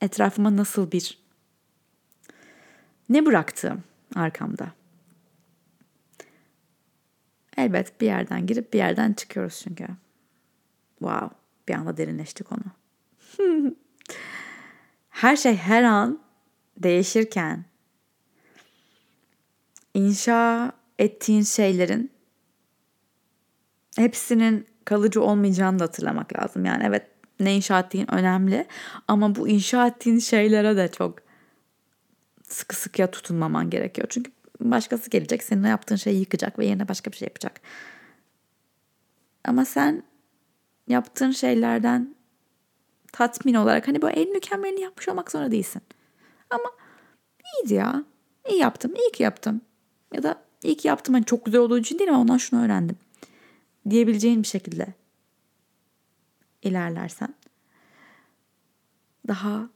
etrafıma 0.00 0.56
nasıl 0.56 0.92
bir 0.92 1.18
ne 3.08 3.26
bıraktığım 3.26 3.82
arkamda. 4.14 4.72
Elbet 7.56 8.00
bir 8.00 8.06
yerden 8.06 8.46
girip 8.46 8.72
bir 8.72 8.78
yerden 8.78 9.12
çıkıyoruz 9.12 9.60
çünkü. 9.64 9.86
Wow, 10.98 11.36
bir 11.68 11.74
anda 11.74 11.96
derinleştik 11.96 12.46
onu. 12.52 12.62
her 15.10 15.36
şey 15.36 15.56
her 15.56 15.82
an 15.82 16.20
değişirken 16.76 17.64
inşa 19.94 20.72
ettiğin 20.98 21.42
şeylerin 21.42 22.10
hepsinin 23.96 24.66
kalıcı 24.84 25.22
olmayacağını 25.22 25.78
da 25.78 25.84
hatırlamak 25.84 26.38
lazım. 26.38 26.64
Yani 26.64 26.84
evet 26.86 27.09
ne 27.40 27.56
inşa 27.56 27.80
ettiğin 27.80 28.14
önemli 28.14 28.66
ama 29.08 29.34
bu 29.34 29.48
inşa 29.48 29.86
ettiğin 29.86 30.18
şeylere 30.18 30.76
de 30.76 30.88
çok 30.88 31.18
sıkı 32.42 32.76
sıkıya 32.76 33.10
tutunmaman 33.10 33.70
gerekiyor. 33.70 34.06
Çünkü 34.10 34.32
başkası 34.60 35.10
gelecek 35.10 35.42
senin 35.42 35.64
yaptığın 35.64 35.96
şeyi 35.96 36.20
yıkacak 36.20 36.58
ve 36.58 36.66
yerine 36.66 36.88
başka 36.88 37.12
bir 37.12 37.16
şey 37.16 37.26
yapacak. 37.26 37.60
Ama 39.44 39.64
sen 39.64 40.02
yaptığın 40.88 41.30
şeylerden 41.30 42.14
tatmin 43.12 43.54
olarak 43.54 43.88
hani 43.88 44.02
bu 44.02 44.10
en 44.10 44.32
mükemmelini 44.32 44.80
yapmış 44.80 45.08
olmak 45.08 45.30
zorunda 45.30 45.50
değilsin. 45.50 45.82
Ama 46.50 46.70
iyiydi 47.44 47.74
ya. 47.74 48.04
İyi 48.48 48.58
yaptım. 48.58 48.94
iyi 48.94 49.12
ki 49.12 49.22
yaptım. 49.22 49.60
Ya 50.14 50.22
da 50.22 50.42
iyi 50.62 50.76
ki 50.76 50.88
yaptım. 50.88 51.14
Hani 51.14 51.24
çok 51.24 51.44
güzel 51.44 51.60
olduğu 51.60 51.78
için 51.78 51.98
değil 51.98 52.10
ama 52.10 52.20
ondan 52.20 52.36
şunu 52.36 52.64
öğrendim. 52.64 52.96
Diyebileceğin 53.90 54.42
bir 54.42 54.48
şekilde 54.48 54.86
ilerlersen 56.62 57.34
daha 59.28 59.68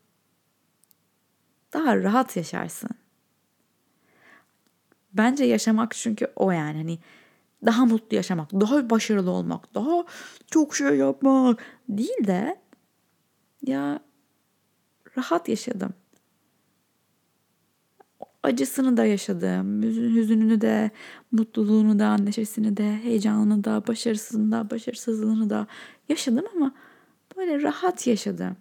daha 1.72 1.96
rahat 1.96 2.36
yaşarsın. 2.36 2.90
Bence 5.12 5.44
yaşamak 5.44 5.94
çünkü 5.94 6.26
o 6.36 6.50
yani 6.50 6.76
hani 6.76 6.98
daha 7.66 7.86
mutlu 7.86 8.16
yaşamak, 8.16 8.52
daha 8.52 8.90
başarılı 8.90 9.30
olmak, 9.30 9.74
daha 9.74 10.04
çok 10.46 10.76
şey 10.76 10.96
yapmak 10.96 11.62
değil 11.88 12.26
de 12.26 12.60
ya 13.66 14.00
rahat 15.18 15.48
yaşadım. 15.48 15.94
Acısını 18.42 18.96
da 18.96 19.04
yaşadım, 19.04 19.82
hüzününü 19.82 20.60
de, 20.60 20.90
mutluluğunu 21.32 21.98
da, 21.98 22.16
neşesini 22.16 22.76
de, 22.76 22.96
heyecanını 22.96 23.64
da, 23.64 23.86
başarısını 23.86 24.52
da, 24.52 24.70
başarısızlığını 24.70 25.50
da 25.50 25.66
yaşadım 26.08 26.44
ama 26.56 26.74
böyle 27.36 27.62
rahat 27.62 28.06
yaşadım. 28.06 28.56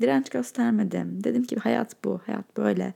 Direnç 0.00 0.30
göstermedim. 0.30 1.24
Dedim 1.24 1.44
ki 1.44 1.56
hayat 1.56 2.04
bu, 2.04 2.20
hayat 2.26 2.56
böyle. 2.56 2.94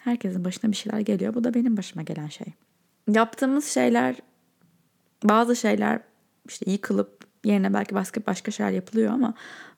Herkesin 0.00 0.44
başına 0.44 0.70
bir 0.70 0.76
şeyler 0.76 1.00
geliyor. 1.00 1.34
Bu 1.34 1.44
da 1.44 1.54
benim 1.54 1.76
başıma 1.76 2.02
gelen 2.02 2.28
şey. 2.28 2.46
Yaptığımız 3.08 3.64
şeyler, 3.64 4.16
bazı 5.24 5.56
şeyler 5.56 6.00
işte 6.48 6.70
yıkılıp 6.70 7.26
yerine 7.44 7.74
belki 7.74 7.94
başka 7.94 8.26
başka 8.26 8.50
şeyler 8.50 8.72
yapılıyor 8.72 9.12
ama 9.12 9.34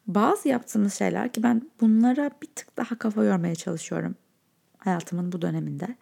bazı 0.06 0.48
yaptığımız 0.48 0.94
şeyler 0.94 1.32
ki 1.32 1.42
ben 1.42 1.62
bunlara 1.80 2.30
bir 2.42 2.46
tık 2.46 2.76
daha 2.76 2.98
kafa 2.98 3.24
yormaya 3.24 3.54
çalışıyorum 3.54 4.14
hayatımın 4.78 5.32
bu 5.32 5.42
döneminde. 5.42 5.96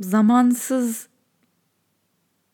Zamansız 0.00 1.08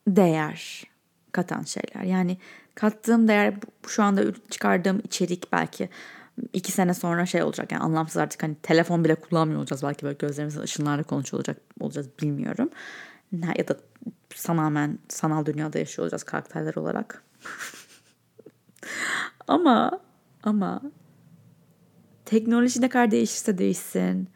değer 0.07 0.83
katan 1.31 1.61
şeyler. 1.61 2.03
Yani 2.03 2.37
kattığım 2.75 3.27
değer 3.27 3.53
şu 3.87 4.03
anda 4.03 4.23
çıkardığım 4.49 5.01
içerik 5.03 5.51
belki 5.51 5.89
iki 6.53 6.71
sene 6.71 6.93
sonra 6.93 7.25
şey 7.25 7.43
olacak 7.43 7.71
yani 7.71 7.83
anlamsız 7.83 8.17
artık 8.17 8.43
hani 8.43 8.55
telefon 8.55 9.03
bile 9.03 9.15
kullanmıyor 9.15 9.59
olacağız 9.59 9.83
belki 9.83 10.03
böyle 10.05 10.17
gözlerimizin 10.19 10.61
ışınlarla 10.61 11.03
konuşuyor 11.03 11.39
olacak 11.39 11.57
olacağız 11.79 12.09
bilmiyorum. 12.21 12.69
Ya 13.57 13.67
da 13.67 13.77
tamamen 14.43 14.99
sanal 15.09 15.45
dünyada 15.45 15.79
yaşıyor 15.79 16.03
olacağız 16.03 16.23
karakterler 16.23 16.75
olarak. 16.75 17.23
ama 19.47 19.99
ama 20.43 20.81
teknoloji 22.25 22.81
ne 22.81 22.89
kadar 22.89 23.11
değişirse 23.11 23.57
değişsin, 23.57 24.29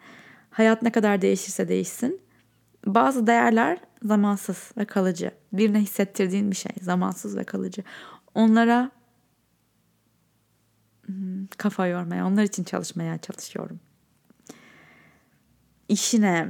hayat 0.50 0.82
ne 0.82 0.92
kadar 0.92 1.22
değişirse 1.22 1.68
değişsin 1.68 2.22
bazı 2.86 3.28
değerler 3.28 3.80
zamansız 4.04 4.72
ve 4.78 4.86
kalıcı. 4.86 5.32
Birine 5.54 5.80
hissettirdiğin 5.80 6.52
bir 6.52 6.56
şey 6.56 6.72
zamansız 6.82 7.38
ve 7.38 7.44
kalıcı. 7.44 7.84
Onlara 8.36 8.92
hmm, 11.06 11.48
kafa 11.58 11.88
yormaya, 11.88 12.28
onlar 12.28 12.44
için 12.44 12.64
çalışmaya 12.64 13.18
çalışıyorum. 13.18 13.80
İşine, 15.90 16.50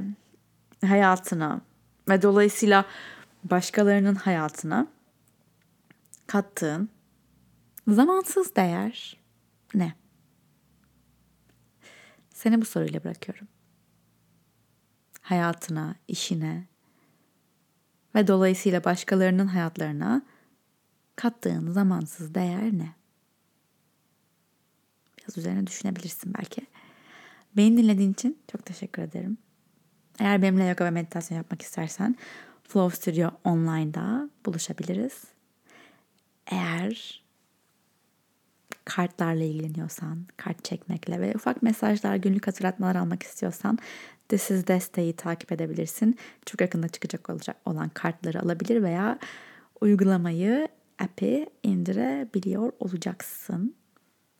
hayatına 0.86 1.60
ve 2.08 2.22
dolayısıyla 2.22 2.84
başkalarının 3.44 4.14
hayatına 4.14 4.86
kattığın 6.26 6.90
Zamansız 7.88 8.56
değer 8.56 9.16
ne? 9.74 9.94
Seni 12.30 12.60
bu 12.60 12.64
soruyla 12.64 13.04
bırakıyorum. 13.04 13.48
Hayatına, 15.20 15.94
işine 16.08 16.66
ve 18.14 18.26
dolayısıyla 18.26 18.84
başkalarının 18.84 19.46
hayatlarına 19.46 20.22
kattığın 21.16 21.72
zamansız 21.72 22.34
değer 22.34 22.72
ne? 22.72 22.94
Biraz 25.18 25.38
üzerine 25.38 25.66
düşünebilirsin 25.66 26.34
belki. 26.38 26.66
Beni 27.56 27.76
dinlediğin 27.76 28.12
için 28.12 28.38
çok 28.52 28.66
teşekkür 28.66 29.02
ederim. 29.02 29.38
Eğer 30.18 30.42
benimle 30.42 30.64
yoga 30.64 30.84
ve 30.84 30.90
meditasyon 30.90 31.38
yapmak 31.38 31.62
istersen 31.62 32.16
Flow 32.64 32.96
Studio 32.96 33.30
Online'da 33.44 34.30
buluşabiliriz. 34.46 35.24
Eğer 36.46 37.22
kartlarla 38.88 39.44
ilgileniyorsan, 39.44 40.26
kart 40.36 40.64
çekmekle 40.64 41.20
ve 41.20 41.32
ufak 41.34 41.62
mesajlar, 41.62 42.16
günlük 42.16 42.46
hatırlatmalar 42.46 42.96
almak 42.96 43.22
istiyorsan 43.22 43.78
This 44.28 44.50
is 44.50 44.66
Desteği 44.66 45.16
takip 45.16 45.52
edebilirsin. 45.52 46.18
Çok 46.46 46.60
yakında 46.60 46.88
çıkacak 46.88 47.30
olacak 47.30 47.56
olan 47.64 47.88
kartları 47.88 48.42
alabilir 48.42 48.82
veya 48.82 49.18
uygulamayı, 49.80 50.68
app'i 50.98 51.46
indirebiliyor 51.62 52.72
olacaksın. 52.80 53.74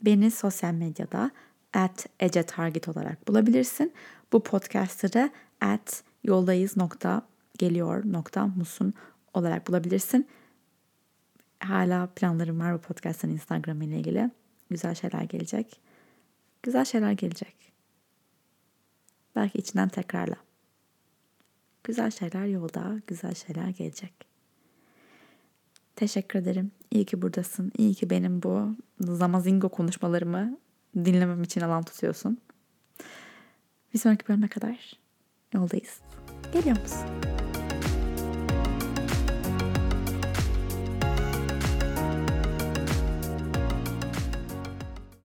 Beni 0.02 0.30
sosyal 0.30 0.72
medyada 0.72 1.30
at 1.74 2.06
Ece 2.20 2.42
Target 2.42 2.88
olarak 2.88 3.28
bulabilirsin. 3.28 3.92
Bu 4.32 4.42
podcast'ı 4.42 5.12
da 5.12 5.30
at 5.60 6.02
yoldayız 6.24 6.76
nokta 6.76 7.22
geliyor 7.58 8.02
nokta 8.06 8.46
musun 8.46 8.94
olarak 9.34 9.68
bulabilirsin. 9.68 10.28
Hala 11.60 12.06
planlarım 12.06 12.60
var 12.60 12.74
bu 12.74 12.78
podcast'ın 12.78 13.30
Instagram 13.30 13.82
ile 13.82 13.98
ilgili. 13.98 14.30
Güzel 14.70 14.94
şeyler 14.94 15.22
gelecek. 15.22 15.80
Güzel 16.62 16.84
şeyler 16.84 17.12
gelecek. 17.12 17.72
Belki 19.36 19.58
içinden 19.58 19.88
tekrarla. 19.88 20.36
Güzel 21.84 22.10
şeyler 22.10 22.46
yolda, 22.46 23.00
güzel 23.06 23.34
şeyler 23.34 23.68
gelecek. 23.68 24.14
Teşekkür 25.96 26.38
ederim. 26.38 26.70
İyi 26.90 27.04
ki 27.04 27.22
buradasın. 27.22 27.72
İyi 27.78 27.94
ki 27.94 28.10
benim 28.10 28.42
bu 28.42 28.76
zamazingo 29.00 29.68
konuşmalarımı 29.68 30.58
dinlemem 30.96 31.42
için 31.42 31.60
alan 31.60 31.82
tutuyorsun. 31.82 32.38
Bir 33.94 33.98
sonraki 33.98 34.28
bölüme 34.28 34.48
kadar 34.48 34.98
yoldayız. 35.54 36.00
Geliyor 36.52 36.80
musun? 36.80 37.37